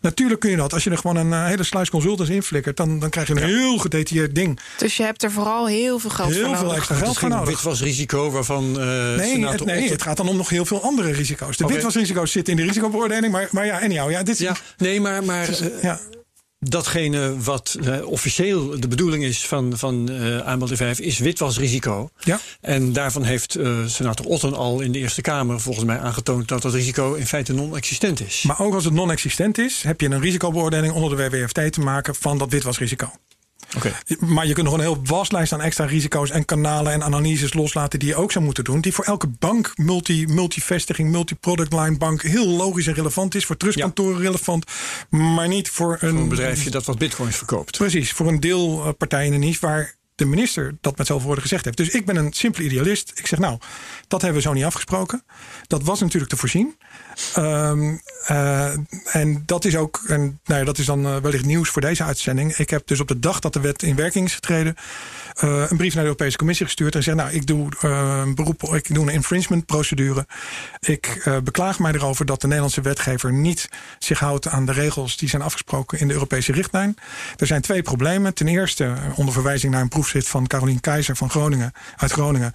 [0.00, 0.72] Natuurlijk kun je dat.
[0.72, 3.42] Als je er gewoon een uh, hele sluis consultants inflikkert, dan, dan krijg je een
[3.42, 4.60] heel gedetailleerd ding.
[4.78, 6.60] Dus je hebt er vooral heel veel geld heel voor nodig.
[6.60, 7.48] Heel veel extra geld voor nodig.
[7.48, 8.64] witwasrisico waarvan.
[8.64, 8.76] Uh,
[9.14, 11.56] nee, het, nee het gaat dan om nog heel veel andere risico's.
[11.56, 11.76] De okay.
[11.76, 13.32] witwasrisico's zitten in de risicobeoordeling.
[13.32, 15.48] Maar, maar ja, anyhow, ja, dit, ja, nee, maar, maar
[15.82, 16.00] ja
[16.70, 22.10] datgene wat uh, officieel de bedoeling is van, van uh, aanbod 5 is witwasrisico.
[22.18, 22.40] Ja.
[22.60, 26.62] En daarvan heeft uh, senator Otten al in de Eerste Kamer volgens mij aangetoond dat
[26.62, 28.42] dat risico in feite non-existent is.
[28.42, 32.14] Maar ook als het non-existent is, heb je een risicobeoordeling onder de WWFT te maken
[32.14, 33.10] van dat witwasrisico.
[33.76, 33.92] Okay.
[34.18, 37.98] Maar je kunt nog een heel waslijst aan extra risico's en kanalen en analyses loslaten
[37.98, 38.80] die je ook zou moeten doen.
[38.80, 43.44] Die voor elke bank, multi, multivestiging, multi-product line bank heel logisch en relevant is.
[43.44, 44.22] Voor trustkantoren ja.
[44.22, 44.64] relevant,
[45.08, 47.78] maar niet voor een, voor een bedrijfje dat wat bitcoins verkoopt.
[47.78, 51.64] Precies, voor een deelpartij in de niche waar de minister dat met zoveel woorden gezegd
[51.64, 51.76] heeft.
[51.76, 53.12] Dus ik ben een simpele idealist.
[53.14, 53.58] Ik zeg nou,
[54.08, 55.24] dat hebben we zo niet afgesproken.
[55.66, 56.76] Dat was natuurlijk te voorzien.
[57.38, 58.00] Um,
[58.30, 58.68] uh,
[59.12, 62.04] en dat is ook, en nou ja, dat is dan uh, wellicht nieuws voor deze
[62.04, 62.56] uitzending.
[62.56, 64.76] Ik heb dus op de dag dat de wet in werking is getreden,
[65.44, 68.62] uh, een brief naar de Europese Commissie gestuurd en zeg: Nou, ik doe een beroep,
[68.62, 70.26] ik doe een infringement procedure.
[70.80, 75.28] Ik beklaag mij erover dat de Nederlandse wetgever niet zich houdt aan de regels die
[75.28, 76.96] zijn afgesproken in de Europese richtlijn.
[77.36, 78.34] Er zijn twee problemen.
[78.34, 82.52] Ten eerste, onder verwijzing naar een proefschrift van Carolien Keizer van Groningen, uit Groningen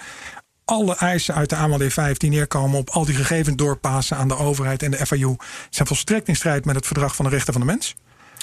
[0.69, 4.37] alle eisen uit de AMLD 5 die neerkomen op al die gegevens doorpassen aan de
[4.37, 5.35] overheid en de FIU
[5.69, 7.95] zijn volstrekt in strijd met het verdrag van de rechten van de mens.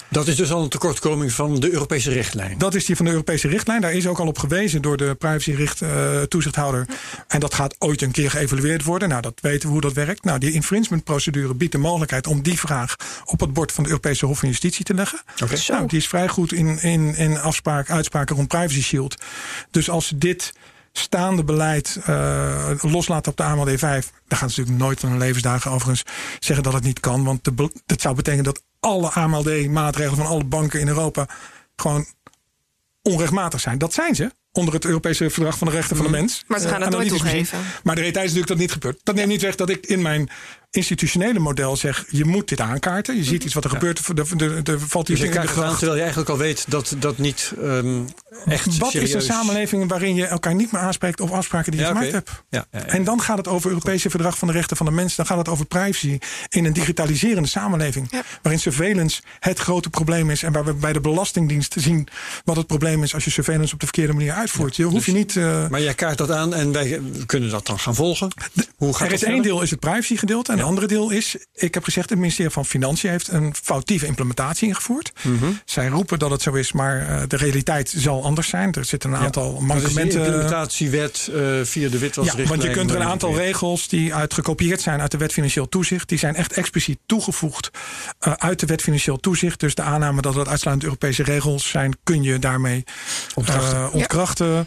[0.09, 2.59] Dat is dus al een tekortkoming van de Europese richtlijn.
[2.59, 3.81] Dat is die van de Europese richtlijn.
[3.81, 6.87] Daar is ook al op gewezen door de privacyricht uh, toezichthouder.
[7.29, 9.09] En dat gaat ooit een keer geëvalueerd worden.
[9.09, 10.25] Nou, dat weten we hoe dat werkt.
[10.25, 13.89] Nou, die infringement procedure biedt de mogelijkheid om die vraag op het bord van de
[13.89, 15.21] Europese Hof van Justitie te leggen.
[15.43, 15.59] Okay.
[15.69, 19.23] Nou, die is vrij goed in, in, in afspraak, uitspraken rond Privacy Shield.
[19.71, 20.53] Dus als dit
[20.99, 24.13] staande beleid uh, loslaten op de AMLD 5.
[24.29, 26.03] Daar gaan ze natuurlijk nooit van hun levensdagen overigens
[26.39, 27.25] zeggen dat het niet kan.
[27.25, 31.29] Want de, dat zou betekenen dat alle AMLD-maatregelen van alle banken in Europa
[31.77, 32.07] gewoon
[33.03, 33.79] onrechtmatig zijn.
[33.79, 36.19] Dat zijn ze onder het Europese Verdrag van de Rechten van de mm.
[36.19, 36.45] Mens.
[36.47, 37.59] Maar ze gaan het uh, nooit toegeven.
[37.83, 39.01] Maar de realiteit is natuurlijk dat niet gebeurt.
[39.03, 40.29] Dat neemt niet weg dat ik in mijn
[40.77, 43.17] institutionele model zegt: je moet dit aankaarten.
[43.17, 43.99] Je ziet iets wat er gebeurt.
[44.09, 45.71] Er, er, er valt Dus iets je in de aan gracht.
[45.71, 48.01] terwijl je eigenlijk al weet dat dat niet ehm,
[48.45, 51.87] echt Wat is een samenleving waarin je elkaar niet meer aanspreekt op afspraken die je
[51.87, 52.31] Ja, gemaakt hebt?
[52.49, 52.87] Ja, ja, ja.
[52.87, 55.15] En dan gaat het over Europese verdrag van de rechten van de mens.
[55.17, 58.07] Dan gaat het over privacy in een digitaliserende samenleving.
[58.11, 58.23] Ja.
[58.43, 60.43] Waarin surveillance het grote probleem is.
[60.43, 62.09] En waar we bij de Belastingdienst zien
[62.45, 64.77] wat het probleem is als je surveillance op de verkeerde manier uitvoert.
[64.77, 65.37] je hoeft je niet.
[65.37, 68.31] eh, Maar jij kaart dat aan en wij kunnen dat dan gaan volgen.
[68.77, 70.53] Hoe gaat er is één deel is het privacy gedeelte.
[70.53, 74.69] En andere deel is, ik heb gezegd, het ministerie van Financiën heeft een foutieve implementatie
[74.69, 75.13] ingevoerd.
[75.23, 75.45] Mhm.
[75.65, 78.73] Zij roepen dat het zo is, maar eh, de realiteit zal anders zijn.
[78.73, 80.25] Er zitten een aantal die mankementen.
[80.25, 82.43] implementatiewet eh, via de witwasrichtlijn.
[82.43, 83.89] Ja, want je kunt er een aantal regels.
[83.89, 87.71] die uit gekopieerd zijn uit de wet financieel toezicht, die zijn echt expliciet toegevoegd
[88.19, 89.61] eh, uit de wet financieel toezicht.
[89.61, 92.85] Dus de aanname dat het uitsluitend Europese regels zijn, kun je daarmee
[93.35, 94.47] Ontkrachten.
[94.47, 94.61] eh,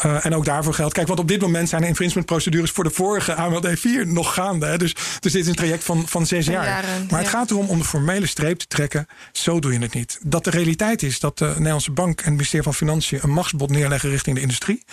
[0.00, 0.94] Eh, en ook daarvoor geldt.
[0.94, 4.66] Kijk, want op dit moment zijn de infringementprocedures voor de vorige AMLD 4 nog gaande.
[4.66, 4.78] Hè?
[4.78, 6.64] Dus, dus dit is een traject van, van zes jaar.
[6.64, 7.38] jaren, maar het ja.
[7.38, 9.06] gaat erom om de formele streep te trekken.
[9.32, 10.18] Zo doe je het niet.
[10.22, 13.70] Dat de realiteit is dat de Nederlandse Bank en het ministerie van Financiën een machtsbod
[13.70, 14.84] neerleggen richting de industrie,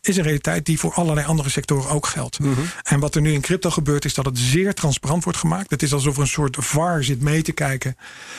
[0.00, 2.38] is een realiteit die voor allerlei andere sectoren ook geldt.
[2.82, 5.70] En wat er nu in crypto gebeurt, is dat het zeer transparant wordt gemaakt.
[5.70, 7.96] Het is alsof er een soort VAR zit mee te kijken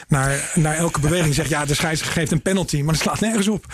[0.08, 1.34] naar, naar elke beweging.
[1.34, 3.66] Zegt ja, de scheidsrechter geeft een penalty, maar het slaat nergens op.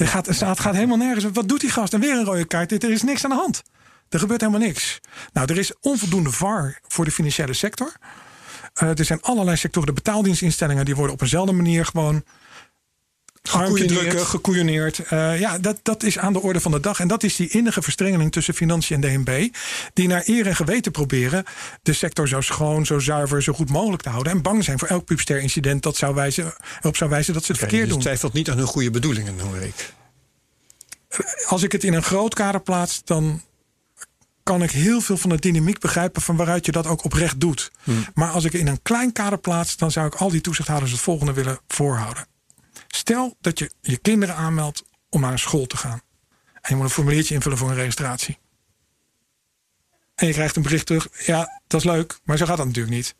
[0.00, 1.24] Het gaat, staat- gaat helemaal nergens.
[1.32, 1.94] Wat doet die gast?
[1.94, 2.82] En weer een rode kaart.
[2.84, 3.62] Er is niks aan de hand.
[4.08, 5.00] Er gebeurt helemaal niks.
[5.32, 7.92] Nou, er is onvoldoende VAR voor de financiële sector.
[8.74, 12.24] Eh, er zijn allerlei sectoren, de betaaldienstinstellingen, die worden op eenzelfde manier gewoon
[13.50, 14.98] armpje drukken, gekoeioneerd.
[14.98, 17.00] Eh, ja, dat, dat is aan de orde van de dag.
[17.00, 19.48] En dat is die innige verstrengeling tussen financiën en DNB.
[19.92, 21.44] Die naar eer en geweten proberen
[21.82, 24.32] de sector zo schoon, zo zuiver, zo goed mogelijk te houden.
[24.32, 27.50] En bang zijn voor elk pupster incident dat zou wijzen, erop zou wijzen dat ze
[27.52, 28.00] het verkeerd dus doen.
[28.00, 29.92] twijfelt niet aan hun goede bedoelingen, hoor ik.
[31.46, 33.42] als ik het in een groot kader plaats, dan
[34.42, 37.70] kan ik heel veel van de dynamiek begrijpen van waaruit je dat ook oprecht doet.
[38.14, 41.00] Maar als ik in een klein kader plaats, dan zou ik al die toezichthouders het
[41.00, 42.29] volgende willen voorhouden.
[42.94, 46.00] Stel dat je je kinderen aanmeldt om naar een school te gaan.
[46.54, 48.38] En je moet een formuliertje invullen voor een registratie.
[50.14, 51.08] En je krijgt een bericht terug.
[51.26, 53.14] Ja, dat is leuk, maar zo gaat dat natuurlijk niet.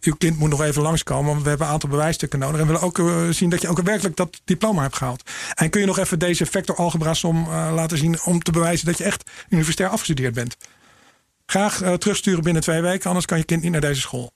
[0.00, 2.60] Uw kind moet nog even langskomen, want we hebben een aantal bewijsstukken nodig.
[2.60, 5.30] En we willen ook eh, zien dat je ook werkelijk dat diploma hebt gehaald.
[5.54, 8.86] En kun je nog even deze vector algebra som eh, laten zien om te bewijzen
[8.86, 10.56] dat je echt universitair afgestudeerd bent.
[11.46, 14.32] Graag eh, terugsturen binnen twee weken, anders kan je kind niet naar deze school.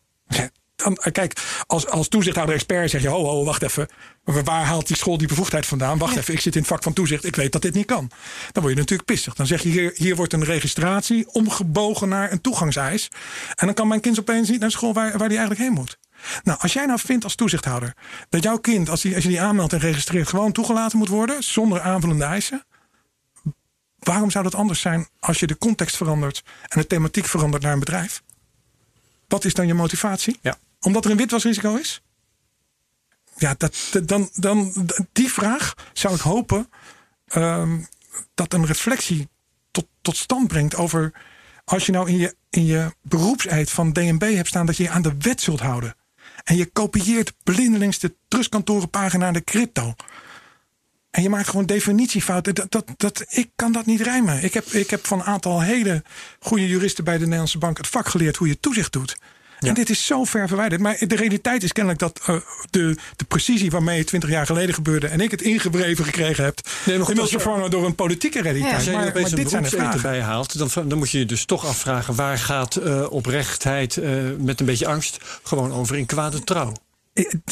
[0.77, 3.89] Dan, eh, kijk, als, als toezichthouder expert zeg je: ho, ho, wacht even.
[4.25, 5.99] Waar haalt die school die bevoegdheid vandaan?
[5.99, 7.25] Wacht even, ik zit in het vak van toezicht.
[7.25, 8.11] Ik weet dat dit niet kan.
[8.53, 9.35] Dan word je natuurlijk pissig.
[9.35, 13.11] Dan zeg je: hier, hier wordt een registratie omgebogen naar een toegangseis.
[13.55, 15.99] En dan kan mijn kind opeens niet naar school waar, waar die eigenlijk heen moet.
[16.43, 17.95] Nou, als jij nou vindt als toezichthouder
[18.29, 21.43] dat jouw kind, als, die, als je die aanmeldt en registreert, gewoon toegelaten moet worden
[21.43, 22.65] zonder aanvullende eisen.
[23.99, 27.73] Waarom zou dat anders zijn als je de context verandert en de thematiek verandert naar
[27.73, 28.23] een bedrijf?
[29.29, 30.39] Wat is dan je motivatie?
[30.43, 30.57] Ja.
[30.85, 32.03] Omdat er een witwasrisico is?
[33.37, 34.73] Ja, dat, dan, dan,
[35.13, 36.69] die vraag zou ik hopen
[37.27, 37.81] ehm,
[38.35, 39.29] dat een reflectie
[39.71, 41.13] tot, tot stand brengt over.
[41.65, 44.91] Als je nou in je, in je beroepseid van DNB hebt staan dat je je
[44.91, 45.97] aan de wet zult houden.
[46.45, 49.95] En je kopieert blindelings de trustkantorenpagina naar de crypto.
[51.11, 52.55] En je maakt gewoon definitiefouten.
[52.55, 54.45] Dat, dat, dat, ik kan dat niet rijmen.
[54.45, 56.03] Ik heb, ik heb van een aantal hele
[56.39, 59.17] goede juristen bij de Nederlandse Bank het vak geleerd hoe je toezicht doet.
[59.69, 60.81] En dit is zo ver verwijderd.
[60.81, 62.37] Maar de realiteit is kennelijk dat eh,
[62.71, 65.07] de, de precisie waarmee het 20 jaar geleden gebeurde.
[65.07, 66.61] en ik het ingewreven gekregen heb.
[66.65, 68.87] Nee, maar goed, inmiddels vervangen door een politieke realiteit.
[68.87, 69.95] Er maar, dit zijn de vragen.
[69.95, 72.15] erbij haalt, dan, dan moet je je dus toch afvragen...
[72.15, 76.73] waar gaat eh, oprechtheid eh, met een beetje angst gewoon over in kwade trouw?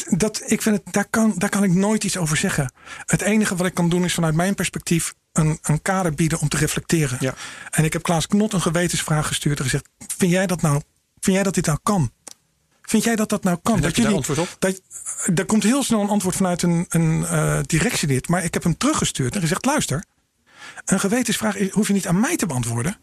[0.09, 2.71] Dat, ik vind het, daar, kan, daar kan ik nooit iets over zeggen.
[3.05, 6.47] Het enige wat ik kan doen is vanuit mijn perspectief een, een kader bieden om
[6.47, 7.17] te reflecteren.
[7.19, 7.33] Ja.
[7.69, 10.81] En ik heb Klaas Knot een gewetensvraag gestuurd en gezegd: Vind jij dat nou?
[11.23, 12.11] Vind jij dat dit nou kan?
[12.81, 13.75] Vind jij dat dat nou kan?
[13.75, 14.55] En dat daar antwoord op?
[14.59, 14.81] Dat,
[15.35, 18.27] er komt heel snel een antwoord vanuit een, een eh, directielid.
[18.27, 20.03] Maar ik heb hem teruggestuurd en gezegd: luister,
[20.85, 22.97] een gewetensvraag hoef je niet aan mij te beantwoorden.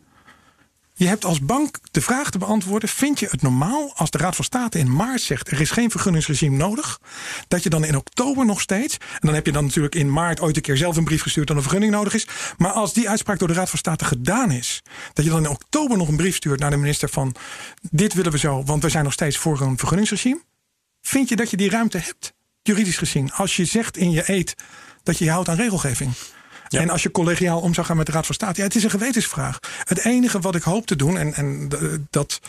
[1.01, 4.37] Je hebt als bank de vraag te beantwoorden: vind je het normaal als de Raad
[4.37, 7.01] van State in maart zegt er is geen vergunningsregime nodig,
[7.49, 10.41] dat je dan in oktober nog steeds, en dan heb je dan natuurlijk in maart
[10.41, 13.09] ooit een keer zelf een brief gestuurd dat een vergunning nodig is, maar als die
[13.09, 14.83] uitspraak door de Raad van State gedaan is,
[15.13, 17.35] dat je dan in oktober nog een brief stuurt naar de minister van
[17.91, 20.43] dit willen we zo, want we zijn nog steeds voor een vergunningsregime,
[21.01, 22.33] vind je dat je die ruimte hebt,
[22.63, 24.55] juridisch gezien, als je zegt in je eed
[25.03, 26.13] dat je je houdt aan regelgeving?
[26.71, 28.61] En als je collegiaal om zou gaan met de Raad van State.
[28.61, 29.59] Ja, het is een gewetensvraag.
[29.85, 32.41] Het enige wat ik hoop te doen, en, en d- dat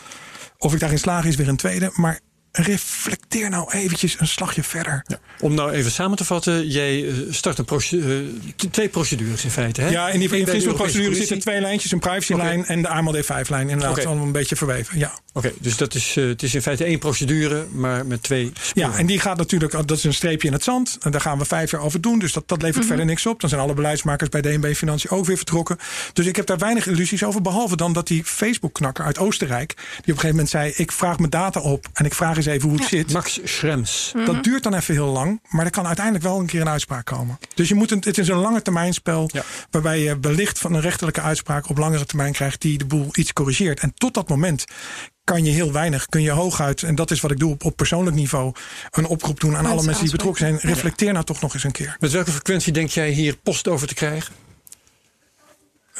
[0.57, 1.91] of ik daarin slaag is weer een tweede.
[1.95, 2.19] Maar
[2.51, 5.03] reflecteer nou eventjes een slagje verder.
[5.07, 5.19] Ja.
[5.39, 8.29] Om nou even samen te vatten, jij eh, start een procedure,
[8.71, 9.81] twee procedures in feite.
[9.81, 9.89] Hè?
[9.89, 12.75] Ja, in die procedure zitten twee lijntjes, een privacylijn okay.
[12.75, 13.69] en de AMLD 5-lijn.
[13.69, 14.05] Inderdaad, okay.
[14.05, 14.99] allemaal een beetje verweven.
[14.99, 15.19] Ja.
[15.33, 18.51] Oké, dus dat is, uh, het is in feite één procedure, maar met twee.
[18.53, 18.91] Sporen.
[18.91, 20.97] Ja, en die gaat natuurlijk, dat is een streepje in het zand.
[21.01, 22.19] En daar gaan we vijf jaar over doen.
[22.19, 22.89] Dus dat, dat levert mm -hmm.
[22.89, 23.41] verder niks op.
[23.41, 25.77] Dan zijn alle beleidsmakers bij DNB Financiën ook weer vertrokken.
[26.13, 27.41] Dus ik heb daar weinig illusies over.
[27.41, 31.17] Behalve dan dat die Facebook-knakker uit Oostenrijk, die op een gegeven moment zei: Ik vraag
[31.17, 32.97] mijn data op en ik vraag eens even hoe het ja.
[32.97, 33.13] zit.
[33.13, 34.11] Max Schrems.
[34.13, 34.33] Mm -hmm.
[34.33, 37.05] Dat duurt dan even heel lang, maar er kan uiteindelijk wel een keer een uitspraak
[37.05, 37.39] komen.
[37.55, 39.43] Dus je moet een, het is een lange termijn spel, ja.
[39.69, 43.33] waarbij je wellicht van een rechterlijke uitspraak op langere termijn krijgt die de boel iets
[43.33, 43.79] corrigeert.
[43.79, 44.65] En tot dat moment
[45.23, 46.05] kan je heel weinig.
[46.05, 48.53] Kun je hooguit, en dat is wat ik doe op, op persoonlijk niveau,
[48.91, 50.73] een oproep doen aan alle mensen die betrokken zijn.
[50.73, 51.97] Reflecteer nou toch nog eens een keer.
[51.99, 54.33] Met welke frequentie denk jij hier post over te krijgen?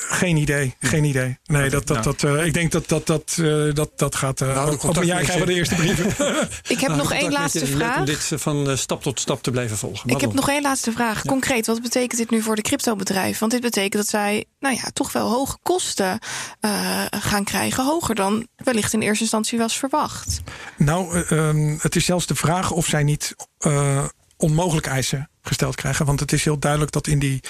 [0.03, 1.37] Geen idee, geen idee.
[1.45, 4.41] Nee, dat, dat, dat, uh, ik denk dat dat, dat, uh, dat, dat gaat.
[4.41, 6.07] Uh, nou, op een jaar krijgen we de eerste brieven.
[6.67, 7.97] ik heb nou, nog één laatste vraag.
[7.97, 10.01] Om dit van stap tot stap te blijven volgen.
[10.05, 11.23] Maar ik heb nog één laatste vraag.
[11.23, 11.29] Ja.
[11.29, 13.39] Concreet, wat betekent dit nu voor de cryptobedrijven?
[13.39, 16.19] Want dit betekent dat zij, nou ja, toch wel hoge kosten
[17.09, 17.85] gaan krijgen.
[17.85, 20.41] Hoger dan wellicht in eerste instantie was verwacht.
[20.77, 23.35] Nou, ehm, het is zelfs de vraag of zij niet
[24.37, 26.05] onmogelijk eisen gesteld krijgen.
[26.05, 27.41] Want het is heel duidelijk dat in die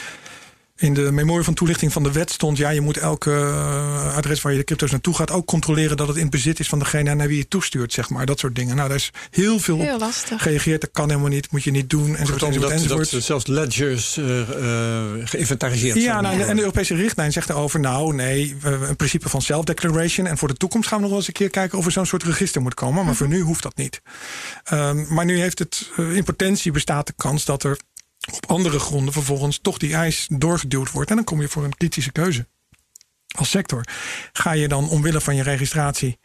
[0.82, 2.58] in de memorie van toelichting van de wet stond...
[2.58, 5.32] ja, je moet elke uh, adres waar je de crypto's naartoe gaat...
[5.32, 8.26] ook controleren dat het in bezit is van degene naar wie je toestuurt, zeg maar.
[8.26, 8.76] Dat soort dingen.
[8.76, 10.42] Nou, daar is heel veel heel op lastig.
[10.42, 10.82] gereageerd.
[10.82, 13.12] Dat kan helemaal niet, moet je niet doen, enzovoort, enzovoort, dat, enzovoort.
[13.12, 14.46] Dat zelfs ledgers uh, uh,
[15.24, 16.24] geïnventariseerd ja, zijn.
[16.24, 17.80] Nou, en de Europese richtlijn zegt erover...
[17.80, 20.28] nou, nee, een principe van self-declaration...
[20.28, 21.78] en voor de toekomst gaan we nog wel eens een keer kijken...
[21.78, 22.94] of er zo'n soort register moet komen.
[22.94, 23.18] Maar mm -hmm.
[23.18, 24.02] voor nu hoeft dat niet.
[24.74, 27.78] Um, maar nu heeft het in potentie bestaat de kans dat er
[28.32, 31.10] op andere gronden vervolgens toch die eis doorgeduwd wordt.
[31.10, 32.48] En dan kom je voor een kritische keuze.
[33.36, 33.86] Als sector
[34.34, 36.20] ga je dan omwille van je registratie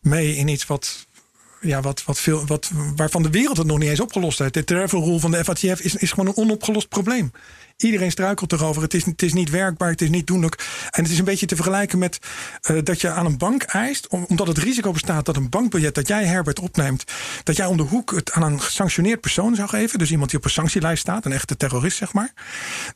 [0.00, 1.06] mee in iets wat,
[1.60, 4.54] ja, wat, wat veel, wat, waarvan de wereld het nog niet eens opgelost heeft.
[4.54, 7.32] De travel rule van de FATF is, is gewoon een onopgelost probleem.
[7.82, 8.82] Iedereen struikelt erover.
[8.82, 10.64] Het is, het is niet werkbaar, het is niet doenlijk.
[10.90, 12.18] En het is een beetje te vergelijken met
[12.70, 16.08] uh, dat je aan een bank eist, omdat het risico bestaat dat een bankbiljet dat
[16.08, 17.04] jij Herbert opneemt,
[17.44, 19.98] dat jij om de hoek het aan een gesanctioneerd persoon zou geven.
[19.98, 22.32] Dus iemand die op een sanctielijst staat, een echte terrorist zeg maar.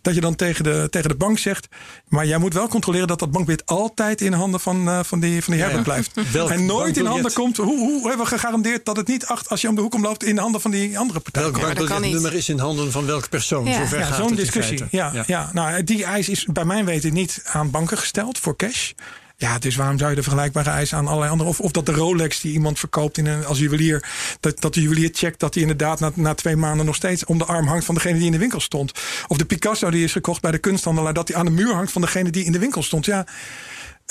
[0.02, 1.68] Dat je dan tegen de, tegen de bank zegt,
[2.08, 5.42] maar jij moet wel controleren dat dat bankbiljet altijd in handen van, uh, van, die,
[5.42, 6.02] van die Herbert ja, ja.
[6.02, 6.30] blijft.
[6.32, 9.48] Welk en nooit in handen komt, hoe, hoe hebben we gegarandeerd dat het niet acht,
[9.48, 11.42] als je om de hoek omloopt in de handen van die andere partij?
[11.42, 13.64] Welk bankbiljetnummer is in handen van welke persoon?
[13.64, 13.78] Ja.
[13.78, 14.40] Zover ja, gaat zo'n het
[14.90, 15.24] Ja, ja.
[15.26, 18.92] ja, nou, die eis is bij mijn weten niet aan banken gesteld voor cash.
[19.38, 21.48] Ja, dus waarom zou je de vergelijkbare eisen aan allerlei andere...
[21.48, 24.04] Of, of dat de Rolex die iemand verkoopt in een, als juwelier...
[24.40, 26.86] Dat, dat de juwelier checkt dat hij inderdaad na, na twee maanden...
[26.86, 28.92] nog steeds om de arm hangt van degene die in de winkel stond.
[29.26, 31.14] Of de Picasso die is gekocht bij de kunsthandelaar...
[31.14, 33.04] dat hij aan de muur hangt van degene die in de winkel stond.
[33.04, 33.26] Ja,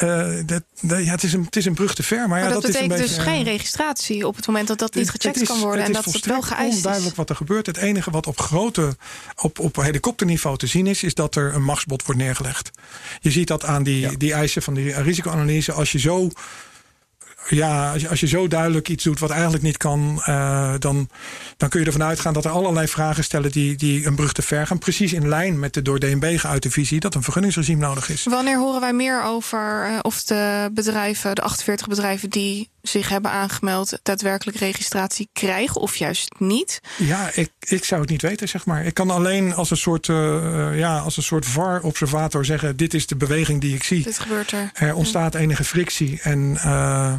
[0.04, 2.18] uh, dat, dat, ja, het, is een, het is een brug te ver.
[2.18, 4.68] Maar, maar ja, dat, dat betekent is een dus beetje, geen registratie op het moment
[4.68, 5.86] dat dat niet gecheckt is, kan worden.
[5.86, 6.76] En dat het wel geëist is.
[6.76, 7.66] onduidelijk wat er gebeurt.
[7.66, 8.98] Het enige wat op grote,
[9.42, 12.72] op, op helikopterniveau te zien is, is dat er een machtsbod wordt neergelegd.
[13.20, 14.12] Je ziet dat aan die, ja.
[14.18, 15.72] die eisen van die risicoanalyse.
[15.72, 16.30] Als je zo
[17.50, 21.10] ja, als je, als je zo duidelijk iets doet wat eigenlijk niet kan, uh, dan,
[21.58, 24.42] dan kun je ervan uitgaan dat er allerlei vragen stellen die, die een brug te
[24.42, 24.78] ver gaan.
[24.78, 28.24] Precies in lijn met de door DNB geuite visie dat een vergunningsregime nodig is.
[28.24, 33.32] Wanneer horen wij meer over uh, of de bedrijven, de 48 bedrijven die zich hebben
[33.32, 36.82] aangemeld, daadwerkelijk registratie krijgen of juist niet?
[36.98, 38.86] Ja, ik, ik zou het niet weten, zeg maar.
[38.86, 43.08] Ik kan alleen als een soort, uh, ja, als een soort VAR-observator zeggen: dit is
[43.08, 44.04] de beweging die ik zie.
[44.04, 44.72] Dit gebeurt er.
[44.74, 46.58] Er ontstaat enige frictie en.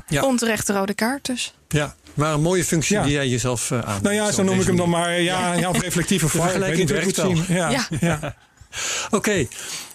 [0.09, 0.23] Ja.
[0.23, 1.55] Onterechte rode kaart dus.
[1.69, 3.03] Ja, maar een mooie functie ja.
[3.03, 4.03] die jij jezelf uh, aan.
[4.03, 5.21] Nou ja, zo noem ik hem dan maar.
[5.21, 7.35] Ja, ja of reflectieve vergelijking werkt wel.
[7.49, 7.87] Ja, ja.
[8.01, 8.19] ja.
[9.07, 9.17] Oké.
[9.17, 9.49] Okay.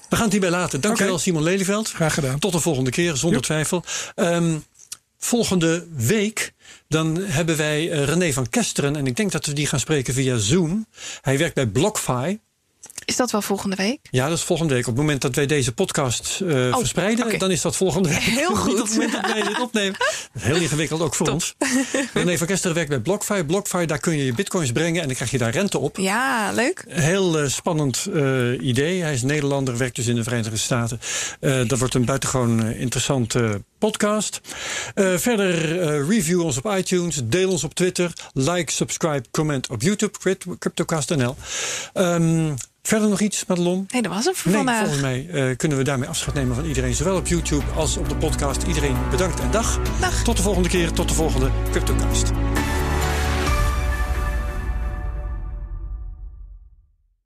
[0.09, 0.81] We gaan het hierbij laten.
[0.81, 1.23] Dankjewel okay.
[1.23, 1.91] Simon Lelyveld.
[1.91, 2.39] Graag gedaan.
[2.39, 3.43] Tot de volgende keer, zonder Joep.
[3.43, 3.83] twijfel.
[4.15, 4.63] Um,
[5.25, 6.53] volgende week
[6.87, 8.95] dan hebben wij uh, René van Kesteren.
[8.95, 10.85] En ik denk dat we die gaan spreken via Zoom.
[11.21, 12.39] Hij werkt bij BlockFi.
[13.05, 13.99] Is dat wel volgende week?
[14.11, 14.87] Ja, dat is volgende week.
[14.87, 17.37] Op het moment dat wij deze podcast uh, oh, verspreiden, okay.
[17.37, 18.17] dan is dat volgende week.
[18.17, 18.81] Heel goed.
[18.81, 19.99] op het moment dat wij dit opnemen.
[20.39, 21.35] Heel ingewikkeld, ook voor Top.
[21.35, 21.55] ons.
[22.13, 23.43] René van Kesteren werkt bij BlockFi.
[23.43, 25.97] BlockFi, daar kun je je bitcoins brengen en dan krijg je daar rente op.
[25.97, 26.85] Ja, leuk.
[26.87, 29.01] Heel uh, spannend uh, idee.
[29.01, 30.99] Hij is Nederlander, werkt dus in de Verenigde Staten.
[31.67, 34.41] dat wordt een buitengewoon interessante podcast.
[34.95, 40.17] Verder review ons op iTunes, deel ons op Twitter, like, subscribe, comment op YouTube,
[40.59, 41.35] CryptoCast.nl.
[41.93, 43.87] Um, verder nog iets, Madelon?
[43.91, 44.79] Nee, dat was hem voor nee, vandaag.
[44.79, 48.09] Volgens mij uh, kunnen we daarmee afscheid nemen van iedereen, zowel op YouTube als op
[48.09, 48.63] de podcast.
[48.63, 49.79] Iedereen bedankt en dag.
[49.99, 50.23] Dag.
[50.23, 52.31] Tot de volgende keer, tot de volgende CryptoCast.